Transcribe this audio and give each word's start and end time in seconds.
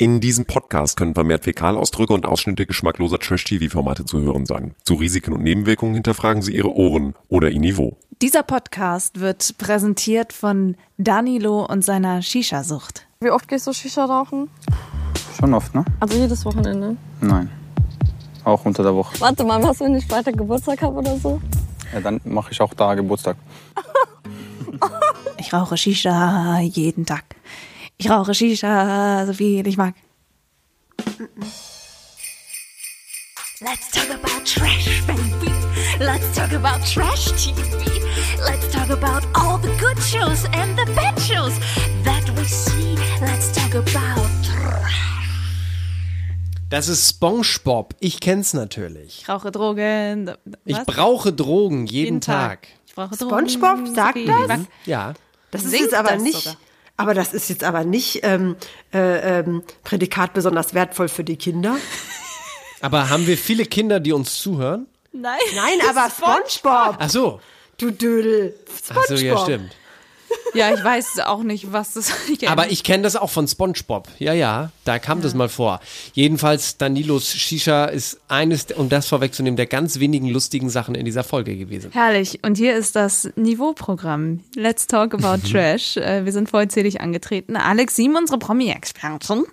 In 0.00 0.20
diesem 0.20 0.44
Podcast 0.44 0.96
können 0.96 1.12
vermehrt 1.12 1.42
Fäkalausdrücke 1.42 2.12
und 2.12 2.24
Ausschnitte 2.24 2.66
geschmackloser 2.66 3.18
Trash-TV-Formate 3.18 4.04
zu 4.04 4.20
hören 4.20 4.46
sein. 4.46 4.76
Zu 4.84 4.94
Risiken 4.94 5.32
und 5.32 5.42
Nebenwirkungen 5.42 5.94
hinterfragen 5.94 6.40
Sie 6.40 6.54
Ihre 6.54 6.72
Ohren 6.72 7.16
oder 7.28 7.50
Ihr 7.50 7.58
Niveau. 7.58 7.96
Dieser 8.22 8.44
Podcast 8.44 9.18
wird 9.18 9.58
präsentiert 9.58 10.32
von 10.32 10.76
Danilo 10.98 11.66
und 11.66 11.84
seiner 11.84 12.22
Shisha-Sucht. 12.22 13.08
Wie 13.18 13.30
oft 13.30 13.48
gehst 13.48 13.66
du 13.66 13.72
Shisha 13.72 14.04
rauchen? 14.04 14.48
Schon 15.36 15.52
oft, 15.52 15.74
ne? 15.74 15.84
Also 15.98 16.16
jedes 16.16 16.44
Wochenende. 16.44 16.96
Nein. 17.20 17.50
Auch 18.44 18.64
unter 18.66 18.84
der 18.84 18.94
Woche. 18.94 19.20
Warte 19.20 19.42
mal, 19.42 19.60
was, 19.64 19.80
wenn 19.80 19.96
ich 19.96 20.06
Freitag 20.06 20.36
Geburtstag 20.36 20.80
habe 20.80 20.94
oder 20.94 21.16
so? 21.16 21.40
Ja, 21.92 22.00
dann 22.00 22.20
mache 22.22 22.52
ich 22.52 22.60
auch 22.60 22.72
da 22.72 22.94
Geburtstag. 22.94 23.36
Ich 25.38 25.52
rauche 25.52 25.76
Shisha 25.76 26.60
jeden 26.60 27.04
Tag. 27.04 27.24
Ich 28.00 28.08
rauche 28.08 28.32
Shisha 28.32 29.26
so 29.26 29.32
viel 29.32 29.66
ich 29.66 29.76
mag. 29.76 29.92
Let's 33.60 33.90
talk 33.90 34.08
about 34.10 34.44
trash, 34.44 35.02
baby. 35.04 35.50
Let's 35.98 36.32
talk 36.36 36.52
about 36.52 36.80
trash 36.86 37.32
TV. 37.32 37.58
Let's 38.46 38.70
talk 38.72 38.90
about 38.90 39.26
all 39.34 39.58
the 39.58 39.70
good 39.80 39.98
shows 40.00 40.44
and 40.52 40.78
the 40.78 40.86
bad 40.94 41.18
shows 41.20 41.54
that 42.04 42.22
we 42.36 42.44
see. 42.44 42.94
Let's 43.20 43.50
talk 43.52 43.74
about 43.74 44.28
trash. 44.44 44.94
Das 46.70 46.86
ist 46.86 47.08
SpongeBob. 47.08 47.96
Ich 47.98 48.20
kenn's 48.20 48.54
natürlich. 48.54 49.22
Ich 49.22 49.28
rauche 49.28 49.50
Drogen. 49.50 50.30
Ich 50.64 50.76
Was? 50.76 50.86
brauche 50.86 51.32
Drogen 51.32 51.86
jeden, 51.86 52.20
Tag. 52.20 52.68
Ich 52.86 52.94
brauche 52.94 53.16
Drogen. 53.16 53.48
SpongeBob 53.48 53.88
sagt 53.92 54.18
das? 54.18 54.22
ich 54.24 54.28
mag. 54.28 54.60
Ja. 54.86 55.14
Das 55.50 55.64
ist 55.64 55.70
Singt 55.70 55.82
jetzt 55.82 55.94
aber 55.94 56.12
das 56.12 56.22
nicht. 56.22 56.44
sogar. 56.44 56.56
Aber 56.98 57.14
das 57.14 57.32
ist 57.32 57.48
jetzt 57.48 57.62
aber 57.62 57.84
nicht 57.84 58.20
ähm, 58.24 58.56
äh, 58.92 59.38
ähm, 59.38 59.62
Prädikat 59.84 60.34
besonders 60.34 60.74
wertvoll 60.74 61.08
für 61.08 61.22
die 61.22 61.36
Kinder. 61.36 61.76
Aber 62.80 63.08
haben 63.08 63.26
wir 63.28 63.38
viele 63.38 63.64
Kinder, 63.64 64.00
die 64.00 64.12
uns 64.12 64.40
zuhören? 64.40 64.86
Nein. 65.12 65.38
Nein, 65.54 65.78
aber 65.88 66.10
SpongeBob, 66.10 66.96
Ach 66.98 67.08
so. 67.08 67.40
du 67.76 67.92
Dödel. 67.92 68.54
SpongeBob. 68.66 69.04
Ach 69.04 69.16
so, 69.16 69.24
ja, 69.24 69.38
stimmt. 69.38 69.76
Ja, 70.54 70.72
ich 70.72 70.82
weiß 70.82 71.20
auch 71.20 71.42
nicht, 71.42 71.72
was 71.72 71.94
das 71.94 72.12
ich 72.32 72.48
Aber 72.48 72.70
ich 72.70 72.84
kenne 72.84 73.02
das 73.02 73.16
auch 73.16 73.30
von 73.30 73.46
SpongeBob. 73.46 74.08
Ja, 74.18 74.32
ja, 74.32 74.70
da 74.84 74.98
kam 74.98 75.20
das 75.22 75.34
mal 75.34 75.48
vor. 75.48 75.80
Jedenfalls, 76.14 76.76
Danilos 76.78 77.30
Shisha 77.32 77.86
ist 77.86 78.20
eines, 78.28 78.66
um 78.74 78.88
das 78.88 79.08
vorwegzunehmen, 79.08 79.56
der 79.56 79.66
ganz 79.66 79.98
wenigen 79.98 80.28
lustigen 80.28 80.70
Sachen 80.70 80.94
in 80.94 81.04
dieser 81.04 81.24
Folge 81.24 81.56
gewesen. 81.56 81.90
Herrlich. 81.92 82.40
Und 82.44 82.56
hier 82.56 82.76
ist 82.76 82.96
das 82.96 83.28
Niveauprogramm. 83.36 84.40
Let's 84.54 84.86
talk 84.86 85.14
about 85.14 85.46
trash. 85.50 85.96
Äh, 85.96 86.24
Wir 86.24 86.32
sind 86.32 86.48
vollzählig 86.48 87.00
angetreten. 87.00 87.56
Alex 87.56 87.96
Sim, 87.96 88.16
unsere 88.16 88.38
Promi-Expertin. 88.38 89.44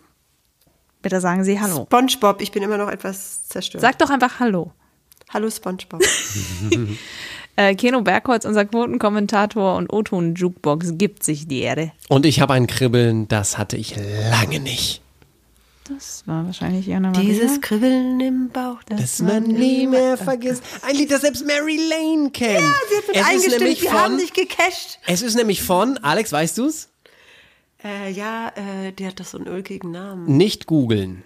Bitte 1.02 1.22
sagen 1.22 1.44
Sie 1.44 1.60
Hallo. 1.60 1.86
SpongeBob, 1.86 2.42
ich 2.42 2.52
bin 2.52 2.64
immer 2.64 2.78
noch 2.78 2.90
etwas 2.90 3.48
zerstört. 3.48 3.82
Sag 3.82 4.00
doch 4.00 4.10
einfach 4.10 4.40
Hallo. 4.40 4.72
Hallo 5.32 5.50
SpongeBob. 5.50 6.02
Äh, 7.58 7.76
Keno 7.76 8.02
Bergholz, 8.02 8.46
unser 8.46 8.66
Quotenkommentator 8.66 9.76
und 9.76 9.92
O-Ton-Jukebox, 9.92 10.98
gibt 10.98 11.24
sich 11.24 11.48
die 11.48 11.62
Ehre. 11.62 11.92
Und 12.10 12.26
ich 12.26 12.42
habe 12.42 12.54
ein 12.54 12.68
Kribbeln, 12.68 13.28
das 13.28 13.58
hatte 13.58 13.78
ich 13.78 13.96
lange 14.30 14.60
nicht. 14.60 15.02
Das 15.88 16.24
war 16.26 16.46
wahrscheinlich 16.46 16.88
Jana 16.88 17.12
Maria. 17.12 17.22
Dieses 17.30 17.62
Kribbeln 17.62 18.20
im 18.20 18.50
Bauch. 18.50 18.82
Das 18.88 19.22
man 19.22 19.44
nie 19.44 19.86
mehr 19.86 20.18
vergisst. 20.18 20.64
Ein 20.82 20.96
Lied, 20.96 21.12
das 21.12 21.22
selbst 21.22 21.46
Mary 21.46 21.78
Lane 21.78 22.32
kennt. 22.32 22.60
Ja, 22.60 22.74
Sie 22.90 22.98
hat 22.98 23.08
mit 23.08 23.26
eingestimmt, 23.26 23.82
wir 23.84 23.94
haben 23.94 24.18
dich 24.18 24.34
gecasht. 24.34 25.00
Es 25.06 25.22
ist 25.22 25.36
nämlich 25.36 25.62
von, 25.62 26.00
Alex, 26.00 26.32
weißt 26.32 26.58
du's? 26.58 26.90
Äh, 27.84 28.12
ja, 28.12 28.52
äh, 28.56 28.94
der 28.94 29.10
hat 29.10 29.20
doch 29.20 29.26
so 29.26 29.38
einen 29.38 29.48
ulkigen 29.48 29.92
Namen. 29.92 30.26
Nicht 30.38 30.66
googeln. 30.66 31.22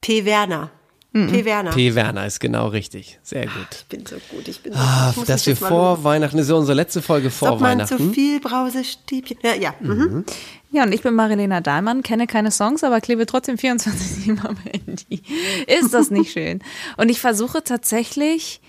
P. 0.00 0.24
Werner. 0.24 0.70
P. 1.14 1.44
Werner. 1.44 1.70
P. 1.70 1.94
Werner 1.94 2.26
ist 2.26 2.40
genau 2.40 2.66
richtig. 2.66 3.20
Sehr 3.22 3.44
gut. 3.44 3.52
Ich 3.70 3.86
bin 3.86 4.04
so 4.04 4.16
gut, 4.30 4.48
ich 4.48 4.60
bin 4.62 4.72
so 4.72 4.78
Ah, 4.80 5.04
gut. 5.06 5.10
Ich 5.12 5.16
muss 5.18 5.26
dass 5.28 5.46
wir 5.46 5.56
vor 5.56 5.90
loben. 5.92 6.04
Weihnachten, 6.04 6.36
das 6.36 6.46
ist 6.46 6.50
ja 6.50 6.56
unsere 6.56 6.74
letzte 6.74 7.02
Folge 7.02 7.30
vor 7.30 7.52
Ob 7.52 7.60
man 7.60 7.86
zu 7.86 7.94
Weihnachten. 7.94 8.12
viel 8.14 8.40
Brausestäbchen. 8.40 9.36
Ja, 9.42 9.54
ja. 9.54 9.74
Mhm. 9.80 10.24
Ja, 10.72 10.82
und 10.82 10.92
ich 10.92 11.02
bin 11.02 11.14
Marilena 11.14 11.60
Dahlmann, 11.60 12.02
kenne 12.02 12.26
keine 12.26 12.50
Songs, 12.50 12.82
aber 12.82 13.00
klebe 13.00 13.26
trotzdem 13.26 13.54
24-7 13.56 14.44
am 14.44 14.56
Handy. 14.56 15.22
Ist 15.68 15.94
das 15.94 16.10
nicht 16.10 16.32
schön? 16.32 16.58
Und 16.96 17.08
ich 17.10 17.20
versuche 17.20 17.62
tatsächlich, 17.62 18.60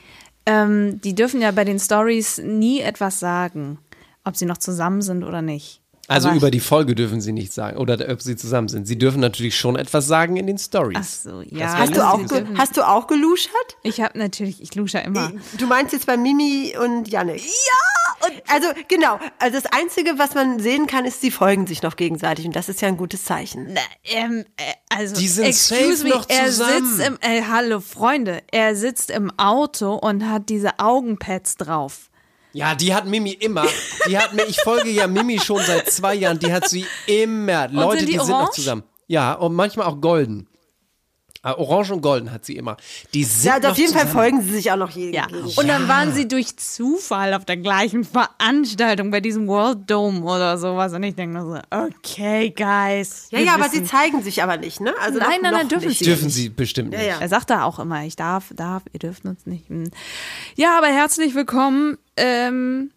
ähm, 0.46 1.02
die 1.02 1.16
dürfen 1.16 1.42
ja 1.42 1.50
bei 1.50 1.64
den 1.64 1.80
Stories 1.80 2.38
nie 2.38 2.80
etwas 2.81 3.19
sagen, 3.19 3.80
ob 4.24 4.36
sie 4.38 4.46
noch 4.46 4.59
zusammen 4.59 5.02
sind 5.02 5.24
oder 5.24 5.42
nicht. 5.42 5.81
Also 6.08 6.28
Aber- 6.30 6.38
über 6.38 6.52
die 6.52 6.60
Folge 6.60 6.94
dürfen 6.96 7.20
sie 7.22 7.32
nicht 7.32 7.52
sagen 7.54 7.78
oder 7.78 7.98
ob 8.10 8.22
sie 8.22 8.36
zusammen 8.36 8.68
sind. 8.68 8.86
Sie 8.88 8.98
dürfen 8.98 9.20
natürlich 9.20 9.58
schon 9.58 9.76
etwas 9.76 10.06
sagen 10.08 10.38
in 10.38 10.46
den 10.48 10.58
Stories. 10.58 10.98
Ach 11.00 11.04
so, 11.04 11.42
ja. 11.42 11.78
Hast, 11.78 11.96
du 11.96 12.08
auch 12.08 12.20
hast 12.58 12.78
du 12.78 12.88
auch 12.88 13.08
geluschert? 13.08 13.78
Ich 13.84 14.02
habe 14.02 14.18
natürlich, 14.18 14.62
ich 14.62 14.76
lusche 14.76 15.00
immer. 15.00 15.32
Du 15.58 15.66
meinst 15.68 15.94
jetzt 15.94 16.06
bei 16.06 16.16
Mimi 16.18 16.76
und 16.80 17.08
Yannick? 17.08 17.42
Ja! 17.44 18.28
Und 18.28 18.42
also 18.52 18.68
genau, 18.88 19.20
also 19.40 19.60
das 19.60 19.72
Einzige, 19.72 20.18
was 20.18 20.34
man 20.36 20.60
sehen 20.60 20.88
kann, 20.88 21.06
ist, 21.06 21.22
sie 21.22 21.32
folgen 21.32 21.68
sich 21.68 21.82
noch 21.84 21.96
gegenseitig 21.96 22.46
und 22.46 22.56
das 22.56 22.70
ist 22.70 22.82
ja 22.82 22.88
ein 22.88 22.98
gutes 22.98 23.26
Zeichen. 23.26 23.68
Na, 23.74 23.82
ähm, 24.06 24.46
äh, 24.58 24.64
also, 24.90 25.16
Die 25.16 25.28
sind 25.28 25.46
excuse 25.46 25.98
safe 25.98 26.04
me, 26.04 26.10
noch 26.10 26.30
er 26.30 26.46
zusammen. 26.48 26.86
sitzt 26.96 27.08
im, 27.08 27.18
äh, 27.22 27.42
hallo 27.50 27.82
Freunde, 27.82 28.42
er 28.52 28.76
sitzt 28.76 29.10
im 29.12 29.32
Auto 29.38 29.94
und 29.96 30.28
hat 30.30 30.50
diese 30.50 30.80
Augenpads 30.80 31.58
drauf. 31.58 32.10
Ja, 32.56 32.74
die 32.74 32.96
hat 32.96 33.06
Mimi 33.06 33.32
immer. 33.32 33.66
Die 34.08 34.18
hat 34.18 34.34
mir, 34.34 34.46
ich 34.46 34.62
folge 34.62 34.90
ja 34.90 35.08
Mimi 35.08 35.40
schon 35.40 35.62
seit 35.62 35.92
zwei 35.92 36.16
Jahren. 36.16 36.40
Die 36.40 36.54
hat 36.54 36.70
sie 36.70 36.86
immer. 37.06 37.68
Leute, 37.68 38.00
sind 38.00 38.08
die 38.10 38.14
die, 38.14 38.20
sind 38.20 38.30
noch 38.30 38.52
zusammen. 38.52 38.84
Ja, 39.08 39.34
und 39.34 39.54
manchmal 39.56 39.88
auch 39.88 40.00
golden. 40.00 40.48
Äh, 41.44 41.50
Orange 41.50 41.92
und 41.92 42.02
golden 42.02 42.32
hat 42.32 42.44
sie 42.46 42.56
immer. 42.56 42.76
Die 43.14 43.24
sind 43.24 43.46
Ja, 43.46 43.54
also 43.56 43.68
noch 43.68 43.72
auf 43.74 43.78
jeden 43.78 43.92
Fall 43.94 44.08
zusammen. 44.08 44.20
folgen 44.32 44.42
sie 44.42 44.50
sich 44.52 44.72
auch 44.72 44.78
noch 44.78 44.90
je 44.92 45.14
Ja. 45.14 45.28
Und 45.58 45.68
dann 45.68 45.88
waren 45.88 46.12
sie 46.14 46.28
durch 46.28 46.56
Zufall 46.58 47.34
auf 47.36 47.46
der 47.46 47.58
gleichen 47.58 48.04
Veranstaltung 48.04 49.12
bei 49.12 49.20
diesem 49.20 49.48
World 49.48 49.80
Dome 49.92 50.22
oder 50.24 50.58
sowas. 50.58 50.94
Und 50.94 51.04
ich 51.04 51.14
denke 51.14 51.38
nur 51.38 51.56
so, 51.58 51.62
okay, 51.70 52.50
guys. 52.50 53.28
Ja, 53.30 53.40
ja, 53.42 53.54
aber 53.56 53.70
sie 53.70 53.84
zeigen 53.84 54.24
sich 54.24 54.42
aber 54.42 54.58
nicht, 54.58 54.80
ne? 54.82 54.94
Also 55.02 55.20
Nein, 55.20 55.28
noch, 55.36 55.42
nein, 55.44 55.54
nein, 55.54 55.68
dürfen 55.68 55.90
nicht. 55.90 56.00
sie. 56.00 56.06
Dürfen 56.06 56.30
sie 56.32 56.50
bestimmt 56.50 56.94
Ja, 56.94 57.00
nicht. 57.00 57.08
ja. 57.10 57.18
Er 57.20 57.30
sagt 57.30 57.50
da 57.52 57.64
auch 57.66 57.78
immer, 57.78 58.04
ich 58.06 58.16
darf, 58.16 58.46
darf, 58.56 58.82
ihr 58.94 59.00
dürft 59.00 59.26
uns 59.26 59.46
nicht. 59.46 59.70
Ja, 60.58 60.78
aber 60.78 60.88
herzlich 60.88 61.36
willkommen 61.36 61.98
ähm, 62.16 62.92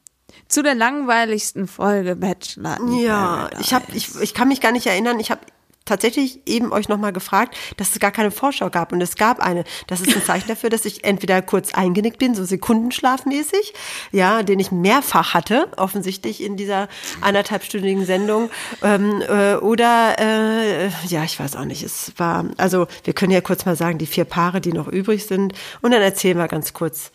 zu 0.46 0.62
der 0.62 0.76
langweiligsten 0.76 1.66
Folge 1.66 2.14
Bachelor. 2.14 2.78
Ja, 3.00 3.50
ich, 3.60 3.74
hab, 3.74 3.92
ich, 3.92 4.14
ich 4.20 4.32
kann 4.32 4.46
mich 4.46 4.60
gar 4.60 4.70
nicht 4.70 4.86
erinnern. 4.86 5.18
Ich 5.18 5.32
habe 5.32 5.40
tatsächlich 5.84 6.40
eben 6.46 6.72
euch 6.72 6.88
nochmal 6.88 7.12
gefragt, 7.12 7.56
dass 7.76 7.90
es 7.90 7.98
gar 7.98 8.12
keine 8.12 8.30
Vorschau 8.30 8.70
gab. 8.70 8.92
Und 8.92 9.00
es 9.00 9.16
gab 9.16 9.40
eine. 9.40 9.64
Das 9.88 10.00
ist 10.00 10.14
ein 10.14 10.22
Zeichen 10.22 10.46
dafür, 10.48 10.70
dass 10.70 10.84
ich 10.84 11.02
entweder 11.02 11.42
kurz 11.42 11.74
eingenickt 11.74 12.18
bin, 12.18 12.36
so 12.36 12.44
sekundenschlafmäßig, 12.44 13.74
ja, 14.12 14.44
den 14.44 14.60
ich 14.60 14.70
mehrfach 14.70 15.34
hatte, 15.34 15.66
offensichtlich 15.76 16.40
in 16.40 16.56
dieser 16.56 16.86
anderthalbstündigen 17.22 18.06
Sendung. 18.06 18.50
Ähm, 18.82 19.20
äh, 19.28 19.56
oder, 19.56 20.14
äh, 20.20 20.90
ja, 21.08 21.24
ich 21.24 21.40
weiß 21.40 21.56
auch 21.56 21.64
nicht. 21.64 21.82
Es 21.82 22.12
war, 22.18 22.44
also 22.56 22.86
wir 23.02 23.14
können 23.14 23.32
ja 23.32 23.40
kurz 23.40 23.64
mal 23.64 23.74
sagen, 23.74 23.98
die 23.98 24.06
vier 24.06 24.26
Paare, 24.26 24.60
die 24.60 24.72
noch 24.72 24.86
übrig 24.86 25.26
sind. 25.26 25.54
Und 25.80 25.90
dann 25.90 26.02
erzählen 26.02 26.38
wir 26.38 26.46
ganz 26.46 26.72
kurz, 26.72 27.10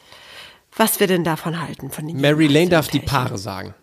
was 0.75 0.99
wir 0.99 1.07
denn 1.07 1.23
davon 1.23 1.61
halten. 1.61 1.89
Von 1.89 2.07
den 2.07 2.19
Mary 2.19 2.47
Lane 2.47 2.69
darf 2.69 2.87
die. 2.87 2.99
Paare 2.99 3.37
sagen. 3.37 3.73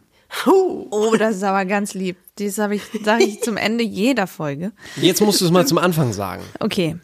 Oh, 0.47 1.15
das 1.19 1.37
ist 1.37 1.43
aber 1.43 1.65
ganz 1.65 1.95
lieb. 1.95 2.17
Das 2.37 2.59
habe 2.59 2.77
ich, 2.77 2.83
sage 3.05 3.25
ich 3.25 3.43
zum 3.43 3.57
Ende 3.57 3.85
jeder 3.85 4.27
Folge. 4.27 4.73
Jetzt 4.97 5.21
musst 5.21 5.41
du 5.41 5.45
es 5.45 5.51
mal 5.51 5.67
zum 5.67 5.79
Anfang 5.79 6.13
sagen. 6.13 6.43
Okay. 6.61 6.97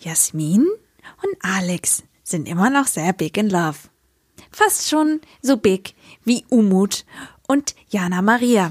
Jasmin 0.00 0.66
und 1.22 1.36
Alex 1.40 2.02
sind 2.22 2.48
immer 2.48 2.70
noch 2.70 2.86
sehr 2.86 3.12
big 3.12 3.36
in 3.36 3.48
love. 3.48 3.78
Fast 4.50 4.88
schon 4.88 5.20
so 5.42 5.56
big 5.56 5.94
wie 6.24 6.44
Umut 6.50 7.04
und 7.46 7.74
Jana 7.88 8.22
Maria. 8.22 8.70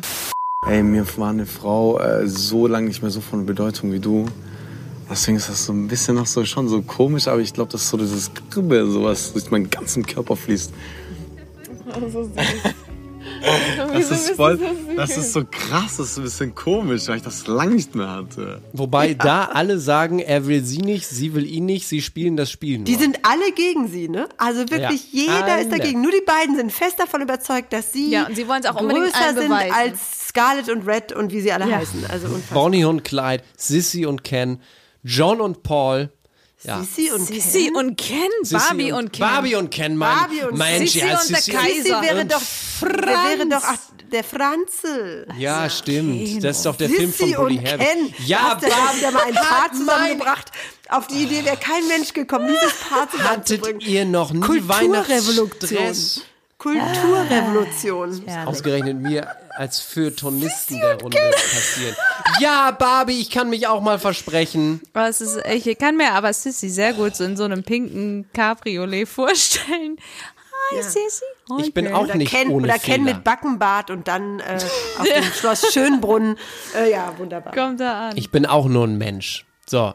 Ey, 0.67 0.81
mir 0.81 1.05
war 1.17 1.31
eine 1.31 1.45
Frau 1.45 1.99
äh, 1.99 2.27
so 2.27 2.67
lange 2.67 2.87
nicht 2.87 3.01
mehr 3.01 3.11
so 3.11 3.21
von 3.21 3.45
Bedeutung 3.45 3.91
wie 3.91 3.99
du. 3.99 4.27
Deswegen 5.09 5.37
ist 5.37 5.49
das 5.49 5.65
so 5.65 5.73
ein 5.73 5.87
bisschen 5.87 6.15
noch 6.15 6.25
so 6.25 6.43
schon 6.45 6.67
so 6.67 6.81
komisch, 6.81 7.27
aber 7.27 7.39
ich 7.41 7.53
glaube, 7.53 7.71
das 7.71 7.81
ist 7.83 7.89
so 7.89 7.97
dieses 7.97 8.31
Kribbeln, 8.49 8.91
so 8.91 9.03
was 9.03 9.33
durch 9.33 9.49
meinen 9.51 9.69
ganzen 9.69 10.05
Körper 10.05 10.35
fließt. 10.35 10.71
Das 13.93 14.11
ist 14.11 14.29
voll, 14.35 14.59
das 14.95 15.17
ist 15.17 15.33
so 15.33 15.43
krass, 15.49 15.97
das 15.97 16.11
ist 16.11 16.17
ein 16.17 16.23
bisschen 16.23 16.55
komisch, 16.55 17.07
weil 17.07 17.17
ich 17.17 17.23
das 17.23 17.45
lange 17.47 17.75
nicht 17.75 17.93
mehr 17.95 18.09
hatte. 18.09 18.61
Wobei 18.73 19.13
da 19.13 19.45
alle 19.45 19.79
sagen, 19.79 20.19
er 20.19 20.47
will 20.47 20.63
sie 20.63 20.79
nicht, 20.81 21.07
sie 21.07 21.33
will 21.33 21.45
ihn 21.45 21.65
nicht, 21.65 21.87
sie 21.87 22.01
spielen 22.01 22.37
das 22.37 22.49
Spiel 22.51 22.77
nur. 22.79 22.85
Die 22.85 22.95
sind 22.95 23.19
alle 23.23 23.51
gegen 23.53 23.87
sie, 23.87 24.07
ne? 24.09 24.27
Also 24.37 24.61
wirklich 24.69 25.11
Ja, 25.13 25.21
jeder 25.21 25.59
ist 25.59 25.71
alle. 25.71 25.79
dagegen. 25.79 26.01
Nur 26.01 26.11
die 26.11 26.23
beiden 26.25 26.55
sind 26.55 26.71
fest 26.71 26.95
davon 26.99 27.21
überzeugt, 27.21 27.71
dass 27.73 27.91
sie, 27.93 28.11
Ja, 28.11 28.27
und 28.27 28.35
sie 28.35 28.47
wollen 28.47 28.61
es 28.63 28.69
auch 28.69 28.79
unbedingt 28.79 29.13
größer 29.13 29.33
sind 29.33 29.49
beweisen. 29.49 29.73
als 29.73 29.99
Scarlett 30.29 30.69
und 30.69 30.87
Red 30.87 31.11
und 31.13 31.31
wie 31.31 31.41
sie 31.41 31.51
alle 31.51 31.69
Ja. 31.69 31.77
heißen. 31.77 32.05
Also 32.09 32.27
unfassbar. 32.27 32.63
Bonnie 32.63 32.85
und 32.85 33.03
Clyde, 33.03 33.43
Sissy 33.57 34.05
und 34.05 34.23
Ken, 34.23 34.59
John 35.03 35.41
und 35.41 35.63
Paul, 35.63 36.11
Ja. 36.63 36.79
Sissi 36.81 37.11
und 37.11 37.25
Sissi 37.25 37.65
Ken. 37.65 37.75
und 37.75 37.97
Ken, 37.97 38.17
Sissi 38.43 38.55
Barbie 38.67 38.91
und, 38.93 39.11
Ken. 39.11 39.19
Barbie 39.19 39.55
und 39.55 39.69
Ken, 39.69 39.97
Mann. 39.97 40.17
Barbie 40.17 40.43
und 40.43 40.57
Mensch, 40.57 40.91
Sissi 40.93 41.05
ja, 41.05 41.19
und 41.19 41.29
der 41.29 41.37
Sissi 41.37 41.51
Kaiser. 41.51 41.73
Sissi 41.83 41.89
wäre 42.01 42.21
und 42.21 42.31
doch, 42.31 42.41
der 42.81 43.07
wäre 43.39 43.47
doch 43.49 43.63
ach, 43.67 43.77
der 44.11 44.23
Franzl. 44.23 45.27
Ja, 45.37 45.69
stimmt. 45.69 46.43
Das 46.43 46.57
ist 46.57 46.65
doch 46.65 46.75
der 46.77 46.89
Film 46.89 47.11
von 47.11 47.27
Sissi 47.27 47.37
Bully 47.39 47.57
und. 47.57 47.63
Ken. 47.65 48.13
Ja, 48.25 48.57
da 48.61 48.67
Barbie 48.69 48.97
wieder 48.97 49.11
mal 49.11 49.23
ein 49.23 49.33
Paar 49.33 49.73
zusammengebracht. 49.73 50.51
Auf 50.89 51.07
die 51.07 51.23
Idee 51.23 51.43
wäre 51.43 51.57
kein 51.57 51.85
Mensch 51.87 52.13
gekommen, 52.13 52.47
dieses 52.47 52.73
Paar 52.87 53.01
Hattet 53.01 53.47
zusammenzubringen. 53.47 53.81
ihr 53.81 54.05
noch 54.05 54.31
nie. 54.31 54.41
Weihnachtsstress? 54.67 56.21
Kulturrevolution. 56.63 58.23
Ausgerechnet 58.45 58.97
mir 58.97 59.27
als 59.49 59.81
Feuilletonisten 59.81 60.79
der 60.79 60.99
Runde 61.01 61.17
passieren. 61.17 61.95
Ja, 62.39 62.71
Barbie, 62.71 63.19
ich 63.19 63.29
kann 63.29 63.49
mich 63.49 63.67
auch 63.67 63.81
mal 63.81 63.99
versprechen. 63.99 64.81
Aber 64.93 65.09
es 65.09 65.19
ist, 65.19 65.39
ich 65.45 65.77
kann 65.77 65.97
mir 65.97 66.13
aber 66.13 66.31
Sissy 66.31 66.69
sehr 66.69 66.93
gut 66.93 67.15
so 67.17 67.25
in 67.25 67.35
so 67.35 67.43
einem 67.43 67.63
pinken 67.63 68.29
Cabriolet 68.33 69.07
vorstellen. 69.07 69.97
Hi 70.71 70.81
Sissy. 70.81 71.25
Hi, 71.51 71.61
Ich 71.61 71.73
bin 71.73 71.93
auch 71.93 72.03
Oder 72.03 72.15
nicht 72.15 72.31
Ken, 72.31 72.49
ohne 72.49 72.67
oder 72.67 72.79
Ken 72.79 73.03
mit 73.03 73.25
Backenbart 73.25 73.91
und 73.91 74.07
dann 74.07 74.39
äh, 74.39 74.57
auf 74.97 75.05
dem 75.05 75.23
Schloss 75.23 75.73
Schönbrunn. 75.73 76.37
Äh, 76.75 76.91
ja, 76.91 77.13
wunderbar. 77.17 77.53
Kommt 77.53 77.81
da 77.81 78.09
an. 78.09 78.17
Ich 78.17 78.31
bin 78.31 78.45
auch 78.45 78.67
nur 78.67 78.87
ein 78.87 78.97
Mensch. 78.97 79.45
So. 79.65 79.93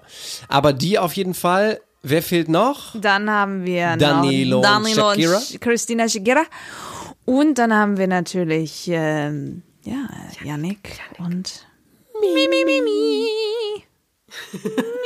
Aber 0.49 0.73
die 0.75 0.99
auf 0.99 1.15
jeden 1.15 1.35
Fall. 1.35 1.81
Wer 2.03 2.23
fehlt 2.23 2.49
noch? 2.49 2.95
Dann 3.01 3.29
haben 3.31 3.65
wir 3.67 3.97
Danilo 3.97 4.57
und 4.59 4.63
noch 4.63 4.71
Danilo 4.71 5.03
Shakira. 5.11 5.37
und 5.37 5.43
Sh- 5.43 5.59
Christina 5.59 6.09
Shakira. 6.09 6.45
Und 7.25 7.59
dann 7.59 7.75
haben 7.75 7.97
wir 7.99 8.07
natürlich, 8.07 8.89
ähm, 8.93 9.63
ja, 9.85 10.09
Yannick 10.45 11.01
und 11.19 11.67
Mi, 12.21 12.29
mi, 12.35 12.49
mi, 12.49 12.65
mi. 12.65 12.65
mi, 12.65 12.81
mi, 12.83 12.83
mi, 12.83 12.83
mi. 12.83 13.83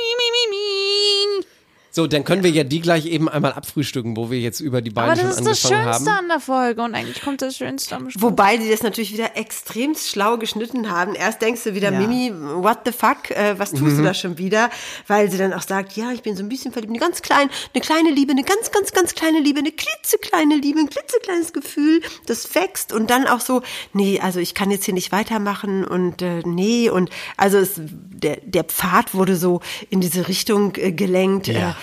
So, 1.95 2.07
dann 2.07 2.23
können 2.23 2.43
wir 2.43 2.49
ja 2.49 2.63
die 2.63 2.81
gleich 2.81 3.05
eben 3.05 3.29
einmal 3.29 3.53
abfrühstücken, 3.53 4.17
wo 4.17 4.31
wir 4.31 4.39
jetzt 4.39 4.59
über 4.61 4.81
die 4.81 4.89
beiden 4.89 5.11
Aber 5.11 5.21
das 5.21 5.37
schon 5.37 5.45
ist 5.45 5.63
das 5.63 5.71
angefangen 5.71 5.93
Schönste 5.93 6.11
haben. 6.11 6.19
an 6.23 6.27
der 6.27 6.39
Folge 6.39 6.81
und 6.81 6.95
eigentlich 6.95 7.21
kommt 7.21 7.43
das 7.43 7.55
Schönste 7.55 7.95
am 7.95 8.09
Schluss. 8.09 8.19
Wobei 8.23 8.57
die 8.57 8.67
das 8.67 8.81
natürlich 8.81 9.13
wieder 9.13 9.37
extrem 9.37 9.93
schlau 9.93 10.39
geschnitten 10.39 10.89
haben. 10.89 11.13
Erst 11.13 11.43
denkst 11.43 11.63
du 11.65 11.75
wieder, 11.75 11.91
Ja. 11.91 11.99
Mimi, 11.99 12.33
what 12.33 12.79
the 12.85 12.91
fuck, 12.91 13.29
äh, 13.29 13.59
was 13.59 13.69
tust 13.69 13.83
Mhm. 13.83 13.97
du 13.97 14.03
da 14.05 14.15
schon 14.15 14.39
wieder? 14.39 14.71
Weil 15.05 15.29
sie 15.29 15.37
dann 15.37 15.53
auch 15.53 15.61
sagt, 15.61 15.95
ja, 15.95 16.11
ich 16.11 16.23
bin 16.23 16.35
so 16.35 16.41
ein 16.41 16.49
bisschen 16.49 16.71
verliebt, 16.71 16.89
eine 16.91 16.99
ganz 16.99 17.21
kleine, 17.21 17.51
eine 17.75 17.81
kleine 17.83 18.09
Liebe, 18.09 18.31
eine 18.31 18.43
ganz, 18.43 18.71
ganz, 18.71 18.91
ganz 18.91 19.13
kleine 19.13 19.39
Liebe, 19.39 19.59
eine 19.59 19.71
klitzekleine 19.71 20.55
Liebe, 20.55 20.79
ein 20.79 20.89
klitzekleines 20.89 21.53
Gefühl, 21.53 22.01
das 22.25 22.55
wächst 22.55 22.91
und 22.91 23.11
dann 23.11 23.27
auch 23.27 23.39
so, 23.39 23.61
nee, 23.93 24.19
also 24.19 24.39
ich 24.39 24.55
kann 24.55 24.71
jetzt 24.71 24.85
hier 24.85 24.95
nicht 24.95 25.11
weitermachen 25.11 25.85
und 25.85 26.23
äh, 26.23 26.41
nee 26.43 26.89
und 26.89 27.11
also 27.37 27.59
es, 27.59 27.73
der, 27.77 28.37
der 28.43 28.63
Pfad 28.63 29.13
wurde 29.13 29.35
so 29.35 29.61
in 29.91 30.01
diese 30.01 30.27
Richtung 30.27 30.73
äh, 30.77 30.91
gelenkt. 30.91 31.45
Ja. 31.45 31.69
Äh, 31.69 31.73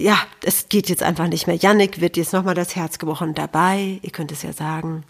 ja, 0.00 0.18
es 0.42 0.68
geht 0.68 0.88
jetzt 0.88 1.02
einfach 1.02 1.28
nicht 1.28 1.46
mehr. 1.46 1.56
Yannick 1.56 2.00
wird 2.00 2.16
jetzt 2.16 2.32
nochmal 2.32 2.54
das 2.54 2.74
Herz 2.74 2.98
gebrochen 2.98 3.34
dabei. 3.34 4.00
Ihr 4.02 4.10
könnt 4.10 4.32
es 4.32 4.42
ja 4.42 4.52
sagen. 4.52 5.04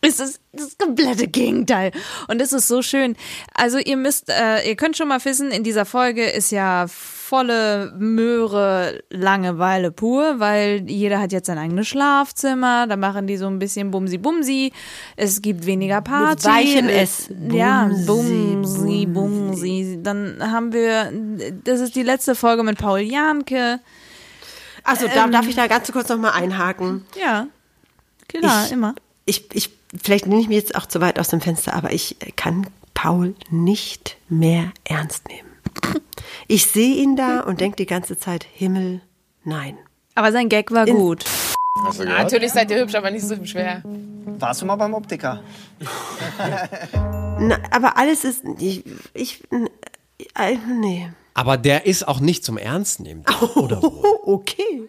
ist 0.00 0.20
das, 0.52 0.78
komplette 0.78 1.28
Gegenteil. 1.28 1.92
Und 2.28 2.40
es 2.40 2.52
ist 2.52 2.66
so 2.66 2.82
schön. 2.82 3.14
Also 3.54 3.78
ihr 3.78 3.96
müsst, 3.96 4.30
äh, 4.30 4.66
ihr 4.66 4.74
könnt 4.76 4.96
schon 4.96 5.08
mal 5.08 5.22
wissen, 5.24 5.50
in 5.50 5.64
dieser 5.64 5.84
Folge 5.84 6.24
ist 6.24 6.50
ja 6.50 6.86
volle 6.88 7.94
Möhre 7.98 9.02
Langeweile 9.10 9.90
pur, 9.90 10.40
weil 10.40 10.84
jeder 10.88 11.20
hat 11.20 11.32
jetzt 11.32 11.46
sein 11.46 11.58
eigenes 11.58 11.88
Schlafzimmer, 11.88 12.86
da 12.86 12.96
machen 12.96 13.26
die 13.26 13.36
so 13.36 13.46
ein 13.46 13.58
bisschen 13.58 13.90
Bumsi-Bumsi, 13.90 14.72
es 15.16 15.40
gibt 15.40 15.64
weniger 15.64 16.02
Party. 16.02 16.44
weichem 16.46 16.88
S. 16.88 17.30
Ja, 17.50 17.90
Bumsi, 18.06 18.56
Bumsi, 18.56 19.06
Bumsi. 19.06 19.98
Dann 20.02 20.38
haben 20.40 20.72
wir, 20.72 21.12
das 21.64 21.80
ist 21.80 21.96
die 21.96 22.02
letzte 22.02 22.34
Folge 22.34 22.62
mit 22.62 22.78
Paul 22.78 23.00
Janke. 23.00 23.80
Also 24.84 25.06
da, 25.08 25.26
darf 25.28 25.46
ich 25.46 25.54
da 25.54 25.66
ganz 25.66 25.90
kurz 25.92 26.08
nochmal 26.08 26.32
einhaken? 26.32 27.04
Ja, 27.18 27.46
klar, 28.28 28.66
ich, 28.66 28.72
immer. 28.72 28.94
Ich, 29.24 29.54
ich, 29.54 29.70
vielleicht 30.02 30.26
nehme 30.26 30.40
ich 30.40 30.48
mich 30.48 30.58
jetzt 30.58 30.74
auch 30.74 30.86
zu 30.86 31.00
weit 31.00 31.18
aus 31.18 31.28
dem 31.28 31.40
Fenster, 31.40 31.74
aber 31.74 31.92
ich 31.92 32.16
kann 32.36 32.66
Paul 32.94 33.34
nicht 33.50 34.16
mehr 34.28 34.72
ernst 34.84 35.28
nehmen. 35.28 35.48
Ich 36.48 36.66
sehe 36.66 36.96
ihn 36.96 37.16
da 37.16 37.40
und 37.40 37.60
denke 37.60 37.76
die 37.76 37.86
ganze 37.86 38.18
Zeit, 38.18 38.46
Himmel, 38.52 39.00
nein. 39.44 39.78
Aber 40.14 40.32
sein 40.32 40.48
Gag 40.48 40.70
war 40.70 40.86
gut. 40.86 41.24
Hast 41.84 41.98
du 41.98 42.04
gehört? 42.04 42.22
Natürlich 42.24 42.52
seid 42.52 42.70
ihr 42.70 42.80
hübsch, 42.80 42.94
aber 42.94 43.10
nicht 43.10 43.26
so 43.26 43.34
hübsch 43.34 43.54
wer. 43.54 43.82
Warst 43.84 44.62
du 44.62 44.66
mal 44.66 44.76
beim 44.76 44.94
Optiker? 44.94 45.42
Na, 47.38 47.58
aber 47.70 47.96
alles 47.96 48.24
ist, 48.24 48.44
ich, 48.58 48.84
ich 49.14 49.42
äh, 50.34 50.58
nee. 50.80 51.10
Aber 51.34 51.56
der 51.56 51.86
ist 51.86 52.06
auch 52.06 52.20
nicht 52.20 52.44
zum 52.44 52.58
Ernst 52.58 53.00
nehmen. 53.00 53.24
Oder 53.56 53.82
wo? 53.82 54.04
Oh, 54.04 54.34
okay. 54.34 54.88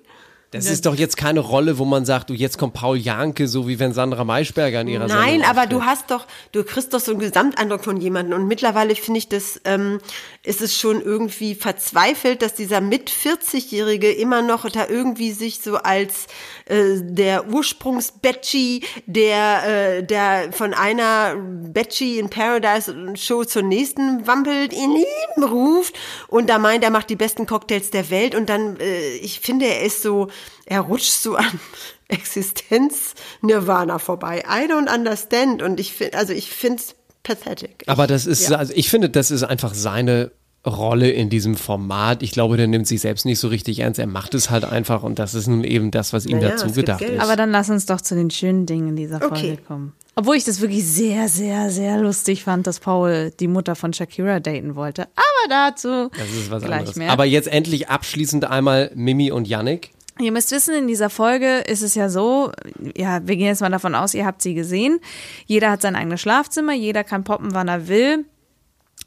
Das 0.54 0.68
ist 0.68 0.86
doch 0.86 0.96
jetzt 0.96 1.18
keine 1.18 1.40
Rolle, 1.40 1.80
wo 1.80 1.86
man 1.86 2.06
sagt, 2.06 2.30
du, 2.30 2.34
jetzt 2.36 2.60
kommt 2.60 2.74
Paul 2.74 2.98
Janke, 2.98 3.48
so 3.48 3.68
wie 3.68 3.80
wenn 3.80 3.92
Sandra 3.92 4.24
Maischberger 4.24 4.82
in 4.82 4.88
ihrer 4.88 5.08
Nein, 5.08 5.42
Sendung 5.42 5.50
aber 5.50 5.62
auftritt. 5.62 5.72
du 5.72 5.84
hast 5.84 6.12
doch, 6.12 6.28
du 6.52 6.64
kriegst 6.64 6.94
doch 6.94 7.00
so 7.00 7.12
einen 7.12 7.20
Gesamteindruck 7.20 7.84
von 7.84 7.98
jemandem. 7.98 8.40
Und 8.40 8.48
mittlerweile 8.48 8.96
finde 8.96 9.18
ich 9.18 9.30
das, 9.30 9.60
ähm, 9.66 10.00
ist 10.44 10.62
es 10.62 10.78
schon 10.78 11.02
irgendwie 11.02 11.56
verzweifelt, 11.56 12.44
dass 12.44 12.54
dieser 12.54 12.82
mit 12.82 13.10
40-Jährige 13.10 14.12
immer 14.12 14.44
noch 14.44 14.70
da 14.70 14.88
irgendwie 14.88 15.32
sich 15.32 15.60
so 15.60 15.78
als 15.78 16.28
äh, 16.66 17.02
der 17.02 17.50
Ursprungs-Betschi, 17.50 18.84
der, 19.08 19.64
äh, 19.98 20.04
der 20.04 20.52
von 20.52 20.76
einer 20.76 21.36
Betschi 21.36 22.20
in 22.20 22.30
Paradise 22.30 22.94
Show 23.16 23.44
zur 23.44 23.64
nächsten 23.64 24.28
wampelt, 24.28 24.72
ihr 24.74 24.88
Lieben 24.88 25.44
ruft. 25.44 25.96
Und 26.28 26.50
da 26.50 26.60
meint, 26.60 26.84
er 26.84 26.92
macht 26.92 27.10
die 27.10 27.16
besten 27.16 27.48
Cocktails 27.48 27.90
der 27.90 28.12
Welt. 28.12 28.36
Und 28.36 28.50
dann, 28.50 28.80
äh, 28.80 29.16
ich 29.16 29.40
finde, 29.40 29.66
er 29.66 29.82
ist 29.82 30.04
so, 30.04 30.28
er 30.66 30.82
rutscht 30.82 31.12
so 31.12 31.36
an 31.36 31.60
Existenz-Nirvana 32.10 34.00
vorbei. 34.00 34.44
I 34.48 34.70
don't 34.72 34.94
understand. 34.94 35.62
Und 35.62 35.80
ich 35.80 35.94
finde, 35.94 36.18
also 36.18 36.34
ich 36.34 36.50
finde 36.50 36.78
es 36.80 36.96
pathetic. 37.24 37.84
Aber 37.88 38.08
das 38.08 38.26
ist, 38.26 38.50
Ja. 38.50 38.58
also 38.58 38.74
ich 38.76 38.90
finde, 38.90 39.10
das 39.10 39.32
ist 39.32 39.44
einfach 39.44 39.74
seine 39.74 40.32
Rolle 40.66 41.10
in 41.12 41.30
diesem 41.30 41.56
Format. 41.56 42.24
Ich 42.24 42.32
glaube, 42.32 42.56
der 42.56 42.68
nimmt 42.68 42.88
sich 42.88 43.02
selbst 43.02 43.26
nicht 43.26 43.40
so 43.40 43.50
richtig 43.50 43.80
ernst. 43.80 44.00
Er 44.00 44.08
macht 44.08 44.34
es 44.34 44.50
halt 44.50 44.64
einfach 44.64 45.04
und 45.04 45.20
das 45.20 45.34
ist 45.34 45.48
nun 45.48 45.64
eben 45.66 45.92
das, 45.92 46.14
was 46.14 46.26
ihm 46.26 46.38
Naja, 46.38 46.52
dazu 46.52 46.72
gedacht 46.72 47.00
Geld. 47.00 47.16
ist. 47.16 47.20
Aber 47.22 47.36
dann 47.36 47.52
lass 47.52 47.70
uns 47.70 47.86
doch 47.86 48.00
zu 48.00 48.16
den 48.16 48.30
schönen 48.30 48.66
Dingen 48.66 48.90
in 48.90 48.96
dieser 48.96 49.20
Folge 49.20 49.36
Okay. 49.36 49.58
kommen. 49.68 49.94
Obwohl 50.16 50.36
ich 50.36 50.46
das 50.46 50.62
wirklich 50.62 50.86
sehr, 50.86 51.28
sehr, 51.28 51.70
sehr 51.72 51.98
lustig 51.98 52.44
fand, 52.44 52.68
dass 52.68 52.80
Paul 52.80 53.32
die 53.40 53.48
Mutter 53.48 53.76
von 53.76 53.92
Shakira 53.94 54.40
daten 54.40 54.76
wollte. 54.76 55.04
Aber 55.16 55.50
dazu 55.50 56.10
das 56.18 56.30
ist 56.30 56.52
was 56.52 56.64
gleich 56.64 56.80
anderes. 56.80 56.96
mehr. 56.98 57.12
Aber 57.12 57.26
jetzt 57.26 57.48
endlich 57.50 57.90
abschließend 57.90 58.46
einmal 58.46 58.92
Mimi 58.96 59.32
und 59.32 59.48
Yannick. 59.48 59.92
Ihr 60.20 60.32
müsst 60.32 60.52
wissen, 60.52 60.76
in 60.76 60.88
dieser 60.88 61.10
Folge 61.10 61.60
ist 61.60 61.82
es 61.82 61.96
ja 61.96 62.08
so, 62.08 62.52
ja, 62.96 63.26
wir 63.26 63.36
gehen 63.36 63.48
jetzt 63.48 63.62
mal 63.62 63.72
davon 63.72 63.96
aus, 63.96 64.14
ihr 64.14 64.26
habt 64.26 64.42
sie 64.42 64.54
gesehen. 64.54 65.00
Jeder 65.46 65.72
hat 65.72 65.82
sein 65.82 65.96
eigenes 65.96 66.22
Schlafzimmer, 66.22 66.74
jeder 66.74 67.04
kann 67.04 67.24
poppen, 67.24 67.54
wann 67.54 67.68
er 67.68 67.88
will. 67.88 68.26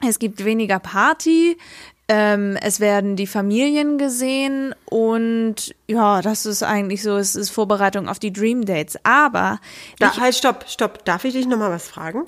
Es 0.07 0.19
gibt 0.19 0.45
weniger 0.45 0.79
Party. 0.79 1.57
Ähm, 2.09 2.57
es 2.63 2.79
werden 2.79 3.17
die 3.17 3.27
Familien 3.27 3.99
gesehen 3.99 4.77
und 4.85 5.75
ja, 5.89 6.23
das 6.23 6.47
ist 6.47 6.63
eigentlich 6.63 7.03
so, 7.03 7.17
es 7.17 7.35
ist 7.35 7.51
Vorbereitung 7.51 8.09
auf 8.09 8.21
die 8.21 8.33
Dream 8.33 8.65
Dates. 8.65 8.97
Aber 9.03 9.59
Da, 9.99 10.17
halt, 10.17 10.37
stopp, 10.37 10.67
stopp. 10.69 11.05
Darf 11.05 11.25
ich 11.25 11.35
dich 11.35 11.49
nochmal 11.49 11.73
was 11.73 11.89
fragen? 11.89 12.25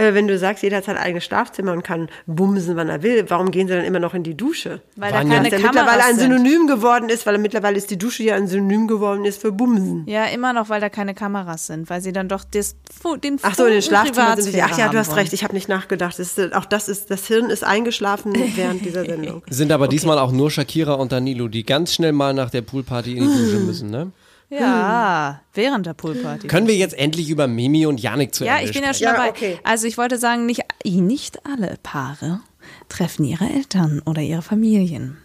Äh, 0.00 0.14
wenn 0.14 0.26
du 0.26 0.38
sagst, 0.38 0.62
jeder 0.62 0.78
hat 0.78 0.84
sein 0.84 0.96
eigenes 0.96 1.24
Schlafzimmer 1.24 1.72
und 1.72 1.82
kann 1.82 2.08
bumsen, 2.26 2.76
wann 2.76 2.88
er 2.88 3.02
will, 3.02 3.24
warum 3.28 3.50
gehen 3.50 3.68
sie 3.68 3.74
dann 3.74 3.84
immer 3.84 3.98
noch 3.98 4.14
in 4.14 4.22
die 4.22 4.36
Dusche? 4.36 4.80
weil 4.96 5.12
da 5.12 5.22
ja- 5.22 5.28
keine 5.28 5.50
Dass 5.50 5.50
der 5.50 5.58
mittlerweile 5.60 5.86
Kameras 5.90 6.06
ein 6.08 6.16
sind. 6.16 6.32
Synonym 6.32 6.66
geworden 6.66 7.08
ist, 7.08 7.26
weil 7.26 7.38
mittlerweile 7.38 7.76
ist 7.76 7.90
die 7.90 7.98
Dusche 7.98 8.22
ja 8.22 8.34
ein 8.34 8.46
Synonym 8.46 8.86
geworden 8.88 9.24
ist 9.24 9.40
für 9.42 9.52
Bumsen. 9.52 10.04
Ja, 10.06 10.24
immer 10.26 10.52
noch, 10.52 10.68
weil 10.68 10.80
da 10.80 10.88
keine 10.88 11.14
Kameras 11.14 11.66
sind, 11.66 11.90
weil 11.90 12.00
sie 12.00 12.12
dann 12.12 12.28
doch 12.28 12.44
das, 12.44 12.76
Fu- 13.02 13.16
den 13.16 13.38
Ach 13.42 13.54
so, 13.54 13.64
in 13.66 13.72
den 13.72 13.82
Funken 13.82 13.96
Schlafzimmern 13.96 14.36
sind 14.40 14.44
sie. 14.44 14.50
Privatsphäre 14.52 14.68
Ach 14.74 14.78
ja, 14.78 14.88
du 14.92 14.98
hast 14.98 15.16
recht, 15.16 15.32
ich 15.32 15.44
habe 15.44 15.54
nicht 15.54 15.68
nachgedacht. 15.68 16.18
Das 16.18 16.38
ist, 16.38 16.54
auch 16.54 16.64
das 16.64 16.88
ist, 16.88 17.10
das 17.10 17.26
Hirn 17.26 17.50
ist 17.50 17.64
eingeschlafen 17.64 18.32
während 18.56 18.84
dieser 18.84 19.04
Sendung. 19.04 19.42
Sind 19.50 19.72
aber 19.72 19.88
diesmal 19.88 20.18
auch 20.18 20.32
nur 20.32 20.50
Shakira 20.50 20.94
und 20.94 21.12
Danilo, 21.12 21.48
die 21.48 21.64
ganz 21.64 21.94
schnell 21.94 22.12
mal 22.12 22.32
nach 22.34 22.50
der 22.50 22.62
Poolparty 22.62 23.16
in 23.16 23.24
die 23.30 23.36
Dusche 23.44 23.58
müssen, 23.66 23.90
ne? 23.90 24.12
Ja, 24.50 25.40
während 25.54 25.86
der 25.86 25.94
Poolparty. 25.94 26.48
Können 26.48 26.66
wir 26.66 26.76
jetzt 26.76 26.98
endlich 26.98 27.30
über 27.30 27.46
Mimi 27.46 27.86
und 27.86 28.00
Yannick 28.00 28.34
zu 28.34 28.44
Ja, 28.44 28.56
Ende 28.58 28.66
ich 28.66 28.72
bin 28.74 28.82
ja 28.82 28.92
sprechen? 28.92 28.98
schon 29.10 29.14
Ja, 29.14 29.26
dabei. 29.26 29.30
okay. 29.30 29.58
Also 29.62 29.86
ich 29.86 29.96
wollte 29.96 30.18
sagen, 30.18 30.44
nicht, 30.46 30.62
nicht 30.84 31.46
alle 31.46 31.76
Paare 31.82 32.40
treffen 32.88 33.24
ihre 33.24 33.48
Eltern 33.48 34.02
oder 34.04 34.22
ihre 34.22 34.42
Familien. 34.42 35.18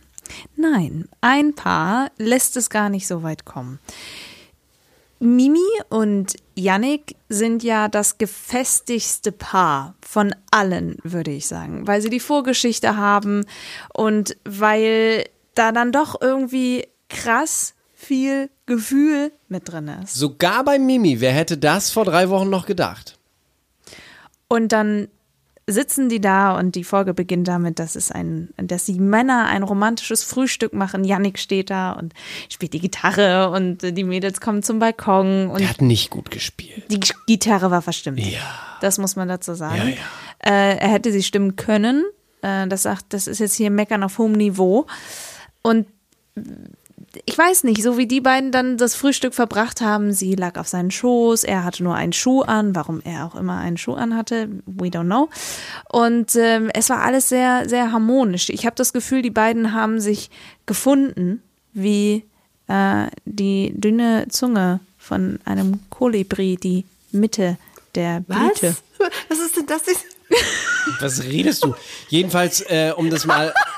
Nein, 0.55 1.08
ein 1.22 1.53
Paar 1.55 2.10
lässt 2.17 2.55
es 2.58 2.70
gar 2.70 2.89
nicht 2.89 3.08
so 3.08 3.24
weit 3.24 3.46
kommen. 3.46 3.79
Mimi 5.20 5.60
und 5.89 6.36
Yannick 6.55 7.15
sind 7.29 7.63
ja 7.63 7.88
das 7.88 8.17
gefestigste 8.17 9.32
Paar 9.32 9.96
von 10.01 10.36
allen, 10.51 10.98
würde 11.03 11.32
ich 11.32 11.48
sagen, 11.48 11.88
weil 11.88 12.01
sie 12.01 12.10
die 12.10 12.20
Vorgeschichte 12.20 12.98
haben 12.98 13.46
und 13.94 14.36
weil 14.44 15.24
da 15.55 15.72
dann 15.72 15.91
doch 15.91 16.20
irgendwie 16.22 16.88
krass 17.10 17.75
viel 18.05 18.50
Gefühl 18.65 19.31
mit 19.47 19.69
drin 19.71 19.88
ist. 20.03 20.15
Sogar 20.15 20.63
bei 20.63 20.79
Mimi, 20.79 21.19
wer 21.21 21.31
hätte 21.31 21.57
das 21.57 21.91
vor 21.91 22.05
drei 22.05 22.29
Wochen 22.29 22.50
noch 22.50 22.65
gedacht? 22.65 23.17
Und 24.47 24.71
dann 24.71 25.07
sitzen 25.67 26.09
die 26.09 26.21
da 26.21 26.55
und 26.57 26.75
die 26.75 26.83
Folge 26.83 27.15
beginnt 27.15 27.47
damit, 27.47 27.79
dass 27.79 27.95
es 27.95 28.12
ein, 28.12 28.50
dass 28.57 28.85
die 28.85 29.00
Männer 29.00 29.47
ein 29.47 29.63
romantisches 29.63 30.24
Frühstück 30.24 30.74
machen. 30.74 31.03
Yannick 31.03 31.39
steht 31.39 31.71
da 31.71 31.93
und 31.93 32.13
spielt 32.50 32.74
die 32.74 32.79
Gitarre 32.79 33.50
und 33.50 33.81
die 33.81 34.03
Mädels 34.03 34.39
kommen 34.41 34.62
zum 34.62 34.77
Balkon 34.77 35.47
und 35.50 35.59
Der 35.59 35.69
hat 35.69 35.81
nicht 35.81 36.12
gut 36.12 36.29
gespielt. 36.29 36.83
die 36.91 37.00
Gitarre 37.25 37.71
war 37.71 37.81
verstimmt. 37.81 38.19
Ja. 38.19 38.41
Das 38.81 39.00
muss 39.00 39.15
man 39.15 39.27
dazu 39.27 39.55
sagen. 39.55 39.77
Ja, 39.77 39.85
ja. 39.85 39.95
Äh, 40.51 40.77
er 40.77 40.89
hätte 40.89 41.12
sie 41.12 41.24
stimmen 41.24 41.55
können. 41.55 42.03
Äh, 42.43 42.67
das 42.67 42.83
sagt, 42.83 43.05
das 43.13 43.25
ist 43.25 43.39
jetzt 43.39 43.55
hier 43.55 43.71
Meckern 43.71 44.03
auf 44.03 44.19
hohem 44.19 44.33
Niveau. 44.33 44.85
Und 45.63 45.88
ich 47.25 47.38
weiß 47.38 47.63
nicht, 47.63 47.81
so 47.81 47.98
wie 47.98 48.07
die 48.07 48.22
beiden 48.22 48.51
dann 48.51 48.77
das 48.77 48.95
Frühstück 48.95 49.34
verbracht 49.34 49.81
haben, 49.81 50.12
sie 50.13 50.36
lag 50.36 50.57
auf 50.57 50.67
seinen 50.67 50.91
Schoß, 50.91 51.43
er 51.43 51.63
hatte 51.63 51.84
nur 51.84 51.95
einen 51.95 52.13
Schuh 52.13 52.41
an, 52.41 52.75
warum 52.75 53.01
er 53.01 53.25
auch 53.25 53.36
immer 53.36 53.57
einen 53.57 53.77
Schuh 53.77 53.93
an 53.93 54.15
hatte, 54.15 54.50
we 54.65 54.88
don't 54.88 55.05
know. 55.05 55.29
Und 55.89 56.36
ähm, 56.36 56.69
es 56.74 56.89
war 56.89 57.01
alles 57.01 57.29
sehr, 57.29 57.69
sehr 57.69 57.91
harmonisch. 57.91 58.50
Ich 58.50 58.65
habe 58.65 58.75
das 58.75 58.93
Gefühl, 58.93 59.22
die 59.22 59.29
beiden 59.29 59.74
haben 59.74 60.00
sich 60.00 60.29
gefunden, 60.65 61.41
wie 61.74 62.25
äh, 62.67 63.07
die 63.25 63.74
dünne 63.75 64.27
Zunge 64.29 64.79
von 64.98 65.39
einem 65.45 65.79
Kolibri, 65.89 66.57
die 66.57 66.86
Mitte 67.12 67.57
der 67.95 68.22
Blüte. 68.22 68.75
Was? 68.98 69.12
Was 69.29 69.39
ist 69.39 69.57
denn 69.57 69.65
das? 69.67 69.81
Was 71.00 71.24
redest 71.24 71.63
du? 71.63 71.75
Jedenfalls, 72.10 72.62
äh, 72.62 72.93
um 72.95 73.10
das 73.10 73.25
mal. 73.25 73.53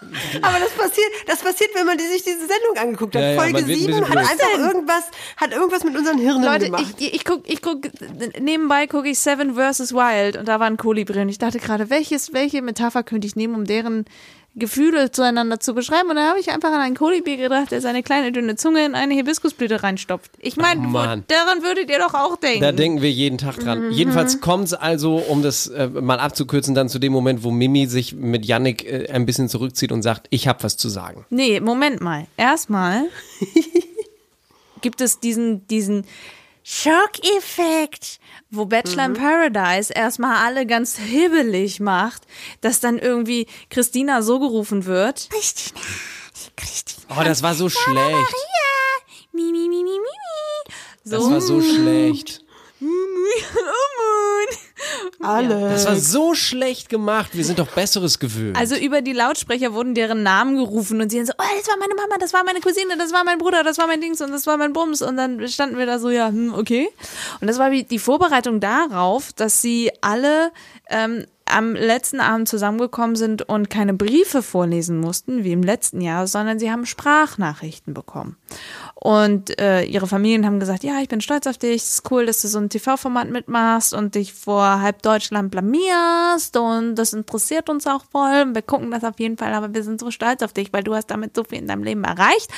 Aber 0.42 0.58
das 0.60 0.70
passiert, 0.70 1.08
das 1.26 1.40
passiert, 1.40 1.70
wenn 1.74 1.86
man 1.86 1.98
die, 1.98 2.04
sich 2.04 2.22
diese 2.22 2.40
Sendung 2.40 2.76
angeguckt 2.76 3.14
hat. 3.16 3.22
Ja, 3.22 3.30
ja, 3.32 3.40
Folge 3.40 3.52
man 3.54 3.66
wird 3.66 3.76
ein 3.76 3.80
7 3.80 3.86
bisschen 3.86 4.08
hat 4.08 4.18
einfach 4.18 4.58
irgendwas, 4.58 5.04
hat 5.36 5.52
irgendwas 5.52 5.84
mit 5.84 5.96
unseren 5.96 6.18
Hirnen 6.18 6.44
Leute, 6.44 6.66
gemacht. 6.66 6.94
ich, 6.98 7.14
ich 7.14 7.24
guck, 7.24 7.48
ich 7.48 7.62
guck, 7.62 7.80
nebenbei 8.40 8.86
gucke 8.86 9.08
ich 9.08 9.18
Seven 9.18 9.54
vs. 9.54 9.92
Wild 9.92 10.36
und 10.36 10.46
da 10.46 10.60
war 10.60 10.66
ein 10.66 10.76
Kolibri 10.76 11.20
und 11.20 11.28
ich 11.28 11.38
dachte 11.38 11.58
gerade, 11.58 11.90
welches, 11.90 12.32
welche 12.32 12.62
Metapher 12.62 13.02
könnte 13.02 13.26
ich 13.26 13.36
nehmen, 13.36 13.54
um 13.54 13.64
deren 13.64 14.04
Gefühle 14.54 15.10
zueinander 15.10 15.60
zu 15.60 15.74
beschreiben? 15.74 16.10
Und 16.10 16.16
da 16.16 16.28
habe 16.28 16.40
ich 16.40 16.50
einfach 16.50 16.70
an 16.70 16.80
einen 16.80 16.96
Kolibri 16.96 17.36
gedacht, 17.36 17.70
der 17.70 17.80
seine 17.80 18.02
kleine 18.02 18.32
dünne 18.32 18.56
Zunge 18.56 18.84
in 18.84 18.94
eine 18.94 19.14
Hibiskusblüte 19.14 19.82
reinstopft. 19.82 20.30
Ich 20.40 20.56
meine, 20.56 20.80
Mann. 20.80 21.24
daran 21.28 21.62
würdet 21.62 21.90
ihr 21.90 21.98
doch 21.98 22.14
auch 22.14 22.36
denken. 22.36 22.60
Da 22.60 22.72
denken 22.72 23.02
wir 23.02 23.10
jeden 23.10 23.38
Tag 23.38 23.58
dran. 23.58 23.92
Jedenfalls 23.92 24.40
kommt 24.40 24.64
es 24.64 24.74
also, 24.74 25.16
um 25.16 25.42
das 25.42 25.66
äh, 25.68 25.88
mal 25.88 26.18
abzukürzen, 26.18 26.74
dann 26.74 26.88
zu 26.88 26.98
dem 26.98 27.12
Moment, 27.12 27.44
wo 27.44 27.50
Mimi 27.50 27.86
sich 27.86 28.14
mit 28.14 28.46
Yannick 28.46 28.84
äh, 28.84 29.08
ein 29.10 29.26
bisschen 29.26 29.48
zurückzieht 29.48 29.92
und 29.92 30.02
sagt, 30.02 30.26
ich 30.30 30.48
habe 30.48 30.62
was 30.62 30.76
zu 30.76 30.88
sagen. 30.88 31.24
Nee, 31.30 31.60
Moment 31.60 32.00
mal. 32.00 32.26
Erstmal 32.36 33.04
gibt 34.80 35.00
es 35.00 35.20
diesen, 35.20 35.66
diesen 35.68 36.04
Schockeffekt, 36.70 38.20
wo 38.50 38.66
Bachelor 38.66 39.06
in 39.06 39.14
Paradise 39.14 39.90
erstmal 39.90 40.46
alle 40.46 40.66
ganz 40.66 40.98
hibbelig 40.98 41.80
macht, 41.80 42.26
dass 42.60 42.80
dann 42.80 42.98
irgendwie 42.98 43.46
Christina 43.70 44.20
so 44.20 44.38
gerufen 44.38 44.84
wird. 44.84 45.30
Christina, 45.30 45.80
Christina. 46.56 47.06
Oh, 47.18 47.24
das 47.24 47.42
war 47.42 47.54
so 47.54 47.70
schlecht. 47.70 48.34
Mi, 49.32 49.44
mi, 49.44 49.66
mi, 49.66 49.68
mi, 49.68 49.82
mi, 49.82 49.98
mi. 49.98 50.74
Das 51.06 51.30
war 51.30 51.40
so 51.40 51.62
schlecht. 51.62 52.44
Alle. 55.20 55.70
Das 55.70 55.86
war 55.86 55.96
so 55.96 56.34
schlecht 56.34 56.88
gemacht. 56.88 57.30
Wir 57.32 57.44
sind 57.44 57.58
doch 57.58 57.68
Besseres 57.68 58.18
gewöhnt. 58.18 58.56
Also 58.56 58.76
über 58.76 59.02
die 59.02 59.12
Lautsprecher 59.12 59.74
wurden 59.74 59.94
deren 59.94 60.22
Namen 60.22 60.56
gerufen 60.56 61.00
und 61.00 61.10
sie 61.10 61.16
dann 61.16 61.26
so, 61.26 61.32
oh, 61.38 61.56
das 61.58 61.68
war 61.68 61.76
meine 61.78 61.94
Mama, 61.94 62.16
das 62.20 62.32
war 62.32 62.44
meine 62.44 62.60
Cousine, 62.60 62.96
das 62.96 63.12
war 63.12 63.24
mein 63.24 63.38
Bruder, 63.38 63.64
das 63.64 63.78
war 63.78 63.88
mein 63.88 64.00
Dings 64.00 64.20
und 64.20 64.30
das 64.30 64.46
war 64.46 64.56
mein 64.56 64.72
Bums. 64.72 65.02
Und 65.02 65.16
dann 65.16 65.46
standen 65.48 65.76
wir 65.76 65.86
da 65.86 65.98
so, 65.98 66.10
ja, 66.10 66.28
hm, 66.28 66.54
okay. 66.54 66.88
Und 67.40 67.48
das 67.48 67.58
war 67.58 67.70
die 67.70 67.98
Vorbereitung 67.98 68.60
darauf, 68.60 69.32
dass 69.32 69.60
sie 69.60 69.90
alle 70.00 70.52
ähm, 70.88 71.24
am 71.48 71.74
letzten 71.74 72.20
Abend 72.20 72.48
zusammengekommen 72.48 73.16
sind 73.16 73.42
und 73.42 73.70
keine 73.70 73.94
Briefe 73.94 74.42
vorlesen 74.42 75.00
mussten, 75.00 75.44
wie 75.44 75.52
im 75.52 75.62
letzten 75.62 76.00
Jahr, 76.00 76.26
sondern 76.26 76.58
sie 76.58 76.70
haben 76.70 76.86
Sprachnachrichten 76.86 77.94
bekommen. 77.94 78.36
Und 79.00 79.60
äh, 79.60 79.84
ihre 79.84 80.08
Familien 80.08 80.44
haben 80.44 80.58
gesagt, 80.58 80.82
ja, 80.82 81.00
ich 81.00 81.08
bin 81.08 81.20
stolz 81.20 81.46
auf 81.46 81.56
dich, 81.56 81.82
es 81.82 81.90
ist 81.92 82.10
cool, 82.10 82.26
dass 82.26 82.42
du 82.42 82.48
so 82.48 82.58
ein 82.58 82.68
TV-Format 82.68 83.30
mitmachst 83.30 83.94
und 83.94 84.16
dich 84.16 84.32
vor 84.32 84.80
halb 84.80 85.02
Deutschland 85.02 85.52
blamierst 85.52 86.56
und 86.56 86.96
das 86.96 87.12
interessiert 87.12 87.70
uns 87.70 87.86
auch 87.86 88.04
voll. 88.10 88.54
Wir 88.54 88.62
gucken 88.62 88.90
das 88.90 89.04
auf 89.04 89.20
jeden 89.20 89.36
Fall, 89.36 89.54
aber 89.54 89.72
wir 89.72 89.84
sind 89.84 90.00
so 90.00 90.10
stolz 90.10 90.42
auf 90.42 90.52
dich, 90.52 90.72
weil 90.72 90.82
du 90.82 90.96
hast 90.96 91.12
damit 91.12 91.36
so 91.36 91.44
viel 91.44 91.58
in 91.58 91.68
deinem 91.68 91.84
Leben 91.84 92.02
erreicht. 92.02 92.50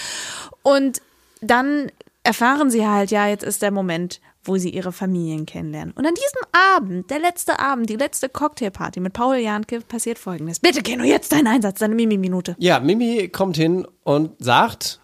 Und 0.62 1.02
dann 1.42 1.92
erfahren 2.22 2.70
sie 2.70 2.86
halt, 2.86 3.10
ja, 3.10 3.26
jetzt 3.26 3.44
ist 3.44 3.60
der 3.60 3.70
Moment, 3.70 4.20
wo 4.42 4.56
sie 4.56 4.70
ihre 4.70 4.92
Familien 4.92 5.44
kennenlernen. 5.44 5.92
Und 5.92 6.06
an 6.06 6.14
diesem 6.14 6.40
Abend, 6.74 7.10
der 7.10 7.18
letzte 7.18 7.60
Abend, 7.60 7.90
die 7.90 7.96
letzte 7.96 8.30
Cocktailparty 8.30 9.00
mit 9.00 9.12
Paul 9.12 9.36
Janke, 9.36 9.80
passiert 9.82 10.18
folgendes. 10.18 10.60
Bitte, 10.60 10.80
Keno, 10.80 11.04
jetzt 11.04 11.32
dein 11.32 11.46
Einsatz, 11.46 11.80
deine 11.80 11.94
Mimi-Minute. 11.94 12.56
ja, 12.58 12.80
Mimi 12.80 13.28
kommt 13.28 13.58
hin 13.58 13.86
und 14.04 14.32
sagt, 14.38 15.00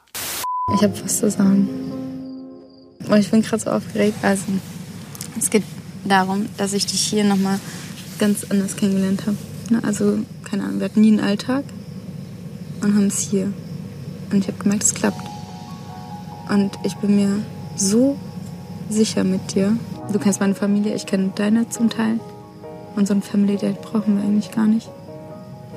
Ich 0.74 0.82
habe 0.82 0.92
was 1.04 1.18
zu 1.18 1.30
sagen. 1.30 1.68
Und 3.08 3.18
ich 3.18 3.30
bin 3.30 3.40
gerade 3.40 3.62
so 3.62 3.70
aufgeregt. 3.70 4.18
Also, 4.22 4.44
es 5.38 5.48
geht 5.48 5.62
darum, 6.04 6.48
dass 6.56 6.72
ich 6.72 6.86
dich 6.86 7.00
hier 7.00 7.22
nochmal 7.22 7.60
ganz 8.18 8.44
anders 8.50 8.74
kennengelernt 8.74 9.26
habe. 9.26 9.36
Ne? 9.70 9.80
Also, 9.84 10.18
keine 10.42 10.64
Ahnung, 10.64 10.80
wir 10.80 10.86
hatten 10.86 11.00
nie 11.00 11.12
einen 11.12 11.20
Alltag 11.20 11.64
und 12.82 12.96
haben 12.96 13.06
es 13.06 13.20
hier. 13.20 13.52
Und 14.32 14.38
ich 14.38 14.48
habe 14.48 14.58
gemerkt, 14.58 14.82
es 14.82 14.94
klappt. 14.94 15.24
Und 16.48 16.72
ich 16.82 16.96
bin 16.96 17.14
mir 17.14 17.42
so 17.76 18.18
sicher 18.90 19.22
mit 19.22 19.54
dir. 19.54 19.76
Du 20.12 20.18
kennst 20.18 20.40
meine 20.40 20.56
Familie, 20.56 20.96
ich 20.96 21.06
kenne 21.06 21.30
deine 21.36 21.68
zum 21.68 21.90
Teil. 21.90 22.18
Und 22.96 23.06
so 23.06 23.14
ein 23.14 23.22
Family 23.22 23.56
Date 23.56 23.80
brauchen 23.82 24.16
wir 24.16 24.24
eigentlich 24.24 24.50
gar 24.50 24.66
nicht. 24.66 24.88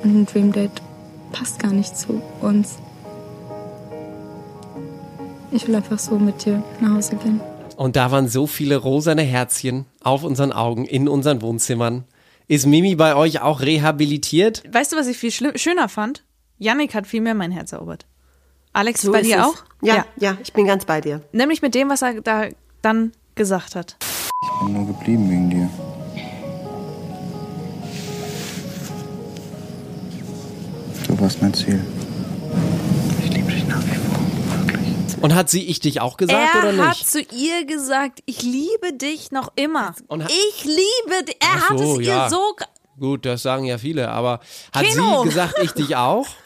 Und 0.02 0.22
ein 0.22 0.26
Dream 0.26 0.52
Date 0.52 0.82
passt 1.30 1.60
gar 1.60 1.72
nicht 1.72 1.96
zu 1.96 2.20
uns. 2.40 2.76
Ich 5.52 5.66
will 5.66 5.74
einfach 5.74 5.98
so 5.98 6.18
mit 6.18 6.44
dir 6.44 6.62
nach 6.80 6.94
Hause 6.96 7.16
gehen. 7.16 7.40
und 7.76 7.96
da 7.96 8.10
waren 8.10 8.28
so 8.28 8.46
viele 8.46 8.76
rosane 8.76 9.22
Herzchen 9.22 9.86
auf 10.02 10.22
unseren 10.22 10.52
Augen, 10.52 10.84
in 10.84 11.08
unseren 11.08 11.42
Wohnzimmern. 11.42 12.04
Ist 12.46 12.66
Mimi 12.66 12.94
bei 12.96 13.14
euch 13.14 13.40
auch 13.40 13.60
rehabilitiert? 13.60 14.62
Weißt 14.72 14.92
du, 14.92 14.96
was 14.96 15.06
ich 15.06 15.16
viel 15.18 15.30
schöner 15.32 15.88
fand? 15.88 16.24
Yannick 16.58 16.94
hat 16.94 17.06
viel 17.06 17.20
mehr 17.20 17.34
mein 17.34 17.52
Herz 17.52 17.72
erobert. 17.72 18.06
Alex, 18.72 19.02
So 19.02 19.12
bei 19.12 19.20
ist 19.20 19.26
dir 19.28 19.38
es. 19.38 19.44
auch? 19.44 19.54
Ja, 19.82 20.04
ja, 20.18 20.36
ich 20.42 20.52
bin 20.52 20.66
ganz 20.66 20.84
bei 20.84 21.00
dir. 21.00 21.22
Nämlich 21.32 21.62
mit 21.62 21.74
dem, 21.74 21.88
was 21.88 22.02
er 22.02 22.20
da 22.20 22.44
dann 22.82 23.12
gesagt 23.34 23.74
hat. 23.76 23.96
Ich 24.42 24.64
bin 24.64 24.72
nur 24.74 24.86
geblieben 24.86 25.28
wegen 25.30 25.50
dir. 25.50 25.68
Du 31.08 31.20
warst 31.20 31.40
mein 31.42 31.52
Ziel. 31.54 31.80
Ich 33.24 33.32
liebe 33.34 33.50
dich 33.50 33.66
nach 33.66 33.82
wie 33.84 33.94
vor, 33.96 34.66
wirklich. 34.66 35.09
Und 35.20 35.34
hat 35.34 35.50
sie 35.50 35.64
ich 35.66 35.80
dich 35.80 36.00
auch 36.00 36.16
gesagt 36.16 36.54
er 36.54 36.60
oder 36.60 36.72
nicht? 36.72 36.84
hat 36.86 36.96
zu 37.06 37.20
ihr 37.20 37.64
gesagt, 37.66 38.20
ich 38.26 38.42
liebe 38.42 38.92
dich 38.94 39.30
noch 39.30 39.52
immer. 39.56 39.94
Ich 40.28 40.64
liebe 40.64 41.24
dich. 41.26 41.36
Er 41.40 41.48
Ach 41.58 41.70
hat 41.70 41.78
so, 41.78 41.92
es 42.00 42.06
ihr 42.06 42.12
ja. 42.14 42.28
so. 42.30 42.54
ge- 42.56 42.66
Gut, 42.98 43.24
das 43.26 43.42
sagen 43.42 43.64
ja 43.64 43.78
viele, 43.78 44.10
aber 44.10 44.40
hat 44.74 44.84
Keno. 44.84 45.22
sie 45.22 45.28
gesagt, 45.28 45.58
ich 45.62 45.72
dich 45.72 45.96
auch? 45.96 46.26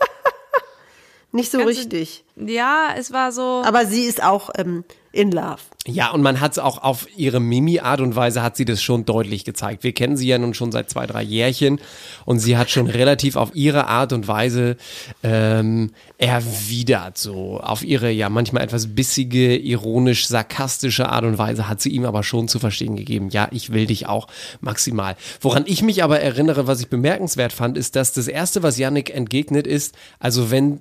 Nicht 1.35 1.50
so 1.50 1.59
Ganz- 1.59 1.71
richtig. 1.71 2.23
Ja, 2.37 2.95
es 2.97 3.12
war 3.12 3.33
so. 3.33 3.62
Aber 3.64 3.87
sie 3.87 4.03
ist 4.03 4.23
auch 4.23 4.50
ähm, 4.57 4.85
in 5.11 5.33
love. 5.33 5.59
Ja, 5.85 6.12
und 6.12 6.23
man 6.23 6.41
hat 6.41 6.53
es 6.53 6.59
auch 6.61 6.79
auf 6.79 7.09
ihre 7.17 7.41
Mimi-Art 7.41 8.00
und 8.00 8.14
Weise 8.14 8.41
hat 8.41 8.57
sie 8.57 8.64
das 8.64 8.81
schon 8.81 9.05
deutlich 9.05 9.45
gezeigt. 9.45 9.83
Wir 9.83 9.93
kennen 9.93 10.17
sie 10.17 10.29
ja 10.29 10.38
nun 10.38 10.55
schon 10.55 10.71
seit 10.71 10.91
zwei, 10.91 11.07
drei 11.09 11.23
Jährchen 11.23 11.81
und 12.25 12.38
sie 12.38 12.57
hat 12.57 12.71
schon 12.71 12.87
relativ 12.87 13.35
auf 13.35 13.50
ihre 13.53 13.88
Art 13.88 14.12
und 14.12 14.29
Weise 14.29 14.76
ähm, 15.25 15.91
erwidert, 16.19 17.19
so 17.19 17.59
auf 17.61 17.83
ihre 17.83 18.12
ja 18.12 18.29
manchmal 18.29 18.62
etwas 18.62 18.95
bissige, 18.95 19.57
ironisch, 19.57 20.29
sarkastische 20.29 21.09
Art 21.09 21.25
und 21.25 21.37
Weise 21.37 21.69
hat 21.69 21.81
sie 21.81 21.91
ihm 21.91 22.05
aber 22.05 22.23
schon 22.23 22.47
zu 22.47 22.61
verstehen 22.61 22.95
gegeben, 22.95 23.29
ja, 23.31 23.49
ich 23.50 23.73
will 23.73 23.87
dich 23.87 24.07
auch 24.07 24.29
maximal. 24.61 25.17
Woran 25.41 25.64
ich 25.67 25.83
mich 25.83 26.05
aber 26.05 26.21
erinnere, 26.21 26.69
was 26.69 26.81
ich 26.81 26.88
bemerkenswert 26.88 27.53
fand, 27.53 27.76
ist, 27.76 27.97
dass 27.97 28.12
das 28.12 28.29
Erste, 28.29 28.62
was 28.62 28.79
Yannick 28.79 29.11
entgegnet 29.12 29.67
ist, 29.67 29.97
also 30.21 30.53
wenn 30.53 30.81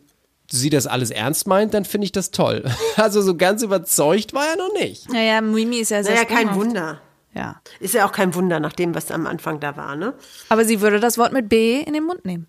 sie 0.60 0.70
das 0.70 0.88
alles 0.88 1.10
ernst 1.10 1.48
meint, 1.48 1.74
dann 1.74 1.86
finde 1.86 2.06
ich 2.06 2.12
das 2.12 2.32
toll. 2.32 2.64
Also 2.96 3.22
so 3.22 3.36
ganz 3.36 3.64
überzeugt 3.64 4.34
war 4.34 4.46
er 4.48 4.56
noch 4.56 4.72
nicht. 4.74 5.12
naja, 5.12 5.42
Mimi 5.42 5.78
ist 5.78 5.90
ja 5.90 6.04
sehr 6.04 6.14
Naja, 6.14 6.26
kein. 6.26 6.56
Wunder. 6.56 7.02
Ja. 7.36 7.60
Ist 7.80 7.96
ja 7.96 8.06
auch 8.08 8.12
kein 8.12 8.36
Wunder, 8.36 8.60
nach 8.60 8.74
dem, 8.74 8.94
was 8.94 9.10
am 9.10 9.26
Anfang 9.26 9.60
da 9.60 9.76
war, 9.76 9.96
ne? 9.96 10.14
Aber 10.50 10.64
sie 10.66 10.82
würde 10.82 11.00
das 11.00 11.18
Wort 11.18 11.34
mit 11.34 11.50
B 11.50 11.80
in 11.82 11.94
den 11.94 12.04
Mund 12.04 12.24
nehmen. 12.26 12.46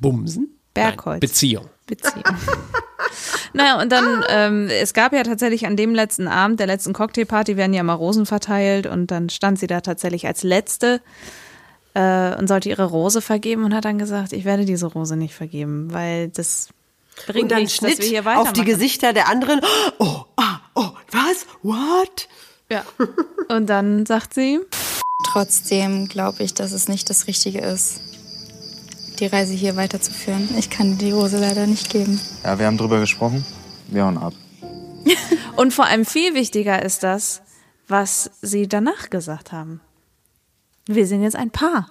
Bumsen? 0.00 0.58
Bergholz. 0.72 1.14
Nein, 1.14 1.20
Beziehung. 1.20 1.66
Beziehung. 1.86 2.24
naja, 3.52 3.80
und 3.80 3.92
dann, 3.92 4.24
ähm, 4.30 4.68
es 4.70 4.94
gab 4.94 5.12
ja 5.12 5.22
tatsächlich 5.22 5.66
an 5.66 5.76
dem 5.76 5.94
letzten 5.94 6.28
Abend, 6.28 6.58
der 6.60 6.66
letzten 6.66 6.94
Cocktailparty, 6.94 7.56
werden 7.58 7.74
ja 7.74 7.82
mal 7.82 7.92
Rosen 7.94 8.24
verteilt 8.26 8.86
und 8.86 9.10
dann 9.10 9.28
stand 9.28 9.58
sie 9.58 9.66
da 9.66 9.82
tatsächlich 9.82 10.26
als 10.26 10.42
Letzte 10.42 11.02
äh, 11.94 12.34
und 12.36 12.48
sollte 12.48 12.70
ihre 12.70 12.84
Rose 12.86 13.20
vergeben 13.20 13.64
und 13.64 13.74
hat 13.74 13.84
dann 13.84 13.98
gesagt, 13.98 14.32
ich 14.32 14.44
werde 14.46 14.64
diese 14.64 14.86
Rose 14.86 15.16
nicht 15.16 15.34
vergeben, 15.34 15.92
weil 15.92 16.28
das 16.28 16.70
bringt 17.26 17.44
Und 17.44 17.50
dann 17.50 17.62
nichts, 17.62 17.78
dass 17.78 17.92
Schnitt 17.92 18.10
wir 18.10 18.22
hier 18.22 18.38
auf 18.38 18.52
die 18.52 18.64
Gesichter 18.64 19.12
der 19.12 19.28
anderen. 19.28 19.60
Oh, 19.98 20.24
ah, 20.36 20.60
oh, 20.74 20.90
was? 21.10 21.46
What? 21.62 22.28
Ja. 22.70 22.84
Und 23.48 23.66
dann 23.66 24.06
sagt 24.06 24.34
sie, 24.34 24.60
Trotzdem 25.24 26.08
glaube 26.08 26.42
ich, 26.42 26.54
dass 26.54 26.72
es 26.72 26.88
nicht 26.88 27.10
das 27.10 27.26
Richtige 27.26 27.60
ist, 27.60 28.00
die 29.18 29.26
Reise 29.26 29.54
hier 29.54 29.76
weiterzuführen. 29.76 30.48
Ich 30.58 30.70
kann 30.70 30.98
dir 30.98 31.06
die 31.06 31.12
Rose 31.12 31.38
leider 31.38 31.66
nicht 31.66 31.90
geben. 31.90 32.20
Ja, 32.44 32.58
wir 32.58 32.66
haben 32.66 32.76
drüber 32.76 33.00
gesprochen. 33.00 33.44
Wir 33.88 34.04
hauen 34.04 34.18
ab. 34.18 34.34
Und 35.56 35.72
vor 35.72 35.86
allem 35.86 36.04
viel 36.04 36.34
wichtiger 36.34 36.82
ist 36.82 37.02
das, 37.02 37.42
was 37.88 38.30
sie 38.42 38.68
danach 38.68 39.10
gesagt 39.10 39.52
haben. 39.52 39.80
Wir 40.86 41.06
sind 41.06 41.22
jetzt 41.22 41.36
ein 41.36 41.50
Paar. 41.50 41.90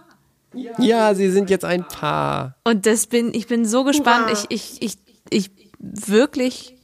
Ja, 0.77 1.13
sie 1.15 1.31
sind 1.31 1.49
jetzt 1.49 1.65
ein 1.65 1.87
Paar. 1.87 2.55
Und 2.63 2.85
das 2.85 3.07
bin, 3.07 3.33
ich 3.33 3.47
bin 3.47 3.65
so 3.65 3.83
gespannt. 3.83 4.29
Ich, 4.31 4.45
ich, 4.49 4.81
ich, 4.81 4.97
ich 5.29 5.51
wirklich, 5.79 6.75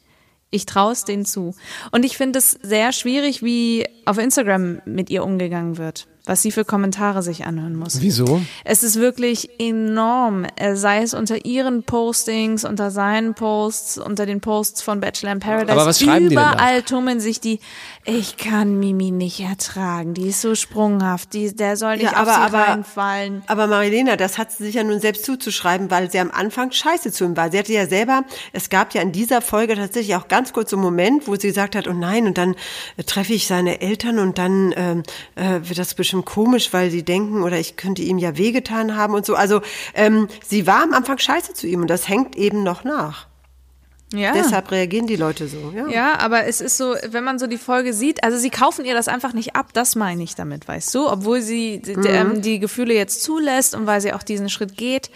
ich 0.50 0.66
traue 0.66 0.92
es 0.92 1.06
denen 1.06 1.26
zu. 1.26 1.56
Und 1.92 2.04
ich 2.04 2.18
finde 2.18 2.40
es 2.40 2.52
sehr 2.52 2.92
schwierig, 2.92 3.42
wie 3.44 3.88
auf 4.06 4.18
Instagram 4.18 4.82
mit 4.86 5.10
ihr 5.10 5.24
umgegangen 5.24 5.78
wird. 5.78 6.08
Was 6.26 6.44
sie 6.44 6.52
für 6.52 6.64
Kommentare 6.66 7.24
sich 7.24 7.46
anhören 7.46 7.76
muss. 7.76 8.00
Wieso? 8.02 8.42
Es 8.64 8.84
ist 8.84 8.98
wirklich 8.98 9.60
enorm, 9.60 10.46
sei 10.74 11.02
es 11.02 11.16
unter 11.16 11.46
ihren 11.46 11.82
Postings, 11.84 12.64
unter 12.64 12.92
seinen 12.92 13.34
Posts, 13.34 13.98
unter 13.98 14.28
den 14.28 14.40
Posts 14.40 14.84
von 14.84 15.00
Bachelor 15.00 15.32
in 15.32 15.40
Paradise. 15.40 15.72
Aber 15.72 15.88
was 15.88 16.00
schreiben 16.00 16.30
die 16.30 16.36
denn 16.36 16.44
da? 16.44 16.54
Überall 16.54 16.84
tummeln 16.84 17.20
sich 17.20 17.40
die, 17.40 17.60
ich 18.06 18.38
kann 18.38 18.80
Mimi 18.80 19.10
nicht 19.10 19.40
ertragen, 19.40 20.14
die 20.14 20.28
ist 20.28 20.42
so 20.42 20.54
sprunghaft, 20.54 21.34
die, 21.34 21.56
der 21.56 21.76
soll 21.76 21.98
nicht 21.98 22.04
Ja, 22.12 22.12
auf 22.12 22.28
aber, 22.28 22.34
sie 22.34 22.40
aber, 22.40 22.58
reinfallen. 22.68 23.44
aber 23.48 23.66
Marilena, 23.66 24.16
das 24.16 24.38
hat 24.38 24.52
sie 24.52 24.64
sich 24.66 24.76
ja 24.76 24.84
nun 24.84 25.00
selbst 25.00 25.26
zuzuschreiben, 25.26 25.90
weil 25.90 26.12
sie 26.12 26.20
am 26.20 26.30
Anfang 26.30 26.72
scheiße 26.72 27.12
zu 27.12 27.24
ihm 27.26 27.36
war. 27.36 27.52
Sie 27.52 27.58
hatte 27.58 27.74
ja 27.74 27.88
selber, 27.88 28.24
es 28.54 28.70
gab 28.70 28.94
ja 28.94 29.02
in 29.02 29.12
dieser 29.12 29.42
Folge 29.42 29.76
tatsächlich 29.76 30.16
auch 30.16 30.28
ganz 30.28 30.54
kurz 30.54 30.70
so 30.70 30.76
einen 30.76 30.84
Moment, 30.84 31.28
wo 31.28 31.36
sie 31.36 31.48
gesagt 31.48 31.76
hat, 31.76 31.88
oh 31.88 31.94
nein, 31.94 32.28
und 32.28 32.38
dann 32.38 32.56
äh, 32.98 33.04
treffe 33.04 33.34
ich 33.34 33.48
seine 33.48 33.82
Eltern 33.82 34.20
und 34.20 34.38
dann 34.38 34.72
ähm, 34.78 35.04
äh, 35.36 35.68
wird 35.68 35.80
das 35.80 35.96
bestimmt 35.96 36.11
komisch, 36.26 36.74
weil 36.74 36.92
sie 36.92 37.04
denken, 37.04 37.44
oder 37.44 37.58
ich 37.58 37.78
könnte 37.78 38.02
ihm 38.02 38.18
ja 38.18 38.38
wehgetan 38.38 38.96
haben 38.98 39.14
und 39.14 39.26
so. 39.26 39.36
Also 39.36 39.62
ähm, 39.94 40.28
sie 40.46 40.68
war 40.68 40.84
am 40.84 40.94
Anfang 40.94 41.18
scheiße 41.18 41.54
zu 41.54 41.68
ihm 41.68 41.82
und 41.82 41.90
das 41.90 42.08
hängt 42.08 42.36
eben 42.36 42.64
noch 42.64 42.84
nach. 42.84 43.28
Ja. 44.14 44.34
Deshalb 44.34 44.72
reagieren 44.72 45.08
die 45.08 45.16
Leute 45.16 45.48
so. 45.48 45.72
Ja. 45.74 45.88
Ja, 45.88 46.20
aber 46.20 46.46
es 46.46 46.60
ist 46.60 46.76
so, 46.76 46.96
wenn 47.10 47.24
man 47.24 47.40
so 47.40 47.48
die 47.48 47.58
Folge 47.58 47.94
sieht, 47.94 48.24
also 48.24 48.38
sie 48.38 48.50
kaufen 48.50 48.84
ihr 48.84 48.94
das 48.94 49.08
einfach 49.08 49.34
nicht 49.34 49.56
ab, 49.56 49.68
das 49.74 49.96
meine 49.96 50.22
ich 50.22 50.36
damit, 50.36 50.68
weißt 50.68 50.94
du? 50.94 51.10
Obwohl 51.10 51.42
sie 51.42 51.82
ähm, 52.06 52.42
die 52.42 52.60
Gefühle 52.60 52.94
jetzt 52.94 53.24
zulässt 53.24 53.74
und 53.74 53.88
weil 53.88 54.02
sie 54.02 54.12
auch 54.12 54.24
diesen 54.24 54.50
Schritt 54.50 54.76
geht, 54.76 55.12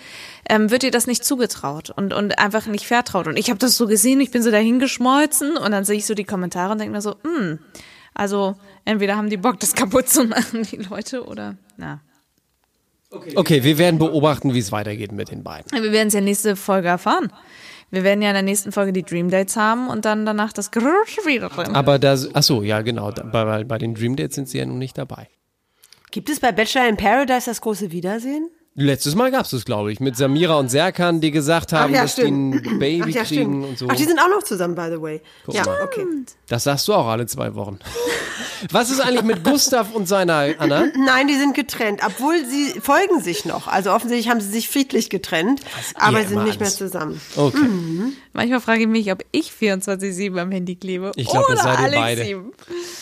ähm, 0.48 0.72
wird 0.72 0.84
ihr 0.84 0.92
das 0.92 1.08
nicht 1.08 1.26
zugetraut 1.26 1.90
und, 1.90 2.14
und 2.14 2.40
einfach 2.40 2.68
nicht 2.68 2.88
vertraut. 2.88 3.28
Und 3.28 3.38
ich 3.38 3.50
habe 3.50 3.60
das 3.60 3.76
so 3.76 3.86
gesehen, 3.88 4.22
ich 4.22 4.32
bin 4.32 4.42
so 4.42 4.52
dahin 4.52 4.80
geschmolzen 4.80 5.58
und 5.58 5.72
dann 5.72 5.84
sehe 5.84 5.98
ich 5.98 6.06
so 6.06 6.14
die 6.14 6.24
Kommentare 6.24 6.72
und 6.72 6.80
denke 6.80 6.94
mir 6.94 7.02
so, 7.02 7.16
hm, 7.24 7.60
also 8.16 8.56
entweder 8.86 9.16
haben 9.16 9.30
die 9.30 9.38
Bock, 9.38 9.60
das 9.60 9.74
kaputt 9.76 10.10
zu 10.10 10.24
machen, 10.26 10.64
die 10.64 10.78
Leute, 10.78 11.24
oder 11.26 11.56
na. 11.78 12.02
Okay, 13.36 13.64
wir 13.64 13.78
werden 13.78 13.98
beobachten, 13.98 14.54
wie 14.54 14.60
es 14.60 14.72
weitergeht 14.72 15.12
mit 15.12 15.32
den 15.32 15.44
beiden. 15.44 15.72
Wir 15.72 15.92
werden 15.92 16.08
es 16.10 16.14
ja 16.14 16.22
nächste 16.22 16.56
Folge 16.56 16.88
erfahren. 16.90 17.32
Wir 17.92 18.04
werden 18.04 18.22
ja 18.22 18.30
in 18.30 18.34
der 18.34 18.44
nächsten 18.44 18.72
Folge 18.74 18.92
die 18.92 19.04
Dream 19.04 19.30
Dates 19.30 19.56
haben 19.56 19.88
und 19.90 20.04
dann 20.06 20.26
danach 20.26 20.52
das 20.52 20.72
wieder 20.74 21.50
drin. 21.50 21.76
Aber 21.76 21.98
da, 22.00 22.18
ach 22.34 22.44
so, 22.44 22.62
ja 22.64 22.82
genau, 22.82 23.12
bei- 23.12 23.64
bei 23.64 23.78
den 23.78 23.94
Dream 23.94 24.16
Dates 24.18 24.36
sind 24.36 24.50
sie 24.50 24.58
ja 24.58 24.66
nun 24.66 24.80
nicht 24.80 24.98
dabei. 24.98 25.30
Gibt 26.12 26.30
es 26.30 26.40
bei 26.40 26.52
Bachelor 26.52 26.90
in 26.90 26.98
Paradise 26.98 27.46
das 27.46 27.62
große 27.62 27.92
Wiedersehen? 27.92 28.50
Letztes 28.78 29.16
Mal 29.16 29.32
gab 29.32 29.46
es 29.46 29.52
das, 29.52 29.64
glaube 29.64 29.94
ich, 29.94 30.02
mit 30.02 30.18
Samira 30.18 30.60
und 30.60 30.68
Serkan, 30.68 31.22
die 31.22 31.32
gesagt 31.32 31.72
haben, 31.72 31.94
dass 31.94 32.16
die 32.16 32.24
ein 32.24 32.52
Baby 32.78 33.04
Ach, 33.04 33.08
ja, 33.08 33.24
kriegen 33.24 33.64
stimmt. 33.64 33.66
und 33.66 33.78
so. 33.78 33.88
Ach, 33.90 33.96
die 33.96 34.04
sind 34.04 34.20
auch 34.20 34.28
noch 34.28 34.44
zusammen, 34.44 34.76
by 34.76 34.90
the 34.92 35.02
way. 35.02 35.22
Guck 35.46 35.56
ja, 35.56 35.64
mal. 35.64 35.82
okay. 35.82 36.06
Das 36.50 36.66
sagst 36.66 36.86
du 36.90 36.94
auch 36.94 37.08
alle 37.08 37.26
zwei 37.26 37.56
Wochen. 37.56 37.80
Was 38.72 38.90
ist 38.90 39.00
eigentlich 39.00 39.24
mit 39.24 39.46
Gustav 39.46 39.94
und 39.94 40.10
seiner 40.10 40.56
Anna? 40.58 40.88
Nein, 41.06 41.30
die 41.30 41.38
sind 41.38 41.56
getrennt, 41.56 42.02
obwohl 42.06 42.46
sie 42.46 42.78
folgen 42.82 43.22
sich 43.22 43.46
noch. 43.46 43.68
Also 43.70 43.92
offensichtlich 43.92 44.30
haben 44.30 44.42
sie 44.42 44.50
sich 44.50 44.68
friedlich 44.68 45.10
getrennt, 45.10 45.62
aber 45.96 46.20
ihr 46.20 46.28
sind 46.28 46.44
nicht 46.44 46.60
mehr 46.60 46.70
zusammen. 46.70 47.22
Okay. 47.38 47.70
Manchmal 48.34 48.60
frage 48.60 48.82
ich 48.82 48.88
mich, 48.88 49.10
ob 49.10 49.24
ich 49.32 49.52
24-7 49.52 50.38
am 50.38 50.52
Handy 50.52 50.76
klebe. 50.76 51.14
Ich 51.16 51.30
glaub, 51.30 51.48
das 51.48 51.62
oder 51.62 51.64
seid 51.64 51.80
ihr 51.80 51.86
Alex 51.86 52.02
beide. 52.02 52.26
7. 52.26 52.52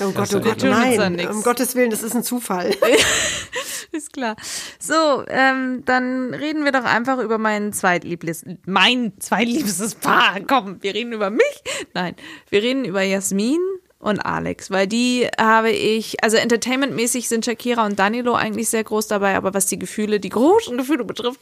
Oh 0.01 0.12
Gott, 0.12 0.36
oh 0.36 0.39
Gott, 0.39 0.63
nein. 0.63 1.27
Um 1.32 1.42
Gottes 1.42 1.74
Willen, 1.74 1.89
das 1.89 2.03
ist 2.03 2.15
ein 2.15 2.24
Zufall. 2.24 2.70
Ist 3.94 4.12
klar. 4.12 4.36
So, 4.80 5.24
ähm, 5.28 5.84
dann 5.86 6.34
reden 6.34 6.66
wir 6.66 6.72
doch 6.72 6.84
einfach 6.84 7.20
über 7.20 7.38
mein 7.38 7.74
zweitliebstes, 7.74 8.44
mein 8.66 9.14
zweitliebstes 9.20 9.96
Paar. 9.96 10.40
Komm, 10.48 10.82
wir 10.82 10.96
reden 10.96 11.14
über 11.14 11.30
mich. 11.30 11.64
Nein, 11.94 12.16
wir 12.50 12.64
reden 12.64 12.86
über 12.86 13.04
Jasmin 13.04 13.60
und 14.03 14.20
Alex, 14.20 14.70
weil 14.70 14.87
die 14.87 15.27
habe 15.39 15.72
ich, 15.72 16.24
also 16.24 16.37
entertainmentmäßig 16.37 17.27
sind 17.29 17.46
Shakira 17.46 17.85
und 17.85 17.98
Danilo 17.98 18.33
eigentlich 18.33 18.70
sehr 18.70 18.83
groß 18.83 19.07
dabei, 19.07 19.35
aber 19.35 19.53
was 19.53 19.66
die 19.66 19.79
Gefühle, 19.79 20.20
die 20.20 20.29
großen 20.29 20.77
Gefühle 20.77 21.05
betrifft, 21.05 21.39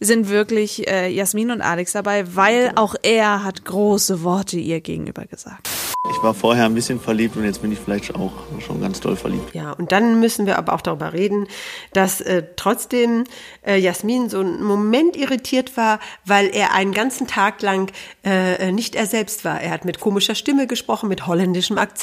sind 0.00 0.28
wirklich 0.28 0.88
äh, 0.88 1.08
Jasmin 1.08 1.50
und 1.50 1.62
Alex 1.62 1.92
dabei, 1.92 2.36
weil 2.36 2.72
auch 2.74 2.94
er 3.02 3.44
hat 3.44 3.64
große 3.64 4.22
Worte 4.22 4.58
ihr 4.58 4.80
gegenüber 4.80 5.24
gesagt. 5.24 5.68
Ich 6.10 6.22
war 6.22 6.34
vorher 6.34 6.64
ein 6.64 6.74
bisschen 6.74 6.98
verliebt 6.98 7.36
und 7.36 7.44
jetzt 7.44 7.62
bin 7.62 7.70
ich 7.70 7.78
vielleicht 7.78 8.14
auch 8.14 8.32
schon 8.60 8.80
ganz 8.80 9.00
doll 9.00 9.16
verliebt. 9.16 9.54
Ja, 9.54 9.72
und 9.72 9.92
dann 9.92 10.18
müssen 10.18 10.46
wir 10.46 10.58
aber 10.58 10.72
auch 10.72 10.80
darüber 10.80 11.12
reden, 11.12 11.46
dass 11.92 12.20
äh, 12.20 12.42
trotzdem 12.56 13.24
äh, 13.64 13.76
Jasmin 13.76 14.28
so 14.28 14.40
einen 14.40 14.62
Moment 14.62 15.16
irritiert 15.16 15.76
war, 15.76 16.00
weil 16.24 16.48
er 16.52 16.72
einen 16.72 16.92
ganzen 16.92 17.26
Tag 17.26 17.62
lang 17.62 17.92
äh, 18.24 18.72
nicht 18.72 18.96
er 18.96 19.06
selbst 19.06 19.44
war. 19.44 19.60
Er 19.60 19.70
hat 19.70 19.84
mit 19.84 20.00
komischer 20.00 20.34
Stimme 20.34 20.66
gesprochen, 20.66 21.08
mit 21.08 21.26
holländischem 21.26 21.78
Akzent. 21.78 21.99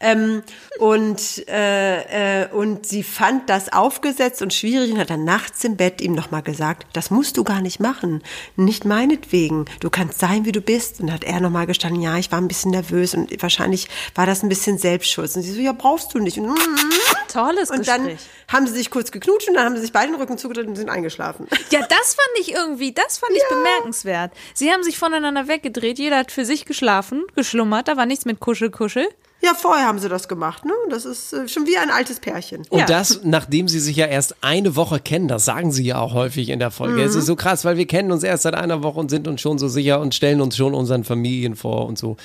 Ähm, 0.00 0.42
und, 0.78 1.48
äh, 1.48 2.42
äh, 2.42 2.48
und 2.52 2.86
sie 2.86 3.02
fand 3.02 3.48
das 3.48 3.72
aufgesetzt 3.72 4.42
und 4.42 4.54
schwierig 4.54 4.92
und 4.92 4.98
hat 4.98 5.10
dann 5.10 5.24
nachts 5.24 5.64
im 5.64 5.76
Bett 5.76 6.00
ihm 6.00 6.12
nochmal 6.12 6.42
gesagt, 6.42 6.86
das 6.92 7.10
musst 7.10 7.36
du 7.36 7.44
gar 7.44 7.60
nicht 7.60 7.80
machen. 7.80 8.22
Nicht 8.56 8.84
meinetwegen. 8.84 9.66
Du 9.80 9.90
kannst 9.90 10.18
sein, 10.18 10.44
wie 10.44 10.52
du 10.52 10.60
bist. 10.60 11.00
Und 11.00 11.12
hat 11.12 11.24
er 11.24 11.40
nochmal 11.40 11.66
gestanden, 11.66 12.02
ja, 12.02 12.16
ich 12.16 12.30
war 12.32 12.40
ein 12.40 12.48
bisschen 12.48 12.70
nervös 12.70 13.14
und 13.14 13.42
wahrscheinlich 13.42 13.88
war 14.14 14.26
das 14.26 14.42
ein 14.42 14.48
bisschen 14.48 14.78
Selbstschutz. 14.78 15.36
Und 15.36 15.42
sie 15.42 15.52
so, 15.52 15.60
ja, 15.60 15.72
brauchst 15.72 16.14
du 16.14 16.18
nicht. 16.18 16.38
Und, 16.38 16.58
Tolles 17.28 17.70
und 17.70 17.86
dann 17.86 18.04
Gespräch. 18.04 18.28
haben 18.48 18.66
sie 18.66 18.74
sich 18.74 18.90
kurz 18.90 19.10
geknutscht 19.12 19.48
und 19.48 19.54
dann 19.54 19.64
haben 19.64 19.76
sie 19.76 19.82
sich 19.82 19.92
beide 19.92 20.12
den 20.12 20.20
Rücken 20.20 20.38
zugedreht 20.38 20.66
und 20.66 20.76
sind 20.76 20.88
eingeschlafen. 20.88 21.46
Ja, 21.70 21.80
das 21.80 22.14
fand 22.14 22.38
ich 22.40 22.52
irgendwie, 22.52 22.92
das 22.92 23.18
fand 23.18 23.32
ich 23.36 23.42
bemerkenswert. 23.48 24.32
Sie 24.54 24.72
haben 24.72 24.82
sich 24.82 24.98
voneinander 24.98 25.48
weggedreht, 25.48 25.98
jeder 25.98 26.16
hat 26.18 26.32
für 26.32 26.44
sich 26.44 26.64
geschlafen, 26.64 27.24
geschlummert, 27.34 27.88
da 27.88 27.96
war 27.96 28.06
nichts 28.06 28.24
mit 28.24 28.40
Kuschel, 28.40 28.70
Kuschel. 28.70 29.08
Ja, 29.40 29.54
vorher 29.54 29.86
haben 29.86 30.00
sie 30.00 30.08
das 30.08 30.26
gemacht, 30.26 30.64
ne? 30.64 30.72
Das 30.90 31.04
ist 31.04 31.32
äh, 31.32 31.46
schon 31.46 31.66
wie 31.66 31.76
ein 31.78 31.90
altes 31.90 32.18
Pärchen. 32.18 32.64
Und 32.70 32.90
das, 32.90 33.20
nachdem 33.22 33.68
sie 33.68 33.78
sich 33.78 33.96
ja 33.96 34.06
erst 34.06 34.34
eine 34.42 34.74
Woche 34.74 34.98
kennen, 34.98 35.28
das 35.28 35.44
sagen 35.44 35.70
sie 35.70 35.84
ja 35.84 36.00
auch 36.00 36.12
häufig 36.12 36.48
in 36.48 36.58
der 36.58 36.72
Folge. 36.72 37.02
Es 37.02 37.14
ist 37.14 37.26
so 37.26 37.36
krass, 37.36 37.64
weil 37.64 37.76
wir 37.76 37.86
kennen 37.86 38.10
uns 38.10 38.24
erst 38.24 38.42
seit 38.42 38.54
einer 38.54 38.82
Woche 38.82 38.98
und 38.98 39.10
sind 39.10 39.28
uns 39.28 39.40
schon 39.40 39.58
so 39.58 39.68
sicher 39.68 40.00
und 40.00 40.14
stellen 40.14 40.40
uns 40.40 40.56
schon 40.56 40.74
unseren 40.74 41.04
Familien 41.04 41.54
vor 41.54 41.86
und 41.86 41.98
so. 41.98 42.16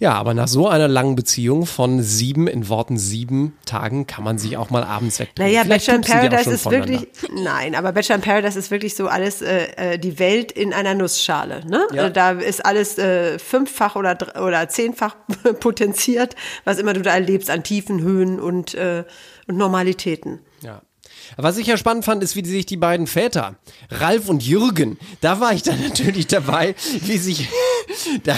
Ja, 0.00 0.14
aber 0.14 0.34
nach 0.34 0.48
so 0.48 0.66
einer 0.66 0.88
langen 0.88 1.14
Beziehung 1.14 1.66
von 1.66 2.02
sieben, 2.02 2.48
in 2.48 2.68
Worten 2.68 2.98
sieben 2.98 3.56
Tagen, 3.64 4.08
kann 4.08 4.24
man 4.24 4.38
sich 4.38 4.56
auch 4.56 4.70
mal 4.70 4.82
abends 4.82 5.20
wegdrehen. 5.20 5.48
Naja, 5.48 5.62
Vielleicht 5.62 5.86
Bachelor 5.86 5.96
in 5.98 6.30
Paradise 6.30 6.50
ist 6.50 6.70
wirklich, 6.70 7.08
nein, 7.32 7.74
aber 7.76 7.92
Bachelor 7.92 8.16
in 8.16 8.22
Paradise 8.22 8.58
ist 8.58 8.72
wirklich 8.72 8.96
so 8.96 9.06
alles, 9.06 9.40
äh, 9.40 9.66
äh, 9.76 9.98
die 9.98 10.18
Welt 10.18 10.50
in 10.50 10.72
einer 10.72 10.94
Nussschale, 10.94 11.64
ne? 11.66 11.86
Ja. 11.92 12.06
Äh, 12.06 12.12
Da 12.12 12.32
ist 12.32 12.66
alles 12.66 12.98
äh, 12.98 13.38
fünffach 13.38 13.94
oder, 13.94 14.16
oder 14.42 14.68
zehnfach 14.68 15.14
potenziert, 15.60 16.34
was 16.64 16.78
immer 16.78 16.92
du 16.92 17.02
da 17.02 17.14
erlebst 17.14 17.50
an 17.50 17.62
Tiefen, 17.62 18.00
Höhen 18.00 18.40
und, 18.40 18.74
äh, 18.74 19.04
und 19.46 19.56
Normalitäten. 19.56 20.40
Was 21.38 21.58
ich 21.58 21.66
ja 21.66 21.76
spannend 21.76 22.06
fand, 22.06 22.22
ist, 22.22 22.34
wie 22.34 22.44
sich 22.46 22.64
die 22.64 22.78
beiden 22.78 23.06
Väter, 23.06 23.56
Ralf 23.90 24.30
und 24.30 24.42
Jürgen, 24.42 24.96
da 25.20 25.38
war 25.38 25.52
ich 25.52 25.62
dann 25.62 25.78
natürlich 25.82 26.26
dabei, 26.26 26.74
wie 27.02 27.18
sich, 27.18 27.48
da, 28.24 28.34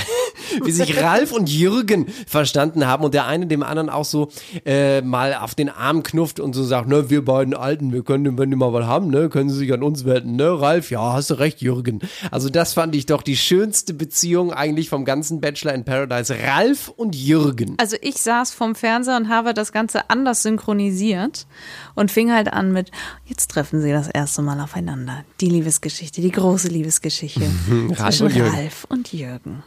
wie 0.64 0.72
sich 0.72 1.00
Ralf 1.00 1.30
und 1.30 1.48
Jürgen 1.48 2.06
verstanden 2.26 2.88
haben 2.88 3.04
und 3.04 3.14
der 3.14 3.26
eine 3.26 3.46
dem 3.46 3.62
anderen 3.62 3.88
auch 3.88 4.04
so 4.04 4.30
äh, 4.66 5.00
mal 5.00 5.34
auf 5.34 5.54
den 5.54 5.68
Arm 5.68 6.02
knufft 6.02 6.40
und 6.40 6.54
so 6.54 6.64
sagt, 6.64 6.88
ne, 6.88 7.08
wir 7.08 7.24
beiden 7.24 7.54
Alten, 7.54 7.92
wir 7.92 8.02
können, 8.02 8.36
wenn 8.36 8.50
die 8.50 8.56
mal 8.56 8.72
was 8.72 8.86
haben, 8.86 9.10
ne, 9.10 9.28
können 9.28 9.48
sie 9.48 9.58
sich 9.58 9.72
an 9.72 9.84
uns 9.84 10.04
wenden, 10.04 10.34
ne, 10.34 10.60
Ralf, 10.60 10.90
ja, 10.90 11.12
hast 11.12 11.30
du 11.30 11.34
recht, 11.34 11.60
Jürgen. 11.60 12.00
Also 12.32 12.48
das 12.48 12.72
fand 12.72 12.96
ich 12.96 13.06
doch 13.06 13.22
die 13.22 13.36
schönste 13.36 13.94
Beziehung 13.94 14.52
eigentlich 14.52 14.88
vom 14.88 15.04
ganzen 15.04 15.40
Bachelor 15.40 15.72
in 15.74 15.84
Paradise, 15.84 16.34
Ralf 16.44 16.88
und 16.88 17.14
Jürgen. 17.14 17.76
Also 17.78 17.96
ich 18.00 18.16
saß 18.16 18.52
vorm 18.52 18.74
Fernseher 18.74 19.16
und 19.16 19.28
habe 19.28 19.54
das 19.54 19.70
Ganze 19.70 20.10
anders 20.10 20.42
synchronisiert 20.42 21.46
und 21.94 22.10
fing 22.10 22.32
halt 22.32 22.52
an 22.52 22.72
mit, 22.72 22.87
jetzt 23.26 23.50
treffen 23.50 23.80
sie 23.80 23.90
das 23.92 24.08
erste 24.08 24.42
Mal 24.42 24.60
aufeinander. 24.60 25.24
Die 25.40 25.48
Liebesgeschichte, 25.48 26.20
die 26.20 26.32
große 26.32 26.68
Liebesgeschichte 26.68 27.40
Ralf 27.90 28.16
zwischen 28.16 28.42
und. 28.42 28.52
Ralf 28.54 28.86
und 28.88 29.12
Jürgen. 29.12 29.62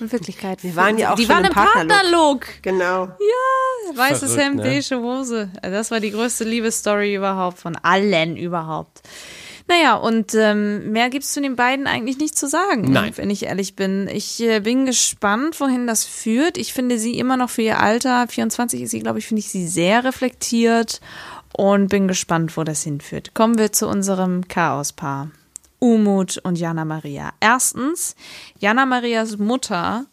In 0.00 0.10
Wirklichkeit, 0.10 0.64
Wir 0.64 0.74
waren 0.74 0.98
ja 0.98 1.12
auch 1.12 1.16
die 1.16 1.26
schon 1.26 1.36
waren 1.36 1.44
im 1.44 1.50
im 1.50 1.54
Partnerlook. 1.54 2.46
Genau. 2.62 3.04
Ja, 3.04 3.96
weißes 3.96 4.36
Hemd, 4.36 4.56
ne? 4.56 4.62
beige 4.62 5.00
Hose. 5.00 5.50
Also 5.62 5.76
Das 5.76 5.90
war 5.92 6.00
die 6.00 6.10
größte 6.10 6.42
Liebesstory 6.44 7.14
überhaupt, 7.14 7.58
von 7.58 7.76
allen 7.76 8.36
überhaupt. 8.36 9.02
Naja, 9.68 9.94
und 9.94 10.34
ähm, 10.34 10.90
mehr 10.90 11.08
gibt's 11.08 11.32
zu 11.32 11.40
den 11.40 11.56
beiden 11.56 11.86
eigentlich 11.86 12.18
nicht 12.18 12.36
zu 12.36 12.48
sagen, 12.48 12.90
Nein. 12.90 13.12
wenn 13.16 13.30
ich 13.30 13.44
ehrlich 13.44 13.76
bin. 13.76 14.08
Ich 14.12 14.42
äh, 14.42 14.60
bin 14.60 14.86
gespannt, 14.86 15.60
wohin 15.60 15.86
das 15.86 16.04
führt. 16.04 16.58
Ich 16.58 16.72
finde 16.72 16.98
sie 16.98 17.18
immer 17.18 17.36
noch 17.36 17.50
für 17.50 17.62
ihr 17.62 17.80
Alter, 17.80 18.26
24 18.28 18.82
ist 18.82 18.90
sie, 18.90 19.00
glaube 19.00 19.18
ich, 19.20 19.26
finde 19.26 19.40
ich 19.40 19.48
sie 19.48 19.66
sehr 19.68 20.04
reflektiert 20.04 21.00
und 21.52 21.88
bin 21.88 22.08
gespannt, 22.08 22.56
wo 22.56 22.64
das 22.64 22.82
hinführt. 22.82 23.34
Kommen 23.34 23.58
wir 23.58 23.72
zu 23.72 23.88
unserem 23.88 24.46
Chaospaar. 24.48 25.30
Umut 25.78 26.38
und 26.38 26.58
Jana 26.58 26.84
Maria. 26.84 27.32
Erstens, 27.40 28.14
Jana 28.60 28.86
Marias 28.86 29.38
Mutter 29.38 30.06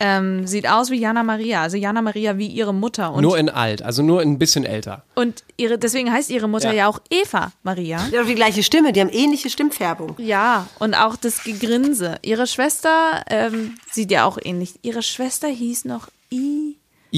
ähm, 0.00 0.46
sieht 0.46 0.68
aus 0.68 0.90
wie 0.90 0.98
Jana 0.98 1.22
Maria, 1.22 1.62
also 1.62 1.76
Jana 1.76 2.02
Maria 2.02 2.36
wie 2.38 2.48
ihre 2.48 2.74
Mutter. 2.74 3.12
Und, 3.12 3.22
nur 3.22 3.38
in 3.38 3.48
alt, 3.48 3.82
also 3.82 4.02
nur 4.02 4.20
ein 4.20 4.36
bisschen 4.38 4.64
älter. 4.64 5.04
und 5.14 5.44
ihre, 5.56 5.78
deswegen 5.78 6.12
heißt 6.12 6.28
ihre 6.30 6.48
Mutter 6.48 6.70
Ja. 6.70 6.74
ja, 6.74 6.88
auch 6.88 7.00
Eva 7.08 7.52
Maria. 7.62 8.04
Die 8.12 8.18
haben 8.18 8.26
die 8.26 8.34
gleiche 8.34 8.64
Stimme, 8.64 8.92
die 8.92 9.00
haben 9.00 9.10
ähnliche 9.10 9.48
Stimmfärbung. 9.48 10.16
Ja, 10.18 10.66
und 10.80 10.94
auch 10.94 11.14
das 11.16 11.44
Gegrinse. 11.44 12.18
Ihre 12.22 12.46
Schwester 12.48 13.22
ähm, 13.30 13.76
sieht 13.90 14.10
ja 14.10 14.24
auch 14.24 14.38
ähnlich. 14.42 14.74
Ihre 14.82 15.02
Schwester 15.02 15.46
hieß 15.48 15.84
noch 15.84 16.08
I. 16.32 16.65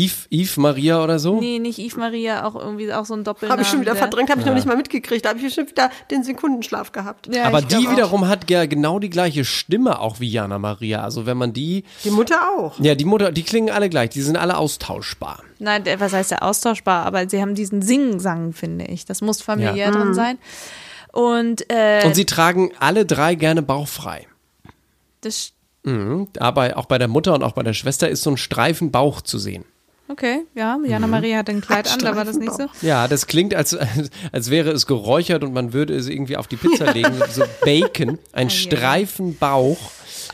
Yves, 0.05 0.29
Yves 0.31 0.57
Maria 0.59 1.03
oder 1.03 1.19
so? 1.19 1.41
Nee, 1.41 1.59
nicht 1.59 1.79
Yves 1.79 1.97
Maria, 1.97 2.45
auch 2.47 2.55
irgendwie 2.55 2.93
auch 2.93 3.05
so 3.07 3.15
ein 3.15 3.25
Doppelnamen. 3.25 3.53
Habe 3.53 3.63
ich 3.63 3.69
schon 3.69 3.81
wieder 3.81 3.93
der- 3.93 3.99
verdrängt, 4.03 4.31
habe 4.31 4.41
ich 4.41 4.47
Ja. 4.47 4.53
noch 4.53 4.57
nicht 4.57 4.67
mal 4.67 4.77
mitgekriegt. 4.77 5.25
Da 5.25 5.31
habe 5.31 5.41
ich 5.41 5.53
schon 5.55 5.69
wieder 5.69 5.91
den 6.11 6.23
Sekundenschlaf 6.23 6.93
gehabt. 6.93 7.35
Ja, 7.35 7.45
Aber 7.45 7.63
die 7.63 7.77
auch. 7.87 7.91
wiederum 7.93 8.29
hat 8.29 8.49
ja 8.51 8.67
genau 8.67 8.99
die 8.99 9.11
gleiche 9.11 9.45
Stimme 9.45 9.99
auch 10.01 10.21
wie 10.21 10.29
Jana 10.29 10.59
Maria. 10.59 11.03
Also 11.03 11.27
wenn 11.27 11.37
man 11.37 11.53
die. 11.53 11.85
Die 12.05 12.11
Mutter 12.11 12.39
auch. 12.57 12.79
Ja, 12.81 12.95
die 12.95 13.05
Mutter, 13.05 13.33
die 13.33 13.43
klingen 13.43 13.71
alle 13.71 13.89
gleich, 13.89 14.11
die 14.11 14.23
sind 14.23 14.37
alle 14.37 14.57
austauschbar. 14.57 15.43
Nein, 15.59 15.85
was 15.99 16.13
heißt 16.13 16.31
der 16.31 16.43
austauschbar? 16.45 17.05
Aber 17.07 17.29
sie 17.29 17.41
haben 17.41 17.55
diesen 17.55 17.83
Sing-Sang, 17.83 18.53
finde 18.53 18.85
ich. 18.85 19.05
Das 19.07 19.21
muss 19.21 19.43
familiär 19.43 19.87
Ja. 19.87 19.91
drin 19.91 20.09
Mhm. 20.09 20.15
sein. 20.15 20.39
Und, 21.13 21.71
äh, 21.73 22.05
Und 22.07 22.15
sie 22.15 22.27
tragen 22.27 22.71
alle 22.79 23.07
drei 23.07 23.35
gerne 23.35 23.63
bauchfrei. 23.63 24.27
das, 25.23 25.53
Mhm. 25.85 26.29
Aber 26.39 26.77
auch 26.77 26.85
bei 26.87 26.99
der 26.99 27.09
Mutter 27.09 27.35
und 27.35 27.43
auch 27.43 27.53
bei 27.53 27.63
der 27.63 27.73
Schwester 27.73 28.09
ist 28.09 28.23
so 28.23 28.31
ein 28.31 28.37
Streifen 28.37 28.91
Bauch 28.91 29.21
zu 29.23 29.39
sehen. 29.39 29.65
Okay, 30.09 30.45
ja, 30.55 30.79
Jana 30.85 31.07
Mhm. 31.07 31.11
Maria 31.13 31.39
hat 31.39 31.49
ein 31.51 31.61
Kleid 31.61 31.91
an, 31.93 31.99
da 32.01 32.17
war 32.17 32.25
das 32.25 32.37
nicht 32.37 32.53
so. 32.53 32.67
Ja, 32.83 33.09
das 33.09 33.27
klingt, 33.27 33.55
als, 33.55 33.77
als 34.33 34.51
wäre 34.51 34.71
es 34.71 34.87
geräuchert 34.87 35.45
und 35.45 35.53
man 35.53 35.73
würde 35.73 35.95
es 35.95 36.09
irgendwie 36.09 36.37
auf 36.37 36.47
die 36.47 36.57
Pizza 36.57 36.93
legen. 36.93 37.13
So 37.31 37.45
Bacon, 37.65 38.19
ein 38.33 38.51
Streifen 38.51 39.37
Bauch. 39.37 39.79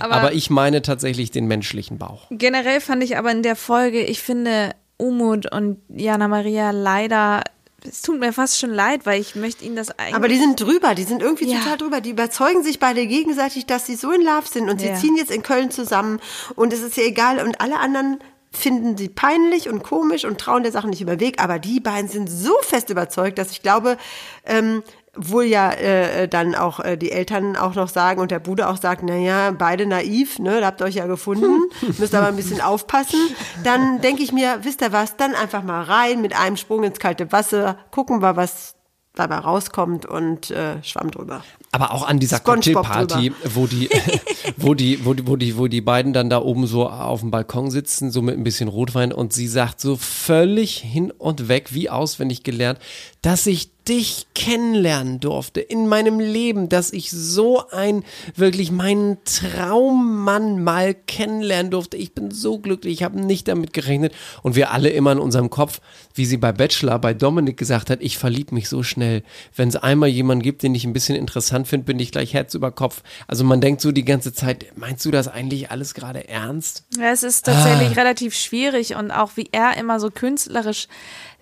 Aber- 0.00 0.12
Aber, 0.14 0.32
ich 0.32 0.50
meine 0.50 0.82
tatsächlich 0.82 1.30
den 1.30 1.46
menschlichen 1.46 1.98
Bauch. 1.98 2.26
Generell 2.30 2.80
fand 2.80 3.02
ich 3.04 3.16
aber 3.16 3.30
in 3.30 3.42
der 3.42 3.54
Folge, 3.56 4.02
ich 4.02 4.20
finde 4.22 4.70
Umut 4.96 5.50
und 5.52 5.78
Jana 5.88 6.26
Maria 6.28 6.70
leider, 6.70 7.42
es 7.86 8.00
tut 8.02 8.18
mir 8.18 8.32
fast 8.32 8.58
schon 8.58 8.70
leid, 8.70 9.04
weil 9.04 9.20
ich 9.20 9.34
möchte 9.36 9.64
ihnen 9.64 9.76
das 9.76 9.90
eigentlich. 9.98 10.14
Aber 10.14 10.28
die 10.28 10.38
sind 10.38 10.58
drüber, 10.60 10.94
die 10.94 11.02
sind 11.04 11.20
irgendwie 11.22 11.50
Ja. 11.50 11.58
total 11.58 11.76
drüber. 11.78 12.00
Die 12.00 12.10
überzeugen 12.10 12.62
sich 12.62 12.78
beide 12.80 13.06
gegenseitig, 13.06 13.66
dass 13.66 13.86
sie 13.86 13.94
so 13.94 14.10
in 14.10 14.22
Love 14.22 14.48
sind 14.50 14.70
und 14.70 14.80
Ja. 14.80 14.96
sie 14.96 15.00
ziehen 15.06 15.16
jetzt 15.16 15.30
in 15.30 15.42
Köln 15.42 15.70
zusammen 15.70 16.18
und 16.56 16.72
es 16.72 16.80
ist 16.80 16.96
ja 16.96 17.02
egal 17.04 17.38
und 17.46 17.60
alle 17.60 17.78
anderen 17.78 18.18
finden 18.56 18.96
sie 18.96 19.08
peinlich 19.08 19.68
und 19.68 19.82
komisch 19.82 20.24
und 20.24 20.40
trauen 20.40 20.62
der 20.62 20.72
Sache 20.72 20.88
nicht 20.88 21.00
über 21.00 21.16
den 21.16 21.20
Weg, 21.20 21.42
aber 21.42 21.58
die 21.58 21.80
beiden 21.80 22.08
sind 22.08 22.28
so 22.28 22.54
fest 22.62 22.90
überzeugt, 22.90 23.38
dass 23.38 23.50
ich 23.50 23.62
glaube, 23.62 23.96
ähm, 24.44 24.82
wohl 25.16 25.44
ja 25.44 25.72
äh, 25.72 26.28
dann 26.28 26.54
auch 26.54 26.80
äh, 26.80 26.96
die 26.96 27.12
Eltern 27.12 27.56
auch 27.56 27.74
noch 27.74 27.88
sagen 27.88 28.20
und 28.20 28.30
der 28.30 28.40
Bruder 28.40 28.70
auch 28.70 28.76
sagt, 28.76 29.02
na 29.04 29.16
ja, 29.16 29.50
beide 29.52 29.86
naiv, 29.86 30.38
ne, 30.38 30.60
da 30.60 30.66
habt 30.66 30.80
ihr 30.80 30.86
euch 30.86 30.96
ja 30.96 31.06
gefunden, 31.06 31.62
müsst 31.98 32.14
aber 32.14 32.26
ein 32.26 32.36
bisschen 32.36 32.60
aufpassen. 32.60 33.20
Dann 33.62 34.00
denke 34.00 34.22
ich 34.22 34.32
mir, 34.32 34.60
wisst 34.62 34.82
ihr 34.82 34.92
was, 34.92 35.16
dann 35.16 35.34
einfach 35.34 35.62
mal 35.62 35.82
rein 35.82 36.20
mit 36.20 36.38
einem 36.38 36.56
Sprung 36.56 36.84
ins 36.84 36.98
kalte 36.98 37.30
Wasser, 37.32 37.78
gucken 37.90 38.22
wir, 38.22 38.36
was 38.36 38.74
dabei 39.14 39.36
rauskommt 39.38 40.06
und 40.06 40.50
äh, 40.50 40.82
Schwamm 40.82 41.10
drüber. 41.10 41.44
Aber 41.72 41.92
auch 41.92 42.06
an 42.06 42.18
dieser 42.18 42.40
Cocktailparty, 42.40 43.32
wo 43.54 43.66
die, 43.66 43.88
wo 44.56 44.74
die, 44.74 45.04
wo 45.04 45.14
die, 45.14 45.26
wo 45.26 45.36
die, 45.36 45.56
wo 45.56 45.66
die 45.68 45.80
beiden 45.80 46.12
dann 46.12 46.30
da 46.30 46.40
oben 46.40 46.66
so 46.66 46.88
auf 46.88 47.20
dem 47.20 47.30
Balkon 47.30 47.70
sitzen, 47.70 48.10
so 48.10 48.22
mit 48.22 48.36
ein 48.36 48.44
bisschen 48.44 48.68
Rotwein 48.68 49.12
und 49.12 49.32
sie 49.32 49.46
sagt 49.46 49.80
so 49.80 49.96
völlig 49.96 50.78
hin 50.78 51.10
und 51.12 51.48
weg, 51.48 51.72
wie 51.72 51.90
auswendig 51.90 52.42
gelernt, 52.42 52.78
dass 53.22 53.46
ich 53.46 53.70
dich 53.88 54.26
kennenlernen 54.34 55.20
durfte 55.20 55.60
in 55.60 55.86
meinem 55.88 56.18
Leben, 56.20 56.68
dass 56.68 56.92
ich 56.92 57.10
so 57.10 57.68
ein, 57.70 58.02
wirklich 58.34 58.70
meinen 58.72 59.18
Traummann 59.24 60.62
mal 60.62 60.94
kennenlernen 60.94 61.70
durfte. 61.70 61.96
Ich 61.96 62.14
bin 62.14 62.30
so 62.30 62.58
glücklich, 62.58 62.94
ich 62.94 63.02
habe 63.02 63.20
nicht 63.20 63.48
damit 63.48 63.72
gerechnet. 63.72 64.14
Und 64.42 64.56
wir 64.56 64.70
alle 64.72 64.88
immer 64.90 65.12
in 65.12 65.18
unserem 65.18 65.50
Kopf, 65.50 65.80
wie 66.14 66.24
sie 66.24 66.36
bei 66.36 66.52
Bachelor, 66.52 66.98
bei 66.98 67.14
Dominik 67.14 67.56
gesagt 67.56 67.90
hat, 67.90 68.00
ich 68.02 68.18
verlieb 68.18 68.52
mich 68.52 68.68
so 68.68 68.82
schnell. 68.82 69.22
Wenn 69.54 69.68
es 69.68 69.76
einmal 69.76 70.08
jemanden 70.08 70.42
gibt, 70.42 70.62
den 70.62 70.74
ich 70.74 70.84
ein 70.84 70.92
bisschen 70.92 71.16
interessant 71.16 71.68
finde, 71.68 71.84
bin 71.86 71.98
ich 71.98 72.12
gleich 72.12 72.32
Herz 72.34 72.54
über 72.54 72.70
Kopf. 72.70 73.02
Also 73.26 73.44
man 73.44 73.60
denkt 73.60 73.80
so 73.80 73.92
die 73.92 74.04
ganze 74.04 74.32
Zeit, 74.32 74.66
meinst 74.76 75.04
du 75.04 75.10
das 75.10 75.28
eigentlich 75.28 75.70
alles 75.70 75.94
gerade 75.94 76.28
ernst? 76.28 76.84
Ja, 76.98 77.12
es 77.12 77.22
ist 77.22 77.46
tatsächlich 77.46 77.90
Ah. 77.96 78.00
relativ 78.00 78.34
schwierig 78.34 78.94
und 78.96 79.10
auch 79.10 79.32
wie 79.36 79.48
er 79.52 79.76
immer 79.76 80.00
so 80.00 80.10
künstlerisch 80.10 80.88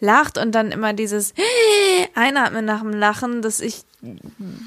lacht 0.02 0.36
und 0.36 0.52
dann 0.54 0.70
immer 0.72 0.92
dieses 0.92 1.32
Einatmen 2.14 2.64
nach 2.66 2.80
dem 2.82 2.92
Lachen, 2.92 3.40
dass 3.40 3.60
ich 3.60 3.82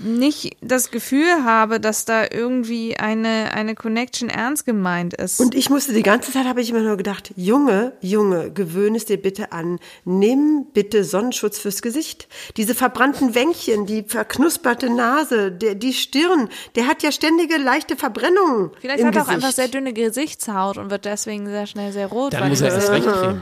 nicht 0.02 0.56
das 0.62 0.92
Gefühl 0.92 1.44
habe, 1.44 1.82
dass 1.82 2.06
da 2.06 2.24
irgendwie 2.32 2.96
eine, 2.98 3.52
eine 3.54 3.76
Connection 3.76 4.30
ernst 4.30 4.66
gemeint 4.66 5.14
ist. 5.14 5.42
Und 5.42 5.54
ich 5.56 5.70
musste 5.70 5.92
die 5.92 6.04
ganze 6.04 6.32
Zeit, 6.32 6.46
habe 6.46 6.62
ich 6.62 6.70
immer 6.70 6.80
nur 6.80 6.96
gedacht, 6.96 7.34
Junge, 7.36 7.92
Junge, 8.00 8.50
gewöhne 8.52 8.96
es 8.96 9.04
dir 9.04 9.18
bitte 9.22 9.52
an. 9.52 9.80
Nimm 10.06 10.68
bitte 10.74 11.04
Sonnenschutz 11.04 11.60
fürs 11.60 11.82
Gesicht. 11.82 12.30
Diese 12.56 12.74
verbrannten 12.76 13.36
Wänkchen, 13.36 13.86
die 13.86 14.04
verknusperte 14.08 14.90
Nase, 14.90 15.52
der, 15.52 15.76
die 15.76 15.92
Stirn, 15.94 16.48
der 16.76 16.88
hat 16.88 17.04
ja 17.04 17.12
ständige 17.12 17.58
leichte 17.58 17.98
Verbrennungen 17.98 18.72
Vielleicht 18.80 19.02
im 19.02 19.08
hat 19.08 19.16
er 19.18 19.24
auch 19.24 19.26
Gesicht. 19.28 19.44
einfach 19.44 19.56
sehr 19.56 19.68
dünne 19.68 19.92
Gesichtshaut 19.92 20.78
und 20.78 20.90
wird 20.92 21.04
deswegen 21.04 21.46
sehr 21.48 21.68
schnell 21.68 21.92
sehr 21.92 22.08
rot. 22.08 22.32
Dann 22.34 22.44
weil 22.44 22.50
muss 22.52 22.62
er 22.62 22.70
das- 22.70 22.86
erst 22.90 22.90
recht 22.92 23.06
kriegen. 23.06 23.42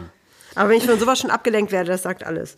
Aber 0.56 0.70
wenn 0.70 0.78
ich 0.78 0.86
von 0.86 1.00
sowas 1.00 1.20
schon 1.20 1.32
abgelenkt 1.32 1.72
werde, 1.72 1.92
das 1.92 2.04
sagt 2.04 2.26
alles. 2.26 2.56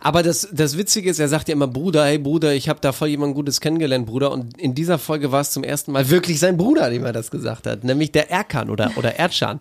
Aber 0.00 0.22
das, 0.22 0.48
das 0.52 0.76
Witzige 0.76 1.10
ist, 1.10 1.18
er 1.18 1.28
sagt 1.28 1.48
ja 1.48 1.54
immer, 1.54 1.68
Bruder, 1.68 2.04
hey 2.04 2.18
Bruder, 2.18 2.52
ich 2.54 2.68
habe 2.68 2.80
da 2.80 2.92
voll 2.92 3.08
jemand 3.08 3.34
Gutes 3.34 3.60
kennengelernt, 3.60 4.06
Bruder. 4.06 4.30
Und 4.32 4.58
in 4.58 4.74
dieser 4.74 4.98
Folge 4.98 5.32
war 5.32 5.40
es 5.40 5.50
zum 5.50 5.64
ersten 5.64 5.92
Mal 5.92 6.10
wirklich 6.10 6.40
sein 6.40 6.56
Bruder, 6.56 6.90
dem 6.90 7.04
er 7.04 7.12
das 7.12 7.30
gesagt 7.30 7.66
hat. 7.66 7.84
Nämlich 7.84 8.12
der 8.12 8.30
Erkan 8.30 8.70
oder, 8.70 8.92
oder 8.96 9.16
Erdschan. 9.16 9.60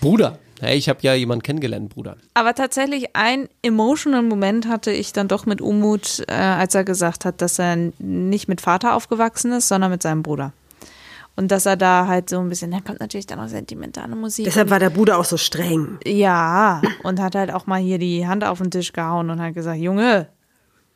Bruder, 0.00 0.38
hey, 0.60 0.76
ich 0.76 0.88
habe 0.88 1.00
ja 1.02 1.14
jemanden 1.14 1.42
kennengelernt, 1.42 1.90
Bruder. 1.90 2.16
Aber 2.34 2.54
tatsächlich 2.54 3.16
ein 3.16 3.48
emotional 3.62 4.22
Moment 4.22 4.68
hatte 4.68 4.92
ich 4.92 5.12
dann 5.12 5.28
doch 5.28 5.46
mit 5.46 5.60
Umut, 5.60 6.24
äh, 6.28 6.32
als 6.32 6.74
er 6.74 6.84
gesagt 6.84 7.24
hat, 7.24 7.42
dass 7.42 7.58
er 7.58 7.76
nicht 7.98 8.48
mit 8.48 8.60
Vater 8.60 8.94
aufgewachsen 8.94 9.52
ist, 9.52 9.68
sondern 9.68 9.90
mit 9.90 10.02
seinem 10.02 10.22
Bruder. 10.22 10.52
Und 11.36 11.50
dass 11.52 11.66
er 11.66 11.76
da 11.76 12.06
halt 12.06 12.30
so 12.30 12.38
ein 12.40 12.48
bisschen, 12.48 12.70
da 12.70 12.80
kommt 12.80 12.98
natürlich 13.00 13.26
dann 13.26 13.38
auch 13.40 13.48
sentimentale 13.48 14.16
Musik. 14.16 14.46
Deshalb 14.46 14.70
war 14.70 14.78
der 14.78 14.88
Bruder 14.90 15.18
auch 15.18 15.24
so 15.24 15.36
streng. 15.36 15.98
Ja, 16.06 16.80
und 17.02 17.20
hat 17.20 17.34
halt 17.34 17.52
auch 17.52 17.66
mal 17.66 17.78
hier 17.80 17.98
die 17.98 18.26
Hand 18.26 18.42
auf 18.42 18.58
den 18.58 18.70
Tisch 18.70 18.92
gehauen 18.92 19.28
und 19.28 19.40
hat 19.40 19.52
gesagt, 19.52 19.78
Junge, 19.78 20.28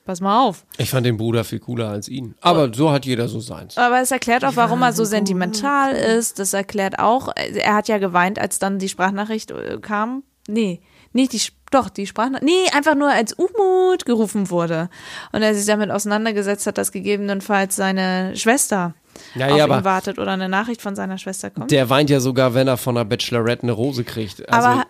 pass 0.06 0.22
mal 0.22 0.42
auf. 0.42 0.64
Ich 0.78 0.90
fand 0.90 1.04
den 1.04 1.18
Bruder 1.18 1.44
viel 1.44 1.58
cooler 1.60 1.90
als 1.90 2.08
ihn. 2.08 2.34
Aber 2.40 2.72
so 2.72 2.90
hat 2.90 3.04
jeder 3.04 3.28
so 3.28 3.38
seins. 3.38 3.76
Aber 3.76 4.00
es 4.00 4.10
erklärt 4.10 4.44
auch, 4.46 4.56
warum 4.56 4.80
er 4.82 4.94
so 4.94 5.04
sentimental 5.04 5.92
ist. 5.92 6.38
Das 6.38 6.54
erklärt 6.54 6.98
auch, 6.98 7.28
er 7.36 7.74
hat 7.74 7.88
ja 7.88 7.98
geweint, 7.98 8.38
als 8.38 8.58
dann 8.58 8.78
die 8.78 8.88
Sprachnachricht 8.88 9.50
äh, 9.50 9.78
kam. 9.80 10.22
Nee, 10.48 10.80
nicht 11.12 11.32
die, 11.34 11.36
Sp- 11.38 11.54
doch, 11.70 11.90
die 11.90 12.06
Sprachnachricht. 12.06 12.44
Nee, 12.50 12.74
einfach 12.76 12.94
nur 12.94 13.10
als 13.10 13.34
Umut 13.34 14.06
gerufen 14.06 14.48
wurde. 14.50 14.88
Und 15.32 15.42
er 15.42 15.54
sich 15.54 15.66
damit 15.66 15.90
auseinandergesetzt 15.90 16.66
hat, 16.66 16.78
dass 16.78 16.92
gegebenenfalls 16.92 17.76
seine 17.76 18.34
Schwester 18.36 18.94
Ja, 19.34 19.46
auf 19.46 19.50
ja, 19.58 19.64
ihn 19.66 19.70
aber 19.70 19.84
wartet 19.84 20.18
oder 20.18 20.32
eine 20.32 20.48
Nachricht 20.48 20.82
von 20.82 20.96
seiner 20.96 21.18
Schwester 21.18 21.50
kommt. 21.50 21.70
der 21.70 21.88
weint 21.90 22.10
ja 22.10 22.20
sogar, 22.20 22.54
wenn 22.54 22.68
er 22.68 22.76
von 22.76 22.94
der 22.94 23.04
Bachelorette 23.04 23.62
eine 23.64 23.72
Rose 23.72 24.04
kriegt. 24.04 24.48
Also, 24.48 24.68
aber 24.68 24.86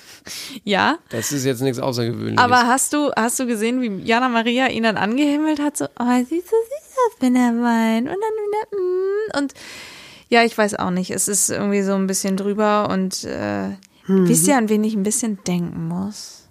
ja, 0.64 0.98
das 1.10 1.32
ist 1.32 1.44
jetzt 1.44 1.60
nichts 1.62 1.78
Außergewöhnliches. 1.78 2.38
aber 2.38 2.66
hast 2.66 2.92
du, 2.92 3.10
hast 3.16 3.38
du 3.38 3.46
gesehen, 3.46 3.80
wie 3.82 4.06
Jana 4.06 4.28
Maria 4.28 4.68
ihn 4.68 4.82
dann 4.82 4.96
angehimmelt 4.96 5.60
hat? 5.60 5.76
So, 5.76 5.84
oh, 5.84 6.04
er 6.04 6.24
sieht 6.24 6.44
so 6.44 6.56
süß 6.56 6.96
aus, 7.06 7.16
wenn 7.20 7.36
er 7.36 7.52
weint. 7.52 8.08
Und 8.08 8.16
dann 8.16 8.16
wieder, 8.16 8.82
mm. 8.82 9.38
und 9.38 9.54
ja, 10.28 10.42
ich 10.44 10.56
weiß 10.56 10.76
auch 10.76 10.90
nicht. 10.90 11.10
Es 11.10 11.28
ist 11.28 11.50
irgendwie 11.50 11.82
so 11.82 11.94
ein 11.94 12.06
bisschen 12.06 12.36
drüber 12.36 12.88
und 12.90 13.24
äh, 13.24 13.70
Mhm. 14.06 14.28
wisst 14.28 14.46
ihr, 14.46 14.56
an 14.56 14.68
wen 14.68 14.84
ich 14.84 14.94
ein 14.94 15.02
bisschen 15.02 15.38
denken 15.46 15.88
muss? 15.88 16.48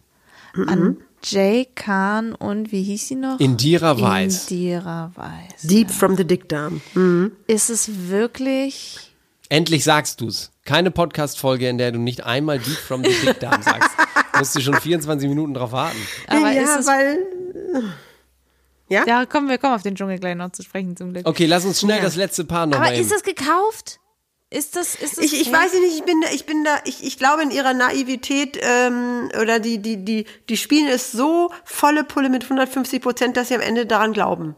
An 0.68 0.98
Jay 1.24 1.68
Khan 1.76 2.34
und 2.36 2.72
wie 2.72 2.84
hieß 2.84 3.08
sie 3.08 3.16
noch? 3.16 3.40
Indira 3.40 4.00
Weiß. 4.00 4.50
Indira 4.52 5.12
Weiß. 5.16 5.62
Deep 5.64 5.90
from 5.90 6.18
the 6.18 6.26
Dickdarm. 6.26 6.82
Mhm. 6.94 7.32
Ist 7.48 7.70
es 7.70 8.10
wirklich 8.10 9.10
Endlich 9.50 9.84
sagst 9.84 10.20
du's. 10.22 10.52
Keine 10.66 10.90
Podcast-Folge, 10.92 11.68
in 11.70 11.78
der 11.78 11.92
du 11.92 12.00
nicht 12.00 12.24
einmal 12.26 12.58
Deep 12.60 12.78
from 12.78 13.04
the 13.04 13.12
Dick 13.24 13.40
Darm 13.40 13.62
sagst. 13.64 13.90
Musst 14.40 14.56
du 14.56 14.62
schon 14.62 14.76
24 14.80 15.30
Minuten 15.30 15.54
drauf 15.54 15.72
warten. 15.74 15.98
Aber 16.28 16.52
ja, 16.52 16.62
ist 16.64 16.80
es, 16.80 16.88
weil. 16.88 17.20
Ja? 18.90 19.04
ja, 19.06 19.26
komm, 19.26 19.50
wir 19.50 19.58
kommen 19.58 19.74
auf 19.76 19.82
den 19.84 19.96
Dschungel 19.96 20.20
gleich 20.20 20.36
noch 20.36 20.52
zu 20.52 20.64
sprechen 20.64 20.96
zum 20.98 21.14
Glück. 21.14 21.28
Okay, 21.28 21.46
lass 21.46 21.66
uns 21.66 21.80
schnell 21.80 21.98
Ja. 21.98 22.04
das 22.04 22.16
letzte 22.16 22.46
Paar 22.46 22.66
noch 22.66 22.78
Aber 22.78 22.88
mal 22.88 22.94
ist 22.96 23.08
eben. 23.12 23.16
es 23.16 23.24
gekauft? 23.24 24.00
Ist 24.54 24.76
das, 24.76 24.94
ist 24.94 25.18
das 25.18 25.24
Ich, 25.26 25.40
ich 25.42 25.52
weiß 25.52 25.74
nicht, 25.74 25.98
ich 25.98 26.04
bin 26.04 26.22
da, 26.22 26.28
ich 26.32 26.46
bin 26.46 26.64
da, 26.64 26.78
ich, 26.86 27.04
ich 27.04 27.18
glaube 27.18 27.42
in 27.42 27.50
ihrer 27.50 27.74
Naivität 27.74 28.60
ähm, 28.62 29.30
oder 29.42 29.60
die, 29.60 29.80
die, 29.80 29.98
die, 30.06 30.26
die 30.48 30.58
spielen 30.58 30.88
es 30.88 31.12
so 31.12 31.50
volle 31.66 32.04
Pulle 32.04 32.30
mit 32.30 32.44
150 32.44 33.02
Prozent, 33.02 33.36
dass 33.36 33.48
sie 33.48 33.56
am 33.56 33.62
Ende 33.62 33.88
daran 33.88 34.14
glauben. 34.14 34.56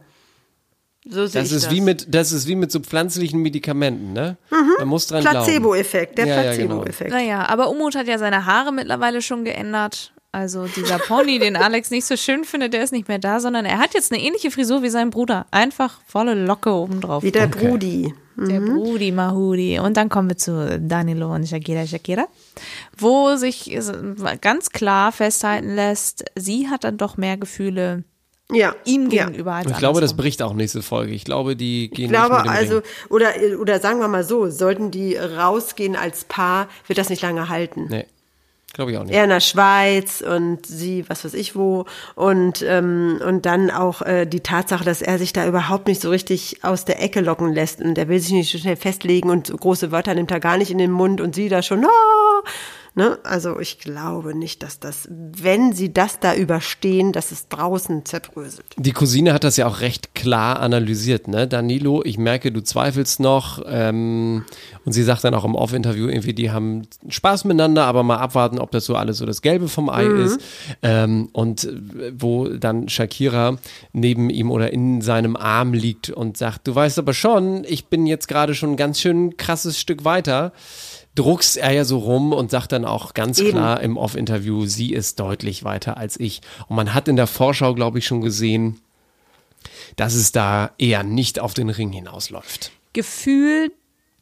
So 1.08 1.28
sehe 1.28 1.42
Das 1.42 1.52
ich 1.52 1.56
ist 1.58 1.66
das. 1.68 1.72
wie 1.72 1.82
mit, 1.82 2.14
das 2.14 2.32
ist 2.34 2.46
wie 2.48 2.56
mit 2.56 2.72
so 2.72 2.80
pflanzlichen 2.82 3.42
Medikamenten, 3.42 4.12
ne? 4.12 4.38
Man 4.80 4.88
muss 4.88 5.08
dran 5.08 5.22
glauben. 5.22 5.46
Placebo-Effekt, 5.46 6.18
der 6.18 6.26
Ja, 6.26 6.36
ja, 6.44 6.56
genau. 6.58 6.82
Placebo-Effekt. 6.82 7.12
Naja, 7.12 7.46
aber 7.48 7.70
Umut 7.70 7.96
hat 7.96 8.08
ja 8.08 8.18
seine 8.18 8.46
Haare 8.46 8.74
mittlerweile 8.74 9.22
schon 9.22 9.46
geändert. 9.46 10.12
Also 10.32 10.66
dieser 10.68 10.98
Pony, 11.00 11.40
den 11.40 11.56
Alex 11.56 11.92
nicht 11.92 12.06
so 12.06 12.18
schön 12.18 12.44
findet, 12.44 12.74
der 12.74 12.84
ist 12.84 12.92
nicht 12.92 13.08
mehr 13.08 13.20
da, 13.20 13.40
sondern 13.40 13.64
er 13.66 13.78
hat 13.78 13.94
jetzt 13.94 14.12
eine 14.12 14.22
ähnliche 14.22 14.52
Frisur 14.52 14.84
wie 14.84 14.90
sein 14.90 15.10
Bruder. 15.10 15.46
Einfach 15.52 16.02
volle 16.06 16.34
Locke 16.34 16.72
obendrauf. 16.74 17.24
Wie 17.24 17.32
der 17.32 17.48
Brudi. 17.48 18.14
Der 18.38 18.60
Brudi 18.60 19.12
Mahudi. 19.12 19.80
Und 19.80 19.98
dann 19.98 20.10
kommen 20.10 20.30
wir 20.30 20.38
zu 20.38 20.80
Danilo 20.80 21.34
und 21.34 21.48
Shakira 21.48 21.86
Shakira, 21.88 22.28
wo 22.98 23.36
sich 23.36 23.78
ganz 24.42 24.70
klar 24.70 25.12
festhalten 25.12 25.76
lässt, 25.76 26.26
sie 26.36 26.70
hat 26.70 26.84
dann 26.84 26.98
doch 26.98 27.18
mehr 27.18 27.38
Gefühle 27.38 28.04
ja, 28.52 28.76
ihm 28.86 29.10
ja. 29.10 29.26
gegenüber 29.26 29.54
als 29.54 29.72
Ich 29.72 29.78
glaube, 29.78 30.02
das 30.02 30.12
andersrum. 30.12 30.18
bricht 30.18 30.42
auch 30.44 30.54
nächste 30.54 30.82
Folge. 30.82 31.14
Ich 31.14 31.24
glaube, 31.24 31.56
die 31.56 31.90
gehen 31.90 32.06
Ich 32.06 32.12
glaube, 32.12 32.36
nicht 32.36 32.46
mit 32.46 32.54
dem 32.54 32.58
also, 32.58 32.76
Ring. 32.76 32.84
oder, 33.10 33.60
oder 33.60 33.80
sagen 33.80 34.00
wir 34.00 34.08
mal 34.08 34.24
so, 34.24 34.50
sollten 34.50 34.92
die 34.92 35.16
rausgehen 35.16 35.96
als 35.96 36.26
Paar, 36.26 36.68
wird 36.88 37.00
das 37.00 37.10
nicht 37.10 37.24
lange 37.24 37.50
halten. 37.50 37.88
Nee, 37.90 38.06
glaube 38.76 38.92
ich 38.92 38.98
auch 38.98 39.04
nicht. 39.04 39.16
Er 39.16 39.24
in 39.24 39.30
der 39.30 39.40
Schweiz 39.40 40.22
und 40.22 40.66
sie, 40.66 41.06
was 41.08 41.26
weiß 41.26 41.34
ich 41.34 41.56
wo. 41.56 41.86
Und, 42.14 42.64
ähm, 42.68 43.20
und 43.26 43.46
dann 43.46 43.72
auch 43.72 44.02
äh, 44.02 44.26
die 44.26 44.42
Tatsache, 44.42 44.84
dass 44.84 45.02
er 45.02 45.18
sich 45.18 45.34
da 45.34 45.48
überhaupt 45.48 45.88
nicht 45.88 46.02
so 46.02 46.10
richtig 46.10 46.64
aus 46.64 46.86
der 46.86 47.02
Ecke 47.02 47.22
locken 47.22 47.54
lässt. 47.54 47.82
Und 47.82 47.98
er 47.98 48.08
will 48.08 48.20
sich 48.20 48.34
nicht 48.34 48.52
so 48.52 48.58
schnell 48.58 48.76
festlegen 48.76 49.30
und 49.30 49.48
so 49.48 49.58
große 49.58 49.92
Wörter 49.92 50.14
nimmt 50.14 50.32
er 50.32 50.40
gar 50.40 50.58
nicht 50.58 50.72
in 50.72 50.78
den 50.78 50.92
Mund 50.92 51.22
und 51.22 51.36
sie 51.36 51.50
da 51.50 51.62
schon, 51.62 51.86
ah! 51.86 52.44
Ne? 52.96 53.20
Also 53.24 53.60
ich 53.60 53.80
glaube 53.80 54.36
nicht, 54.36 54.64
dass 54.64 54.80
das, 54.80 55.08
wenn 55.10 55.74
sie 55.74 55.94
das 55.94 56.20
da 56.20 56.34
überstehen, 56.36 57.12
dass 57.12 57.32
es 57.32 57.48
draußen 57.50 58.06
zerbröselt. 58.06 58.66
Die 58.78 58.92
Cousine 58.94 59.34
hat 59.34 59.44
das 59.44 59.58
ja 59.58 59.68
auch 59.68 59.82
recht 59.82 60.16
klar 60.16 60.60
analysiert, 60.60 61.28
ne? 61.28 61.48
Danilo, 61.48 62.02
ich 62.04 62.18
merke, 62.18 62.52
du 62.52 62.62
zweifelst 62.64 63.20
noch. 63.20 63.62
Ähm, 63.68 64.46
und 64.86 64.92
sie 64.94 65.04
sagt 65.04 65.24
dann 65.24 65.34
auch 65.34 65.46
im 65.46 65.56
Off-Interview 65.56 66.08
irgendwie, 66.08 66.34
die 66.34 66.52
haben 66.52 66.84
Spaß 67.08 67.44
miteinander, 67.46 67.86
aber 67.86 68.04
mal 68.04 68.18
abwarten, 68.18 68.60
ob 68.60 68.72
das 68.72 68.86
so 68.86 68.96
alles 68.96 69.18
so 69.18 69.26
das 69.26 69.42
Gelbe 69.42 69.68
vom 69.68 69.90
Ei 69.90 70.06
Mhm. 70.06 70.20
ist. 70.26 70.40
Ähm, 70.82 71.30
und 71.34 71.64
äh, 71.66 72.12
wo 72.18 72.48
dann 72.48 72.90
Shakira 72.90 73.58
neben 73.94 74.30
ihm 74.30 74.52
oder 74.52 74.72
in 74.72 75.02
seinem 75.02 75.36
Arm 75.36 75.74
liegt 75.74 76.10
und 76.10 76.38
sagt, 76.38 76.68
du 76.68 76.76
weißt 76.76 77.00
aber 77.00 77.14
schon, 77.14 77.64
ich 77.68 77.86
bin 77.88 78.06
jetzt 78.06 78.28
gerade 78.28 78.56
schon 78.56 78.72
ein 78.72 78.78
ganz 78.78 79.00
schön 79.00 79.36
krasses 79.38 79.80
Stück 79.80 80.06
weiter. 80.06 80.52
Druckst 81.16 81.58
er 81.58 81.72
ja 81.72 81.86
so 81.86 81.98
rum 82.00 82.34
und 82.34 82.52
sagt 82.52 82.72
dann 82.74 82.86
auch 82.86 83.14
ganz 83.14 83.40
Eben. 83.40 83.52
klar 83.52 83.80
im 83.82 83.96
Off-Interview, 83.98 84.66
sie 84.66 84.92
ist 84.94 85.20
deutlich 85.20 85.64
weiter 85.64 85.98
als 85.98 86.20
ich. 86.20 86.42
Und 86.68 86.76
man 86.76 86.94
hat 86.94 87.08
in 87.08 87.16
der 87.16 87.28
Vorschau, 87.28 87.74
glaube 87.74 88.00
ich, 88.00 88.06
schon 88.06 88.22
gesehen, 88.22 88.82
dass 89.96 90.14
es 90.14 90.32
da 90.32 90.72
eher 90.78 91.04
nicht 91.04 91.40
auf 91.40 91.54
den 91.54 91.70
Ring 91.70 91.92
hinausläuft. 91.92 92.72
Gefühlt 92.94 93.72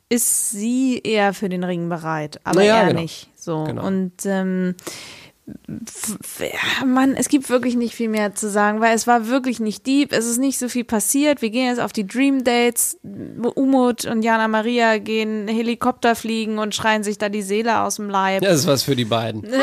ist 0.10 0.52
sie 0.52 1.00
eher 1.04 1.34
für 1.34 1.50
den 1.50 1.64
Ring 1.64 1.90
bereit, 1.90 2.40
aber 2.44 2.60
Naja, 2.60 2.82
er 2.82 2.88
genau. 2.90 3.02
nicht. 3.02 3.28
So. 3.36 3.64
Genau. 3.64 3.86
Und 3.88 4.14
ähm, 4.26 4.76
Mann, 6.86 7.16
es 7.16 7.28
gibt 7.28 7.50
wirklich 7.50 7.76
nicht 7.76 7.96
viel 7.96 8.08
mehr 8.10 8.34
zu 8.34 8.50
sagen, 8.50 8.80
weil 8.80 8.96
es 8.96 9.08
war 9.08 9.28
wirklich 9.28 9.60
nicht 9.60 9.86
deep, 9.86 10.14
es 10.14 10.26
ist 10.26 10.38
nicht 10.38 10.58
so 10.58 10.70
viel 10.70 10.86
passiert. 10.86 11.42
Wir 11.42 11.50
gehen 11.50 11.68
jetzt 11.68 11.80
auf 11.82 11.92
die 11.92 12.08
Dream 12.08 12.44
Dates. 12.44 12.98
Umut 13.56 14.06
und 14.06 14.22
Jana 14.24 14.48
Maria 14.48 15.00
gehen 15.00 15.48
Helikopter 15.48 16.16
fliegen 16.16 16.60
und 16.60 16.74
schreien 16.76 17.04
sich 17.04 17.18
da 17.18 17.28
die 17.30 17.42
Seele 17.42 17.82
aus 17.82 17.96
dem 17.98 18.10
Leib. 18.10 18.42
Das 18.42 18.60
ist 18.60 18.68
was 18.68 18.84
für 18.84 18.96
die 18.96 19.06
beiden. 19.06 19.46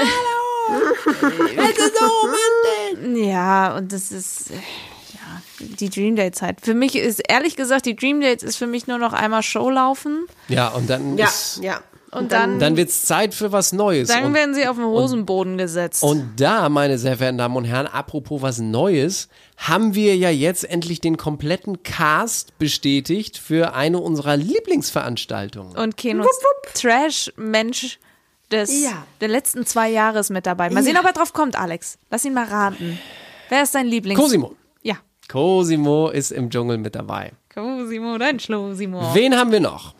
Ja, 3.14 3.76
und 3.76 3.92
das 3.92 4.12
ist 4.12 4.50
ja 4.50 5.42
die 5.58 5.90
Dream 5.90 6.16
Dates 6.16 6.42
halt. 6.42 6.60
Für 6.62 6.74
mich 6.74 6.96
ist 6.96 7.20
ehrlich 7.28 7.56
gesagt, 7.56 7.86
die 7.86 7.96
Dream 7.96 8.20
Dates 8.20 8.42
ist 8.42 8.56
für 8.56 8.66
mich 8.66 8.86
nur 8.86 8.98
noch 8.98 9.12
einmal 9.12 9.42
Show 9.42 9.70
laufen 9.70 10.26
Ja, 10.48 10.68
und 10.68 10.88
dann 10.88 11.16
Ja, 11.18 11.26
ist, 11.26 11.60
ja. 11.62 11.80
Und 12.12 12.32
dann 12.32 12.58
dann 12.58 12.76
wird's 12.76 13.04
Zeit 13.04 13.34
für 13.34 13.52
was 13.52 13.72
Neues. 13.72 14.08
dann 14.08 14.24
und, 14.24 14.34
werden 14.34 14.54
sie 14.54 14.66
auf 14.66 14.76
den 14.76 14.84
Hosenboden 14.86 15.56
gesetzt. 15.58 16.02
und 16.02 16.40
da, 16.40 16.68
meine 16.68 16.98
sehr 16.98 17.16
verehrten 17.16 17.38
Damen 17.38 17.56
und 17.56 17.64
Herren, 17.64 17.86
apropos 17.86 18.42
was 18.42 18.58
Neues, 18.58 19.28
haben 19.56 19.94
wir 19.94 20.16
ja 20.16 20.30
jetzt 20.30 20.64
endlich 20.68 21.00
den 21.00 21.16
kompletten 21.16 21.82
Cast 21.82 22.56
bestätigt 22.58 23.38
für 23.38 23.74
eine 23.74 23.98
unserer 23.98 24.36
Lieblingsveranstaltungen. 24.36 25.76
Und 25.76 25.96
Kenos 25.96 26.26
Trash-Mensch 26.74 27.98
des 28.50 28.82
Ja. 28.82 29.06
der 29.20 29.28
letzten 29.28 29.64
zwei 29.66 29.88
Jahre 29.90 30.18
ist 30.18 30.30
mit 30.30 30.46
dabei. 30.46 30.70
Mal 30.70 30.82
sehen, 30.82 30.94
Ja. 30.94 31.00
ob 31.00 31.06
er 31.06 31.12
drauf 31.12 31.32
kommt, 31.32 31.56
Alex. 31.58 31.98
Lass 32.10 32.24
ihn 32.24 32.34
mal 32.34 32.46
raten. 32.46 32.98
Wer 33.48 33.62
ist 33.62 33.74
dein 33.74 33.86
Lieblings? 33.86 34.18
Cosimo. 34.18 34.54
Ja. 34.82 34.96
Cosimo 35.28 36.08
ist 36.08 36.30
im 36.32 36.50
Dschungel 36.50 36.78
mit 36.78 36.94
dabei. 36.94 37.32
Cosimo, 37.54 38.18
dein 38.18 38.40
Schlosimo. 38.40 39.14
Wen 39.14 39.36
haben 39.36 39.52
wir 39.52 39.60
noch? 39.60 39.94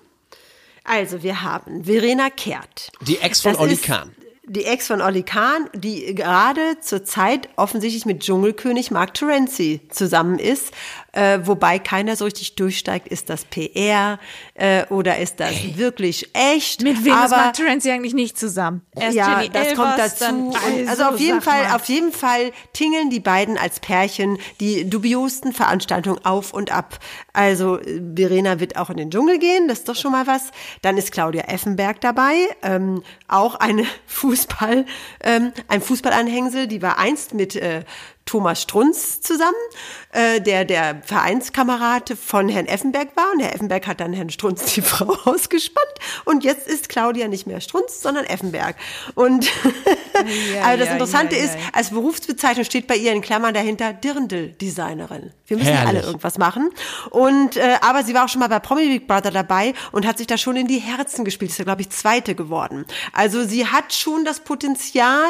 Also 0.91 1.23
wir 1.23 1.43
haben 1.43 1.85
Verena 1.85 2.31
Kehrt. 2.31 2.91
Die 3.03 3.19
Ex 3.19 3.43
von 3.43 3.53
Das 3.53 3.61
Olli 3.61 3.77
Kahn. 3.77 4.11
Die 4.45 4.65
Ex 4.65 4.89
von 4.89 5.01
Olli 5.01 5.23
Kahn, 5.23 5.71
die 5.73 6.17
gerade 6.17 6.81
zur 6.81 7.05
Zeit 7.05 7.49
offensichtlich 7.55 8.07
mit 8.07 8.25
Dschungelkönig 8.25 8.91
Mark 8.91 9.15
Terenzi 9.15 9.83
zusammen 9.91 10.41
ist. 10.41 10.73
Äh, 11.13 11.41
wobei 11.45 11.79
keiner 11.81 12.15
so 12.15 12.25
richtig 12.25 12.55
durchsteigt, 12.55 13.09
ist 13.09 13.31
das 13.31 13.45
PR 13.45 14.19
äh, 14.55 14.85
oder 14.91 15.19
ist 15.19 15.41
das 15.41 15.77
wirklich 15.77 16.31
echt? 16.35 16.83
Mit 16.83 17.05
wem 17.05 17.13
ist 17.15 17.19
Aber- 17.33 17.37
Mark 17.37 17.55
Terenzi 17.55 17.91
eigentlich 17.91 18.15
nicht 18.15 18.39
zusammen? 18.39 18.83
Erst 18.95 19.17
ja, 19.17 19.41
Jenny 19.41 19.51
das 19.53 19.67
Elvers, 19.69 19.77
kommt 19.87 19.99
dazu. 19.99 20.25
dann- 20.25 20.41
Und 20.83 20.89
also 20.89 21.05
auf 21.05 21.19
jeden 21.19 21.41
Fall, 21.43 21.65
mal. 21.65 21.75
auf 21.77 21.85
jeden 21.87 22.13
Fall 22.13 22.53
tingeln 22.73 23.11
die 23.11 23.19
beiden 23.21 23.59
als 23.59 23.81
Pärchen 23.81 24.39
die 24.61 24.89
dubiosten 24.89 25.53
Veranstaltungen 25.53 26.25
auf 26.25 26.53
und 26.55 26.71
ab. 26.71 26.99
Also 27.33 27.79
äh, 27.81 28.01
Verena 28.17 28.61
wird 28.61 28.77
auch 28.77 28.91
in 28.91 28.97
den 28.97 29.11
Dschungel 29.11 29.39
gehen, 29.39 29.67
das 29.67 29.81
ist 29.81 29.89
doch 29.89 29.97
schon 29.97 30.13
mal 30.13 30.27
was. 30.29 30.51
Dann 30.83 30.97
ist 30.97 31.11
Claudia 31.11 31.43
Effenberg 31.49 32.01
dabei, 32.01 32.35
ähm, 32.63 33.03
auch 33.27 33.57
eine 33.57 33.85
Fußball, 34.07 34.87
ähm, 35.25 35.53
ein 35.69 35.81
Fußballanhängsel, 35.83 36.69
die 36.69 36.83
war 36.83 36.99
einst 36.99 37.35
mit 37.35 37.57
äh, 37.57 37.83
Thomas 38.31 38.63
Strunz 38.63 39.21
zusammen, 39.21 39.57
äh, 40.13 40.41
der 40.41 40.65
der 40.65 41.03
Vereinskamerad 41.05 42.11
von 42.11 42.49
Herrn 42.49 42.67
Effenberg 42.67 43.17
war. 43.17 43.33
Und 43.33 43.41
Herr 43.41 43.53
Effenberg 43.53 43.89
hat 43.89 43.99
dann 43.99 44.13
Herrn 44.13 44.31
Strunz 44.31 44.73
die 44.75 44.83
Frau 44.83 45.17
ausgespannt. 45.25 45.81
Und 46.25 46.45
jetzt 46.45 46.69
ist 46.69 46.89
Claudia 46.89 47.27
nicht 47.27 47.49
mehr 47.49 47.61
Strunz, 47.61 48.01
sondern 48.01 48.25
Effenberg. 48.27 48.77
Und 49.17 49.51
also 50.63 50.79
das 50.79 50.87
ja, 50.87 50.93
Interessante 50.93 51.35
ja, 51.35 51.43
ist, 51.43 51.55
ja. 51.55 51.61
als 51.73 51.91
Berufsbezeichnung 51.91 52.65
steht 52.65 52.87
bei 52.87 52.95
ihr 52.95 53.13
in 53.13 53.21
Klammern 53.21 53.53
dahinter 53.53 53.93
Dirndl-Designerin. 53.93 55.33
Wir 55.49 55.57
müssen 55.57 55.69
ja 55.69 55.81
alle 55.81 55.87
Herrlich. 55.87 56.05
irgendwas 56.05 56.39
machen. 56.39 56.71
Und 57.11 57.57
äh, 57.57 57.79
aber 57.81 58.05
sie 58.05 58.15
war 58.15 58.27
auch 58.27 58.29
schon 58.29 58.39
mal 58.39 58.49
bei 58.49 58.61
Promi 58.61 58.87
Big 58.87 59.09
Brother 59.09 59.33
dabei 59.33 59.75
und 59.91 60.07
hat 60.07 60.19
sich 60.19 60.29
da 60.29 60.39
schon 60.39 60.55
in 60.55 60.69
die 60.69 60.79
Herzen 60.79 61.25
gespielt. 61.25 61.51
Ist 61.51 61.59
ja, 61.59 61.65
glaube 61.65 61.81
ich, 61.81 61.91
zweite 61.91 62.37
geworden. 62.37 62.87
Also 63.13 63.43
sie 63.43 63.67
hat 63.67 63.93
schon 63.93 64.25
das 64.25 64.39
Potenzial, 64.39 65.27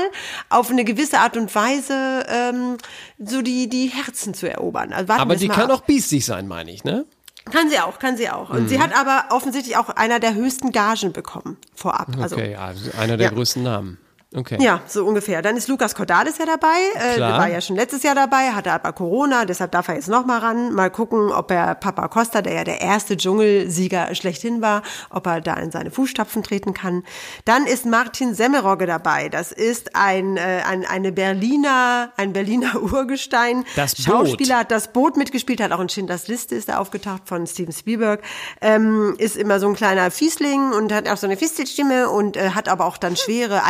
auf 0.51 0.69
eine 0.69 0.85
gewisse 0.85 1.19
Art 1.21 1.39
und 1.39 1.55
Weise 1.55 2.27
ähm, 2.29 2.77
so 3.19 3.43
die, 3.43 3.69
die 3.69 3.89
Herzen 3.89 4.35
zu 4.35 4.51
erobern. 4.51 4.93
Also 4.93 5.13
Aber 5.15 5.37
die 5.37 5.49
mal 5.49 5.55
kann 5.55 5.71
ab. 5.71 5.79
auch 5.79 5.81
biestig 5.83 6.25
sein, 6.25 6.49
meine 6.49 6.71
ich, 6.71 6.85
ne? 6.85 7.05
Kann 7.51 7.71
sie 7.71 7.79
auch, 7.81 7.99
kann 7.99 8.17
sie 8.17 8.29
auch. 8.31 8.51
Und 8.51 8.65
Mhm. 8.65 8.69
sie 8.69 8.81
hat 8.81 8.95
aber 8.97 9.35
offensichtlich 9.35 9.77
auch 9.77 9.89
einer 9.89 10.21
der 10.21 10.35
höchsten 10.35 10.73
Gagen 10.73 11.13
bekommen 11.13 11.57
vorab. 11.75 12.09
Also, 12.21 12.37
Okay, 12.37 12.53
ja, 12.53 12.73
einer 12.99 13.17
der 13.17 13.29
Ja. 13.29 13.33
größten 13.33 13.63
Namen. 13.63 13.99
Okay. 14.33 14.59
Ja, 14.61 14.81
so 14.87 15.05
ungefähr. 15.05 15.43
Dann 15.43 15.57
ist 15.57 15.67
Lukas 15.67 15.97
Cordalis 15.97 16.39
ja 16.39 16.47
dabei. 16.47 16.77
Äh, 16.95 17.17
der 17.17 17.31
war 17.31 17.49
ja 17.49 17.61
schon 17.61 17.75
letztes 17.75 18.05
Jahr 18.05 18.15
dabei, 18.15 18.53
hatte 18.53 18.71
aber 18.71 18.93
Corona, 18.93 19.45
deshalb 19.45 19.73
darf 19.73 19.89
er 19.89 19.97
jetzt 19.97 20.09
noch 20.09 20.25
mal 20.25 20.39
ran. 20.39 20.73
Mal 20.73 20.89
gucken, 20.89 21.33
ob 21.33 21.51
er 21.51 21.75
Papa 21.75 22.07
Costa, 22.07 22.41
der 22.41 22.53
ja 22.53 22.63
der 22.63 22.81
erste 22.81 23.17
Dschungelsieger 23.17 24.15
schlechthin 24.15 24.63
war, 24.63 24.83
ob 25.11 25.27
er 25.27 25.41
da 25.41 25.55
in 25.55 25.73
seine 25.73 25.91
Fußstapfen 25.91 26.45
treten 26.45 26.75
kann. 26.75 27.03
Dann 27.45 27.67
ist 27.67 27.87
Martin 27.87 28.35
Semmerogge 28.35 28.87
dabei. 28.87 29.29
Das 29.29 29.51
ist 29.51 29.97
ein, 29.97 30.37
äh, 30.37 30.63
ein 30.65 30.87
eine 30.87 31.11
Berliner, 31.11 32.13
ein 32.17 32.33
Berliner 32.33 32.81
Urgestein. 32.93 33.65
Das 33.75 33.97
Boot. 33.97 34.05
Schauspieler 34.05 34.59
hat 34.59 34.71
das 34.71 34.93
Boot 34.93 35.17
mitgespielt, 35.17 35.61
hat 35.61 35.73
auch 35.73 35.81
in 35.81 35.89
Schindlers 35.89 36.29
Liste 36.29 36.55
ist 36.55 36.69
er 36.69 36.79
aufgetaucht 36.79 37.23
von 37.25 37.49
Steven 37.49 37.73
Spielberg. 37.73 38.23
Ähm, 38.61 39.17
ist 39.19 39.37
immer 39.37 39.59
so 39.59 39.67
ein 39.67 39.75
kleiner 39.75 40.13
Fiesling 40.13 40.71
und 40.71 40.93
hat 40.93 41.09
auch 41.09 41.17
so 41.17 41.27
eine 41.27 41.37
Fistelstimme 41.37 42.09
und 42.09 42.37
äh, 42.37 42.51
hat 42.51 42.69
aber 42.69 42.85
auch 42.85 42.97
dann 42.97 43.17
schwere 43.17 43.65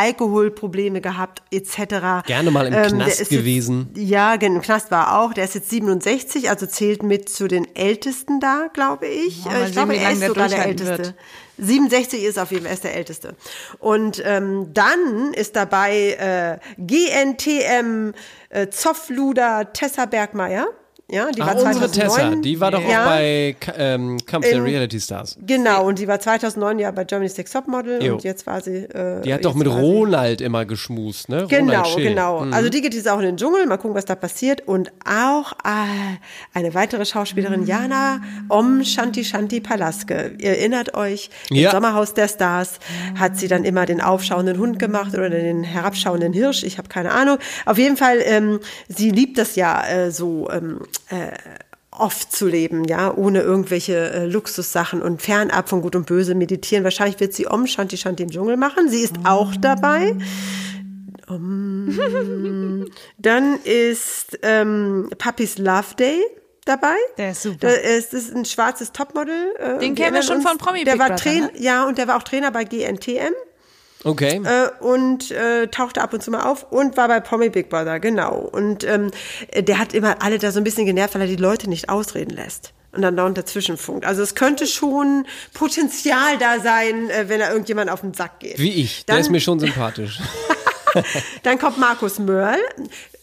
Alkoholprobleme 0.55 1.01
gehabt 1.01 1.41
etc. 1.51 2.25
Gerne 2.27 2.51
mal 2.51 2.67
im 2.67 2.73
Ähm, 2.73 2.83
Knast 2.93 3.19
jetzt- 3.19 3.29
gewesen. 3.29 3.89
Ja, 3.95 4.35
gen- 4.35 4.55
im 4.55 4.61
Knast 4.61 4.91
war 4.91 5.07
er 5.07 5.19
auch. 5.19 5.33
Der 5.33 5.45
ist 5.45 5.55
jetzt 5.55 5.69
67, 5.69 6.49
also 6.49 6.65
zählt 6.65 7.03
mit 7.03 7.29
zu 7.29 7.47
den 7.47 7.73
Ältesten 7.75 8.39
da, 8.39 8.67
glaube 8.73 9.07
ich. 9.07 9.45
Ja, 9.45 9.53
Äh, 9.53 9.65
ich 9.67 9.71
glaube, 9.71 9.95
er 9.95 10.11
ist 10.11 10.21
der 10.21 10.27
sogar 10.29 10.49
der 10.49 10.65
Älteste. 10.65 10.97
wird. 10.97 11.15
67 11.57 12.23
ist 12.23 12.39
auf 12.39 12.51
jeden 12.51 12.63
Fall 12.63 12.71
er 12.71 12.73
ist 12.73 12.83
der 12.83 12.95
Älteste. 12.95 13.35
Und 13.79 14.21
ähm, 14.25 14.69
dann 14.73 15.33
ist 15.33 15.55
dabei 15.55 16.59
äh, 16.59 16.59
GNTM 16.77 18.13
äh, 18.49 18.67
Zoffluder 18.69 19.71
Tessa 19.73 20.05
Bergmeier. 20.05 20.67
Ja, 21.11 21.29
die 21.31 21.41
Ah, 21.41 21.47
war 21.47 21.55
unsere 21.55 21.91
2009. 21.91 22.29
Tessa, 22.31 22.35
die 22.41 22.59
war 22.59 22.71
doch 22.71 22.81
ja, 22.87 23.03
auch 23.03 23.09
bei 23.09 23.55
ähm, 23.77 24.17
Kampf 24.25 24.49
der 24.49 24.63
Reality 24.63 24.99
Stars. 24.99 25.37
Genau, 25.45 25.85
und 25.87 25.99
die 25.99 26.07
war 26.07 26.19
2009 26.19 26.79
ja 26.79 26.91
bei 26.91 27.03
Germany's 27.03 27.37
Next 27.37 27.53
Topmodel 27.53 28.01
Jo. 28.03 28.13
und 28.13 28.23
jetzt 28.23 28.47
war 28.47 28.61
sie. 28.61 28.77
Äh, 28.85 29.21
Die 29.21 29.33
hat 29.33 29.43
doch 29.45 29.53
mit 29.53 29.67
Ronald 29.67 30.41
immer 30.41 30.65
geschmust, 30.65 31.29
ne? 31.29 31.45
Genau, 31.49 31.95
genau. 31.95 32.45
Mhm. 32.45 32.53
Also 32.53 32.69
die 32.69 32.81
geht 32.81 32.93
jetzt 32.93 33.09
auch 33.09 33.19
in 33.19 33.25
den 33.25 33.37
Dschungel, 33.37 33.65
mal 33.65 33.77
gucken, 33.77 33.95
was 33.95 34.05
da 34.05 34.15
passiert. 34.15 34.67
Und 34.67 34.91
auch 35.05 35.51
äh, 35.63 36.17
eine 36.53 36.73
weitere 36.73 37.05
Schauspielerin, 37.05 37.65
Jana 37.65 38.21
Om 38.49 38.83
Shanti 38.83 39.23
Shanti 39.23 39.59
Palaske. 39.59 40.33
Ihr 40.37 40.51
erinnert 40.51 40.93
euch, 40.95 41.29
im 41.49 41.57
Ja. 41.57 41.71
Sommerhaus 41.71 42.13
der 42.13 42.27
Stars 42.29 42.79
hat 43.19 43.37
sie 43.37 43.47
dann 43.47 43.65
immer 43.65 43.85
den 43.85 43.99
aufschauenden 44.01 44.57
Hund 44.57 44.79
gemacht 44.79 45.13
oder 45.13 45.29
den 45.29 45.63
herabschauenden 45.63 46.31
Hirsch, 46.33 46.63
ich 46.63 46.77
habe 46.77 46.87
keine 46.87 47.11
Ahnung. 47.11 47.37
Auf 47.65 47.77
jeden 47.77 47.97
Fall, 47.97 48.19
ähm, 48.23 48.59
sie 48.87 49.09
liebt 49.09 49.37
das 49.37 49.55
ja 49.55 49.85
äh, 49.87 50.11
so 50.11 50.49
ähm, 50.51 50.79
äh, 51.09 51.31
oft 51.91 52.31
zu 52.31 52.47
leben, 52.47 52.85
ja, 52.85 53.13
ohne 53.13 53.41
irgendwelche 53.41 54.11
äh, 54.11 54.25
Luxussachen 54.25 55.01
und 55.01 55.21
fernab 55.21 55.69
von 55.69 55.81
Gut 55.81 55.95
und 55.95 56.05
Böse 56.05 56.35
meditieren. 56.35 56.83
Wahrscheinlich 56.83 57.19
wird 57.19 57.33
sie 57.33 57.47
Om 57.47 57.67
Shanti 57.67 57.97
Shanti 57.97 58.23
im 58.23 58.31
Dschungel 58.31 58.57
machen. 58.57 58.89
Sie 58.89 59.01
ist 59.01 59.15
auch 59.25 59.55
dabei. 59.57 60.15
Um, 61.27 62.87
dann 63.17 63.59
ist 63.63 64.39
ähm, 64.41 65.09
Puppies 65.17 65.57
Love 65.57 65.95
Day 65.97 66.19
dabei. 66.65 66.95
Der 67.17 67.31
ist 67.31 67.43
super. 67.43 67.57
Da 67.61 67.69
ist, 67.69 68.13
das 68.13 68.23
ist 68.23 68.35
ein 68.35 68.45
schwarzes 68.45 68.91
Topmodel. 68.91 69.53
Äh, 69.59 69.79
Den 69.79 69.95
kennen 69.95 70.15
wir 70.15 70.23
schon 70.23 70.37
uns. 70.37 70.47
von 70.47 70.57
Promi 70.57 70.83
Der 70.83 70.93
Big 70.93 71.01
war 71.01 71.07
Brother, 71.09 71.23
Train 71.23 71.43
ne? 71.43 71.51
Ja, 71.57 71.85
und 71.85 71.97
der 71.97 72.07
war 72.07 72.17
auch 72.17 72.23
Trainer 72.23 72.51
bei 72.51 72.63
GNTM 72.63 73.33
Okay. 74.03 74.41
äh, 74.43 74.83
und 74.83 75.29
äh, 75.31 75.67
tauchte 75.67 76.01
ab 76.01 76.13
und 76.13 76.23
zu 76.23 76.31
mal 76.31 76.43
auf 76.49 76.71
und 76.71 76.97
war 76.97 77.07
bei 77.07 77.19
Promi 77.19 77.49
Big 77.49 77.69
Brother, 77.69 77.99
genau. 77.99 78.35
Und 78.51 78.83
ähm, 78.83 79.11
der 79.55 79.77
hat 79.77 79.93
immer 79.93 80.21
alle 80.23 80.39
da 80.39 80.51
so 80.51 80.59
ein 80.59 80.63
bisschen 80.63 80.85
genervt, 80.85 81.13
weil 81.15 81.21
er 81.21 81.27
die 81.27 81.35
Leute 81.35 81.69
nicht 81.69 81.89
ausreden 81.89 82.31
lässt. 82.35 82.73
Und 82.93 83.03
dann 83.03 83.15
dauernd 83.15 83.37
dazwischen 83.37 83.77
funkt. 83.77 84.05
Also 84.05 84.21
es 84.21 84.35
könnte 84.35 84.67
schon 84.67 85.25
Potenzial 85.53 86.37
da 86.39 86.59
sein, 86.59 87.09
äh, 87.09 87.29
wenn 87.29 87.39
er 87.39 87.51
irgendjemand 87.51 87.89
auf 87.89 88.01
den 88.01 88.13
Sack 88.13 88.39
geht. 88.39 88.59
Wie 88.59 88.73
ich. 88.73 89.05
Dann- 89.05 89.15
Der 89.15 89.21
ist 89.21 89.29
mir 89.29 89.39
schon 89.39 89.59
sympathisch. 89.59 90.19
Dann 91.43 91.57
kommt 91.57 91.77
Markus 91.77 92.19
Mörl, 92.19 92.57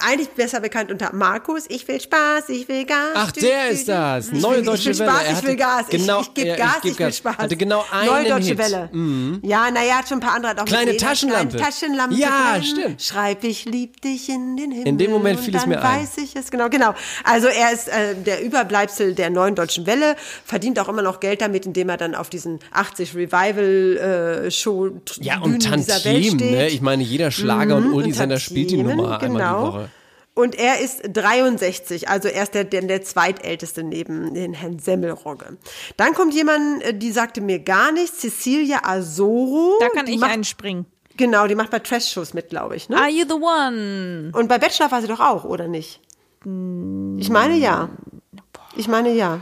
eigentlich 0.01 0.29
besser 0.31 0.61
bekannt 0.61 0.93
unter 0.93 1.13
Markus. 1.13 1.65
Ich 1.69 1.87
will 1.89 2.01
Spaß, 2.01 2.49
ich 2.51 2.69
will 2.69 2.85
Gas. 2.85 2.97
Ach, 3.15 3.33
der 3.33 3.67
du, 3.69 3.73
ist 3.75 3.89
du. 3.89 3.93
das. 3.93 4.29
Ich 4.29 4.41
Neue 4.41 4.59
will, 4.59 4.63
Deutsche 4.65 4.91
ich 4.93 4.99
will 5.01 5.07
Welle. 5.07 5.11
Spaß, 5.19 5.27
Er 5.27 5.33
ich 5.39 5.43
will 5.45 5.57
Gas. 5.57 5.85
genau- 5.91 6.21
ich, 6.21 6.29
ich 6.29 6.35
gebe 6.35 6.49
ja, 6.49 6.55
ich 6.55 6.61
Gas, 6.61 6.75
geb 6.83 6.93
ich 6.93 6.99
will 6.99 7.07
Gas. 7.07 7.17
Spaß. 7.17 7.39
Hatte 7.39 7.57
genau 7.57 7.85
Neue 7.93 8.13
einen 8.13 8.29
Deutsche 8.29 8.47
Hit. 8.49 8.59
Welle. 8.59 8.89
Mhm. 8.93 9.41
Ja, 9.43 9.71
naja, 9.73 9.95
hat 9.99 10.09
schon 10.09 10.19
ein 10.19 10.21
paar 10.21 10.35
andere. 10.35 10.53
Hat 10.53 10.61
auch 10.61 10.65
Kleine 10.67 10.97
Taschenlampe. 10.97 11.57
Klein 11.57 11.71
Taschenlampe. 11.73 12.15
Ja, 12.17 12.53
drin. 12.55 12.63
stimmt. 12.63 13.03
Schreib, 13.03 13.43
ich 13.45 13.65
lieb 13.65 14.01
dich 14.01 14.29
in 14.29 14.57
den 14.57 14.71
Himmel. 14.71 14.87
In 14.87 14.99
dem 14.99 15.11
Moment 15.11 15.39
und 15.41 15.45
fiel 15.45 15.57
es 15.57 15.67
mir 15.67 15.83
ein. 15.83 16.01
weiß 16.03 16.19
ich 16.19 16.37
es. 16.37 16.51
Genau, 16.51 16.69
genau. 16.69 16.95
Also 17.25 17.49
er 17.49 17.73
ist 17.73 17.89
äh, 17.89 18.15
der 18.15 18.43
Überbleibsel 18.45 19.15
der 19.15 19.31
neuen 19.31 19.57
Deutschen 19.57 19.87
Welle, 19.87 20.15
verdient 20.45 20.79
auch 20.79 20.89
immer 20.89 21.03
noch 21.03 21.19
Geld 21.19 21.41
damit, 21.41 21.67
indem 21.67 21.89
er 21.89 21.97
dann 21.97 22.15
auf 22.15 22.31
diesen 22.31 22.61
80 22.73 23.17
Revival-Show 23.17 24.91
Ja, 25.21 25.41
und 25.41 25.63
dieser 25.65 26.05
Welt 26.05 26.29
Tantiem, 26.29 26.37
ne? 26.51 26.69
Ich 26.69 26.81
meine, 26.81 27.03
jeder 27.03 27.31
Schlager- 27.31 27.77
und 27.77 27.89
Mhm, 27.89 27.95
Uldi-Sender 27.95 28.39
spielt 28.39 28.71
die 28.71 28.77
Nummer 28.77 29.19
einmal 29.21 29.21
die 29.21 29.27
genau. 29.27 29.67
Woche. 29.67 29.88
Und 30.39 30.55
er 30.57 30.79
ist 30.79 31.03
63, 31.03 32.09
also 32.09 32.29
er 32.29 32.45
ist 32.45 32.55
der, 32.55 32.63
der, 32.63 32.83
der 32.83 33.03
zweitälteste 33.03 33.83
neben 33.83 34.35
den 34.35 34.55
Herrn 34.55 34.79
Semmelrogge. 34.79 35.57
Dann 35.97 36.15
kommt 36.15 36.33
jemand, 36.33 36.81
äh, 36.85 36.95
die 36.95 37.11
sagte 37.11 37.41
mir 37.41 37.59
gar 37.59 37.91
nichts, 37.91 38.19
Cecilia 38.21 38.85
Asoro. 38.85 39.79
Da 39.81 39.89
kann 39.89 40.07
ich 40.07 40.21
macht, 40.21 40.31
einspringen. 40.31 40.87
Genau, 41.17 41.49
die 41.49 41.57
macht 41.57 41.71
bei 41.71 41.81
Trash-Shows 41.81 42.35
mit, 42.35 42.51
glaube 42.51 42.77
ich. 42.77 42.89
Ne? 42.89 42.97
Are 42.97 43.11
you 43.11 43.25
the 43.27 43.35
one? 43.35 44.31
Und 44.33 44.47
bei 44.47 44.59
Bachelor 44.59 44.93
war 44.93 45.01
sie 45.03 45.09
doch 45.09 45.19
auch, 45.19 45.43
oder 45.43 45.67
nicht? 45.67 46.01
Ich 46.45 47.31
meine 47.31 47.57
ja. 47.57 47.89
Ich 48.77 48.87
meine 48.87 49.13
ja. 49.13 49.41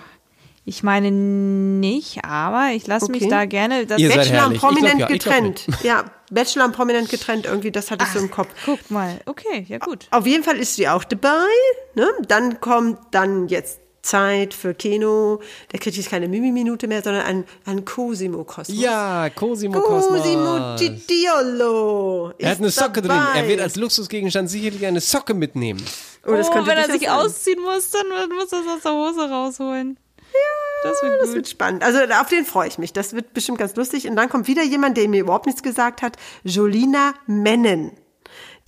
Ich 0.64 0.82
meine 0.82 1.10
nicht, 1.10 2.24
aber 2.24 2.70
ich 2.72 2.86
lasse 2.86 3.10
mich 3.10 3.24
Okay. 3.24 3.30
da 3.30 3.44
gerne. 3.44 3.84
Das 3.84 4.00
Ihr 4.00 4.08
seid 4.08 4.30
Bachelor. 4.30 4.50
Ich 4.50 4.60
prominent 4.60 4.96
glaub 4.96 5.10
ja, 5.10 5.14
getrennt. 5.14 5.66
Ja, 5.82 6.04
Bachelor 6.30 6.66
und 6.66 6.72
prominent 6.72 7.08
getrennt, 7.08 7.46
irgendwie, 7.46 7.70
das 7.70 7.90
hatte 7.90 8.04
ich 8.04 8.12
so 8.12 8.18
im 8.18 8.30
Kopf. 8.30 8.48
Guck 8.64 8.90
mal, 8.90 9.20
okay, 9.26 9.64
ja 9.68 9.78
gut. 9.78 10.06
Auf 10.10 10.26
jeden 10.26 10.42
Fall 10.42 10.58
ist 10.58 10.76
sie 10.76 10.88
auch 10.88 11.04
dabei. 11.04 11.46
Ne? 11.94 12.08
Dann 12.26 12.60
kommt 12.60 12.98
dann 13.12 13.48
jetzt 13.48 13.80
Zeit 14.06 14.54
für 14.54 14.72
Keno. 14.74 15.40
Der 15.72 15.80
kriegt 15.80 15.96
jetzt 15.96 16.08
keine 16.08 16.28
Mimi-Minute 16.28 16.88
mehr, 16.88 17.02
sondern 17.02 17.24
ein, 17.24 17.44
ein 17.66 17.84
Cosimo-Kosmos. 17.84 18.78
Ja, 18.78 19.28
Cosimo 19.30 19.80
Kosmos. 19.80 20.22
Cosimo 20.22 20.76
Cidiolo. 20.76 22.32
Er 22.38 22.50
hat 22.50 22.58
eine 22.58 22.70
Socke 22.70 23.02
drin. 23.02 23.10
dabei. 23.10 23.40
Er 23.40 23.48
wird 23.48 23.60
als 23.60 23.76
Luxusgegenstand 23.76 24.48
sicherlich 24.48 24.86
eine 24.86 25.00
Socke 25.00 25.34
mitnehmen. 25.34 25.84
Oh, 26.26 26.32
das 26.32 26.48
oh, 26.48 26.54
wenn 26.54 26.78
er 26.78 26.90
sich 26.90 27.02
sein. 27.02 27.10
ausziehen 27.10 27.62
muss, 27.62 27.90
dann 27.90 28.06
muss 28.30 28.52
er 28.52 28.60
es 28.60 28.66
aus 28.66 28.82
der 28.82 28.92
Hose 28.92 29.30
rausholen. 29.30 29.98
Ja, 30.32 30.90
das 30.90 31.02
wird 31.02 31.22
Das 31.22 31.34
wird 31.34 31.48
spannend. 31.48 31.82
Also 31.82 31.98
auf 32.20 32.28
den 32.28 32.44
freue 32.44 32.68
ich 32.68 32.78
mich. 32.78 32.92
Das 32.92 33.14
wird 33.14 33.32
bestimmt 33.34 33.58
ganz 33.58 33.74
lustig. 33.76 34.08
Und 34.08 34.16
dann 34.16 34.28
kommt 34.28 34.46
wieder 34.46 34.62
jemand, 34.62 34.96
der 34.96 35.08
mir 35.08 35.20
überhaupt 35.20 35.46
nichts 35.46 35.62
gesagt 35.62 36.02
hat. 36.02 36.16
Jolina 36.44 37.14
Mennen. 37.26 37.92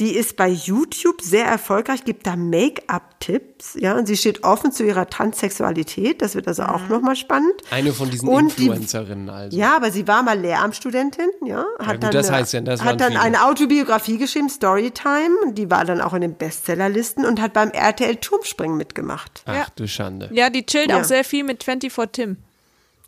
Die 0.00 0.14
ist 0.14 0.37
bei 0.37 0.48
YouTube 0.48 1.20
sehr 1.22 1.44
erfolgreich, 1.46 2.04
gibt 2.04 2.24
da 2.26 2.37
Make-up-Tipps, 2.37 3.74
ja, 3.80 3.96
und 3.96 4.06
sie 4.06 4.16
steht 4.16 4.44
offen 4.44 4.70
zu 4.70 4.84
ihrer 4.84 5.08
Transsexualität. 5.11 6.22
Das 6.22 6.34
wird 6.37 6.46
also 6.46 6.62
auch 6.64 6.88
nochmal 6.88 7.16
spannend. 7.16 7.52
Eine 7.70 7.92
von 7.92 8.08
diesen 8.08 8.28
Und 8.28 8.56
die- 8.58 8.66
Influencerinnen 8.66 9.28
also. 9.28 9.56
Ja, 9.58 9.74
aber 9.76 9.90
sie 9.90 10.06
war 10.06 10.22
mal 10.22 10.38
Lehramtsstudentin, 10.38 11.28
ja. 11.44 11.64
Hat 11.80 11.94
gut, 11.94 12.04
dann, 12.04 12.11
das 12.12 12.28
eine- 12.28 12.37
heißt 12.38 12.52
ja, 12.52 12.61
das 12.61 12.82
hat 12.84 13.00
dann 13.00 13.08
viele. 13.12 13.20
eine 13.22 13.44
Autobiografie 13.44 14.18
geschrieben, 14.18 14.48
Storytime. 14.48 15.52
Die 15.52 15.70
war 15.70 15.84
dann 15.84 16.00
auch 16.00 16.14
in 16.14 16.20
den 16.20 16.34
Bestsellerlisten 16.37 17.24
und 17.24 17.40
hat 17.40 17.52
beim 17.52 17.70
RTL 17.70 18.16
Turmspringen 18.16 18.76
mitgemacht. 18.76 19.42
Ach 19.46 19.68
du 19.70 19.88
Schande. 19.88 20.30
Ja, 20.32 20.48
die 20.50 20.64
chillt 20.64 20.90
Ja. 20.90 21.00
auch 21.00 21.04
sehr 21.04 21.24
viel 21.24 21.44
mit 21.44 21.64
24 21.64 21.92
Tim. 22.12 22.37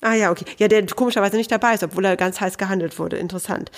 Ah 0.02 0.14
ja, 0.14 0.30
okay. 0.30 0.44
Ja, 0.58 0.68
der 0.68 0.86
komischerweise 0.86 1.36
nicht 1.36 1.52
dabei 1.52 1.74
ist, 1.74 1.82
obwohl 1.82 2.04
er 2.04 2.16
ganz 2.16 2.40
heiß 2.40 2.56
gehandelt 2.58 2.98
wurde. 2.98 3.16
Interessant. 3.18 3.70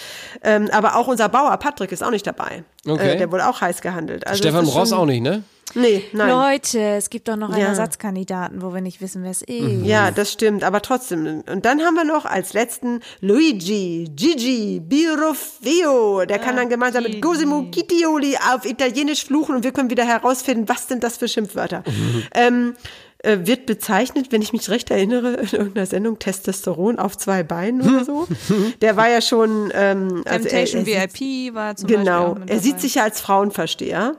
Ähm, 0.43 0.69
aber 0.73 0.97
auch 0.97 1.09
unser 1.09 1.29
Bauer 1.29 1.57
Patrick 1.57 1.91
ist 1.93 2.03
auch 2.05 2.11
nicht 2.11 2.27
dabei. 2.27 2.63
Okay. 2.87 3.15
Äh, 3.15 3.17
der 3.17 3.33
wurde 3.33 3.49
auch 3.49 3.61
heiß 3.61 3.81
gehandelt. 3.81 4.27
Also 4.27 4.39
Stefan 4.43 4.65
ist 4.65 4.75
Ross 4.75 4.91
schon- 4.91 4.99
auch 4.99 5.07
nicht, 5.07 5.21
ne? 5.23 5.43
Nee, 5.75 6.05
nein. 6.13 6.29
Leute, 6.29 6.79
es 6.81 7.09
gibt 7.09 7.29
doch 7.29 7.37
noch 7.37 7.49
einen 7.51 7.61
Ja. 7.63 7.69
Ersatzkandidaten, 7.69 8.61
wo 8.61 8.75
wir 8.75 8.83
nicht 8.83 9.01
wissen, 9.01 9.23
wer 9.23 9.31
es 9.31 9.41
ist. 9.41 9.49
Mhm. 9.63 9.85
Ja, 9.85 10.11
das 10.11 10.31
stimmt, 10.31 10.65
aber 10.65 10.83
trotzdem. 10.83 11.43
Und 11.51 11.65
dann 11.65 11.81
haben 11.81 11.95
wir 11.95 12.05
noch 12.05 12.27
als 12.27 12.53
letzten 12.53 13.01
Luigi 13.23 14.11
Gigi 14.15 14.81
Birofeo. 14.81 16.25
Der 16.27 16.39
kann 16.39 16.57
dann 16.57 16.69
gemeinsam 16.69 17.05
mit 17.05 17.23
Cosimo 17.23 17.69
Kittioli 17.71 18.37
auf 18.53 18.65
Italienisch 18.67 19.25
fluchen 19.25 19.57
und 19.57 19.65
wir 19.65 19.73
können 19.73 19.91
wieder 19.91 20.05
herausfinden, 20.05 20.69
was 20.69 20.89
sind 20.89 21.03
das 21.05 21.17
für 21.17 21.29
Schimpfwörter. 21.29 21.83
ähm, 22.35 22.75
äh, 23.23 23.39
wird 23.47 23.67
bezeichnet, 23.67 24.33
wenn 24.33 24.43
ich 24.43 24.53
mich 24.53 24.69
recht 24.69 24.91
erinnere, 24.91 25.35
in 25.35 25.49
irgendeiner 25.49 25.87
Sendung 25.87 26.19
Testosteron 26.19 26.99
auf 26.99 27.17
zwei 27.17 27.43
Beinen 27.43 27.81
oder 27.83 28.05
so. 28.05 28.27
Der 28.81 28.97
war 28.97 29.09
ja 29.09 29.21
schon 29.21 29.71
ähm, 29.75 30.23
also 30.27 30.49
er- 30.49 30.65
Temptation 30.65 30.87
er 30.87 31.09
sieht- 31.09 31.21
VIP 31.21 31.55
war 31.55 31.77
zum 31.77 31.87
Beispiel 31.89 32.05
Genau, 32.05 32.37
er 32.47 32.59
sieht 32.59 32.81
sich 32.81 32.97
ja 32.97 33.05
als 33.05 33.21
Frauenversteher. 33.21 34.17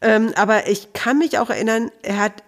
Ähm, 0.00 0.32
aber 0.36 0.68
ich 0.68 0.92
kann 0.92 1.18
mich 1.18 1.38
auch 1.38 1.50
erinnern, 1.50 1.90
er 2.02 2.18
hat 2.18 2.44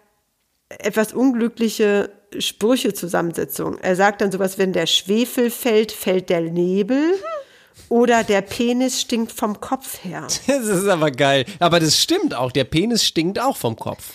etwas 0.69 1.13
unglückliche 1.13 2.11
Sprüche-Zusammensetzung. 2.39 3.79
Er 3.79 3.97
sagt 3.97 4.21
dann 4.21 4.31
sowas, 4.31 4.57
wenn 4.59 4.73
der 4.73 4.87
Schwefel 4.87 5.51
fällt, 5.51 5.91
fällt 5.93 6.31
der 6.31 6.43
Nebel. 6.43 7.03
Oder 7.89 8.23
der 8.23 8.43
Penis 8.43 9.01
stinkt 9.01 9.33
vom 9.33 9.61
Kopf 9.61 10.05
her. 10.05 10.29
Das 10.47 10.67
ist 10.67 10.87
aber 10.87 11.11
geil. 11.11 11.45
Aber 11.59 11.81
das 11.81 11.99
stimmt 11.99 12.35
auch. 12.35 12.53
Der 12.53 12.63
Penis 12.65 13.05
stinkt 13.05 13.41
auch 13.41 13.57
vom 13.57 13.75
Kopf. 13.75 14.13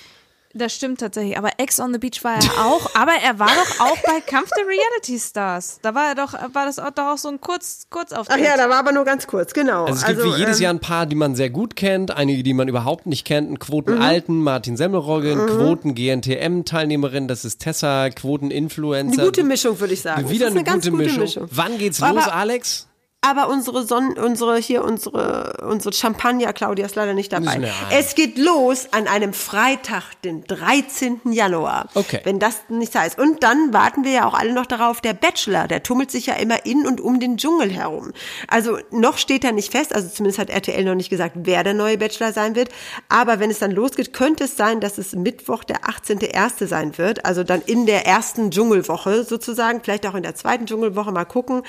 Das 0.58 0.74
stimmt 0.74 1.02
tatsächlich. 1.02 1.38
Aber 1.38 1.50
Ex 1.58 1.82
on 1.82 1.91
the 1.91 2.00
Beach 2.00 2.24
war 2.24 2.36
er 2.36 2.65
auch. 2.65 2.89
aber 2.96 3.12
er 3.22 3.38
war 3.39 3.50
doch 3.50 3.80
auch 3.82 3.98
bei 4.06 4.22
Kampf 4.22 4.50
der 4.58 4.65
Reality 4.65 5.20
Stars. 5.20 5.80
Da 5.82 5.94
war 5.94 6.08
er 6.08 6.15
doch, 6.15 6.32
war 6.54 6.65
das 6.65 6.80
auch, 6.80 6.91
doch 6.91 7.04
auch 7.13 7.18
so 7.18 7.28
ein 7.28 7.41
kurz, 7.41 7.88
Kurzauftritt. 7.89 8.38
Ach 8.39 8.41
ja, 8.41 8.56
da 8.56 8.70
war 8.70 8.78
aber 8.78 8.94
nur 8.94 9.04
ganz 9.04 9.28
kurz, 9.28 9.54
genau. 9.54 9.84
Also 9.84 10.00
es 10.00 10.06
gibt 10.06 10.24
wie 10.24 10.38
jedes 10.39 10.58
ähm, 10.60 10.63
Jahr 10.63 10.74
ein 10.74 10.80
paar, 10.80 11.08
die 11.08 11.15
man 11.18 11.36
sehr 11.36 11.50
gut 11.50 11.76
kennt, 11.76 12.12
einige, 12.15 12.41
die 12.41 12.54
man 12.54 12.70
überhaupt 12.70 13.06
nicht 13.06 13.26
kennt. 13.26 13.52
Ein 13.52 13.60
Quoten-Alten, 13.60 14.39
Martin 14.41 14.78
Semmelrogge, 14.78 15.36
Mhm. 15.36 15.48
Quoten-GNTM-Teilnehmerin, 15.48 17.28
das 17.28 17.44
ist 17.44 17.60
Tessa, 17.60 18.10
Quoten-Influencer. 18.10 19.13
Eine 19.22 19.26
gute 19.26 19.44
Mischung, 19.44 19.80
würde 19.80 19.94
ich 19.94 20.02
sagen. 20.02 20.30
Wieder 20.30 20.46
Das 20.46 20.52
eine, 20.54 20.62
ist 20.62 20.65
ganz 20.68 20.89
gute, 20.89 20.98
Mischung. 21.20 21.48
Wann 21.52 21.78
geht's 21.78 22.02
Aber- 22.02 22.15
los, 22.15 22.28
Alex? 22.30 22.88
Aber 23.26 23.50
unsere 23.50 23.86
Sonne, 23.88 24.14
unsere 24.24 24.58
hier 24.58 24.84
unsere 24.84 25.66
unsere 25.68 25.94
Champagner 25.94 26.54
Claudia 26.54 26.86
ist 26.86 26.96
leider 26.96 27.16
nicht 27.16 27.34
dabei. 27.34 27.58
Nein. 27.58 27.72
Es 27.92 28.14
geht 28.14 28.38
los 28.38 28.88
an 28.92 29.08
einem 29.08 29.34
Freitag, 29.34 30.04
den 30.24 30.44
13. 30.44 31.22
Januar. 31.32 31.90
Okay. 31.96 32.22
Wenn 32.24 32.38
das 32.40 32.62
nicht 32.70 32.94
heißt. 32.94 33.18
Und 33.18 33.42
dann 33.42 33.74
warten 33.74 34.04
wir 34.04 34.12
ja 34.12 34.26
auch 34.28 34.36
alle 34.36 34.54
noch 34.54 34.68
darauf, 34.68 35.02
der 35.02 35.14
Bachelor, 35.14 35.68
der 35.68 35.82
tummelt 35.82 36.12
sich 36.12 36.28
ja 36.28 36.36
immer 36.36 36.66
in 36.68 36.86
und 36.86 37.02
um 37.02 37.20
den 37.20 37.38
Dschungel 37.38 37.72
herum. 37.72 38.14
Also 38.48 38.78
noch 38.92 39.18
steht 39.18 39.44
er 39.44 39.54
nicht 39.54 39.72
fest, 39.72 39.96
also 39.96 40.08
zumindest 40.08 40.38
hat 40.38 40.50
RTL 40.52 40.84
noch 40.84 40.96
nicht 40.96 41.10
gesagt, 41.10 41.36
wer 41.36 41.64
der 41.64 41.74
neue 41.74 41.98
Bachelor 41.98 42.32
sein 42.32 42.56
wird. 42.56 42.70
Aber 43.10 43.40
wenn 43.40 43.50
es 43.50 43.58
dann 43.58 43.72
losgeht, 43.72 44.14
könnte 44.14 44.44
es 44.44 44.56
sein, 44.56 44.82
dass 44.82 45.00
es 45.00 45.14
Mittwoch 45.14 45.64
der 45.64 45.82
18.1. 45.82 46.68
sein 46.68 46.98
wird. 47.00 47.26
Also 47.26 47.44
dann 47.44 47.62
in 47.66 47.88
der 47.88 48.06
ersten 48.06 48.52
Dschungelwoche 48.52 49.24
sozusagen, 49.24 49.82
vielleicht 49.84 50.06
auch 50.06 50.16
in 50.16 50.24
der 50.24 50.36
zweiten 50.36 50.68
Dschungelwoche, 50.68 51.12
mal 51.12 51.26
gucken. 51.26 51.64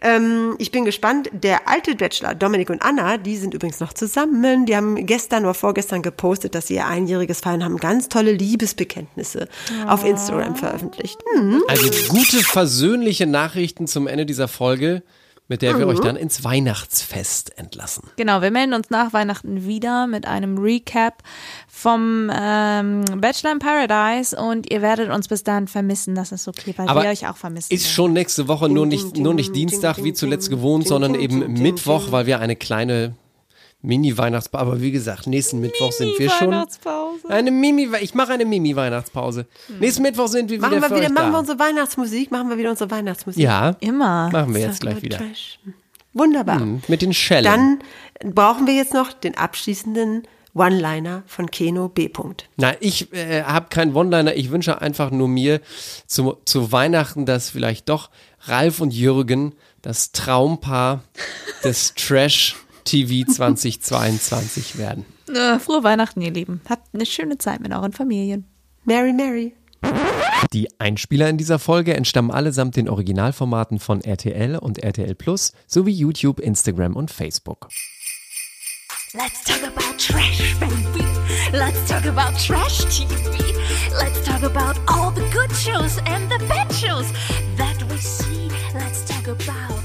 Ähm, 0.00 0.56
ich 0.58 0.72
bin 0.72 0.84
gespannt. 0.84 0.95
Gespannt. 0.96 1.28
Der 1.32 1.68
alte 1.68 1.94
Bachelor, 1.94 2.34
Dominik 2.34 2.70
und 2.70 2.80
Anna, 2.82 3.18
die 3.18 3.36
sind 3.36 3.52
übrigens 3.52 3.80
noch 3.80 3.92
zusammen. 3.92 4.64
Die 4.64 4.74
haben 4.74 5.04
gestern 5.04 5.44
oder 5.44 5.52
vorgestern 5.52 6.00
gepostet, 6.00 6.54
dass 6.54 6.68
sie 6.68 6.76
ihr 6.76 6.86
einjähriges 6.86 7.40
feiern, 7.40 7.62
haben 7.62 7.76
ganz 7.76 8.08
tolle 8.08 8.32
Liebesbekenntnisse 8.32 9.48
auf 9.86 10.04
Instagram 10.04 10.56
veröffentlicht. 10.56 11.18
Hm. 11.34 11.62
Also 11.68 11.90
gute, 12.08 12.38
versöhnliche 12.38 13.26
Nachrichten 13.26 13.86
zum 13.86 14.06
Ende 14.06 14.24
dieser 14.24 14.48
Folge, 14.48 15.02
mit 15.48 15.62
der 15.62 15.78
wir 15.78 15.86
Mhm. 15.86 15.92
euch 15.92 16.00
dann 16.00 16.16
ins 16.16 16.42
Weihnachtsfest 16.44 17.56
entlassen. 17.58 18.04
Genau, 18.16 18.42
wir 18.42 18.50
melden 18.50 18.74
uns 18.74 18.90
nach 18.90 19.12
Weihnachten 19.12 19.66
wieder 19.66 20.06
mit 20.06 20.26
einem 20.26 20.58
Recap 20.58 21.22
vom 21.68 22.30
ähm, 22.34 23.04
Bachelor 23.20 23.52
in 23.52 23.58
Paradise 23.58 24.36
und 24.36 24.70
ihr 24.72 24.82
werdet 24.82 25.10
uns 25.10 25.28
bis 25.28 25.44
dahin 25.44 25.68
vermissen. 25.68 26.14
Das 26.14 26.32
ist 26.32 26.48
okay, 26.48 26.74
weil 26.76 26.88
Aber 26.88 27.02
wir 27.02 27.10
euch 27.10 27.28
auch 27.28 27.36
vermissen. 27.36 27.72
Ist 27.72 27.90
schon 27.90 28.12
nächste 28.12 28.48
Woche 28.48 28.68
nur 28.68 28.86
nicht, 28.86 29.16
nur 29.16 29.34
nicht 29.34 29.54
Dienstag 29.54 30.02
wie 30.02 30.12
zuletzt 30.12 30.50
gewohnt, 30.50 30.86
sondern 30.88 31.14
eben 31.14 31.52
Mittwoch, 31.62 32.10
weil 32.12 32.26
wir 32.26 32.40
eine 32.40 32.56
kleine 32.56 33.14
Mini-Weihnachtspause, 33.82 34.62
aber 34.62 34.80
wie 34.80 34.90
gesagt, 34.90 35.26
nächsten 35.26 35.60
Mittwoch 35.60 35.92
sind 35.92 36.18
wir 36.18 36.30
schon. 36.30 36.48
Weihnachtspause. 36.48 37.28
Eine 37.28 37.50
Mimi, 37.50 37.88
ich 38.00 38.14
mache 38.14 38.32
eine 38.32 38.44
Mimi-Weihnachtspause. 38.44 39.46
Nächsten 39.78 40.02
Mittwoch 40.02 40.28
sind 40.28 40.50
wir 40.50 40.58
Machen 40.58 40.72
wieder 40.72 40.82
wir 40.82 40.88
für 40.88 40.94
wieder, 40.96 41.06
euch 41.06 41.12
machen 41.12 41.26
wir 41.28 41.32
da. 41.32 41.38
unsere 41.38 41.58
Weihnachtsmusik, 41.58 42.30
machen 42.30 42.48
wir 42.48 42.58
wieder 42.58 42.70
unsere 42.70 42.90
Weihnachtsmusik. 42.90 43.42
Ja, 43.42 43.76
Immer. 43.80 44.30
machen 44.32 44.54
wir 44.54 44.62
jetzt 44.62 44.80
gleich 44.80 45.02
wieder. 45.02 45.18
Trash. 45.18 45.58
Wunderbar. 46.12 46.58
Mhm, 46.58 46.82
Mit 46.88 47.02
den 47.02 47.12
Schellen. 47.12 47.44
Dann 47.44 48.34
brauchen 48.34 48.66
wir 48.66 48.74
jetzt 48.74 48.94
noch 48.94 49.12
den 49.12 49.36
abschließenden 49.36 50.22
One-Liner 50.54 51.22
von 51.26 51.50
Keno 51.50 51.90
B. 51.90 52.06
-Punkt. 52.08 52.44
Na, 52.56 52.72
ich 52.80 53.12
äh, 53.12 53.42
habe 53.42 53.66
keinen 53.68 53.94
One-Liner. 53.94 54.34
Ich 54.34 54.50
wünsche 54.50 54.80
einfach 54.80 55.10
nur 55.10 55.28
mir 55.28 55.60
zu, 56.06 56.38
zu 56.46 56.72
Weihnachten, 56.72 57.26
dass 57.26 57.50
vielleicht 57.50 57.90
doch 57.90 58.08
Ralf 58.46 58.80
und 58.80 58.94
Jürgen 58.94 59.54
das 59.82 60.12
Traumpaar 60.12 61.02
des 61.62 61.94
Trash 61.96 62.56
TV 62.86 63.30
2022 63.30 64.78
werden. 64.78 65.04
Frohe 65.60 65.82
Weihnachten, 65.82 66.20
ihr 66.22 66.32
Lieben. 66.32 66.60
Habt 66.68 66.94
eine 66.94 67.04
schöne 67.04 67.36
Zeit 67.36 67.60
mit 67.60 67.72
euren 67.72 67.92
Familien. 67.92 68.46
Merry, 68.84 69.12
Merry. 69.12 69.54
Die 70.52 70.68
Einspieler 70.80 71.28
in 71.28 71.36
dieser 71.36 71.58
Folge 71.58 71.94
entstammen 71.94 72.30
allesamt 72.30 72.76
den 72.76 72.88
Originalformaten 72.88 73.78
von 73.78 74.00
RTL 74.00 74.56
und 74.56 74.78
RTL 74.78 75.14
Plus 75.14 75.52
sowie 75.66 75.92
YouTube, 75.92 76.40
Instagram 76.40 76.96
und 76.96 77.10
Facebook. 77.10 77.68
Let's 79.12 79.42
talk 79.44 79.62
about 79.62 79.96
trash, 79.98 80.54
baby. 80.60 81.04
Let's 81.52 81.88
talk 81.88 82.04
about 82.06 82.36
trash 82.38 82.84
TV. 82.86 83.56
Let's 83.98 84.22
talk 84.24 84.42
about 84.42 84.78
all 84.88 85.10
the 85.12 85.24
good 85.32 85.50
shows 85.52 85.98
and 86.06 86.30
the 86.30 86.38
bad 86.46 86.72
shows 86.72 87.06
that 87.56 87.82
we 87.90 87.98
see. 87.98 88.50
Let's 88.74 89.04
talk 89.06 89.26
about 89.26 89.75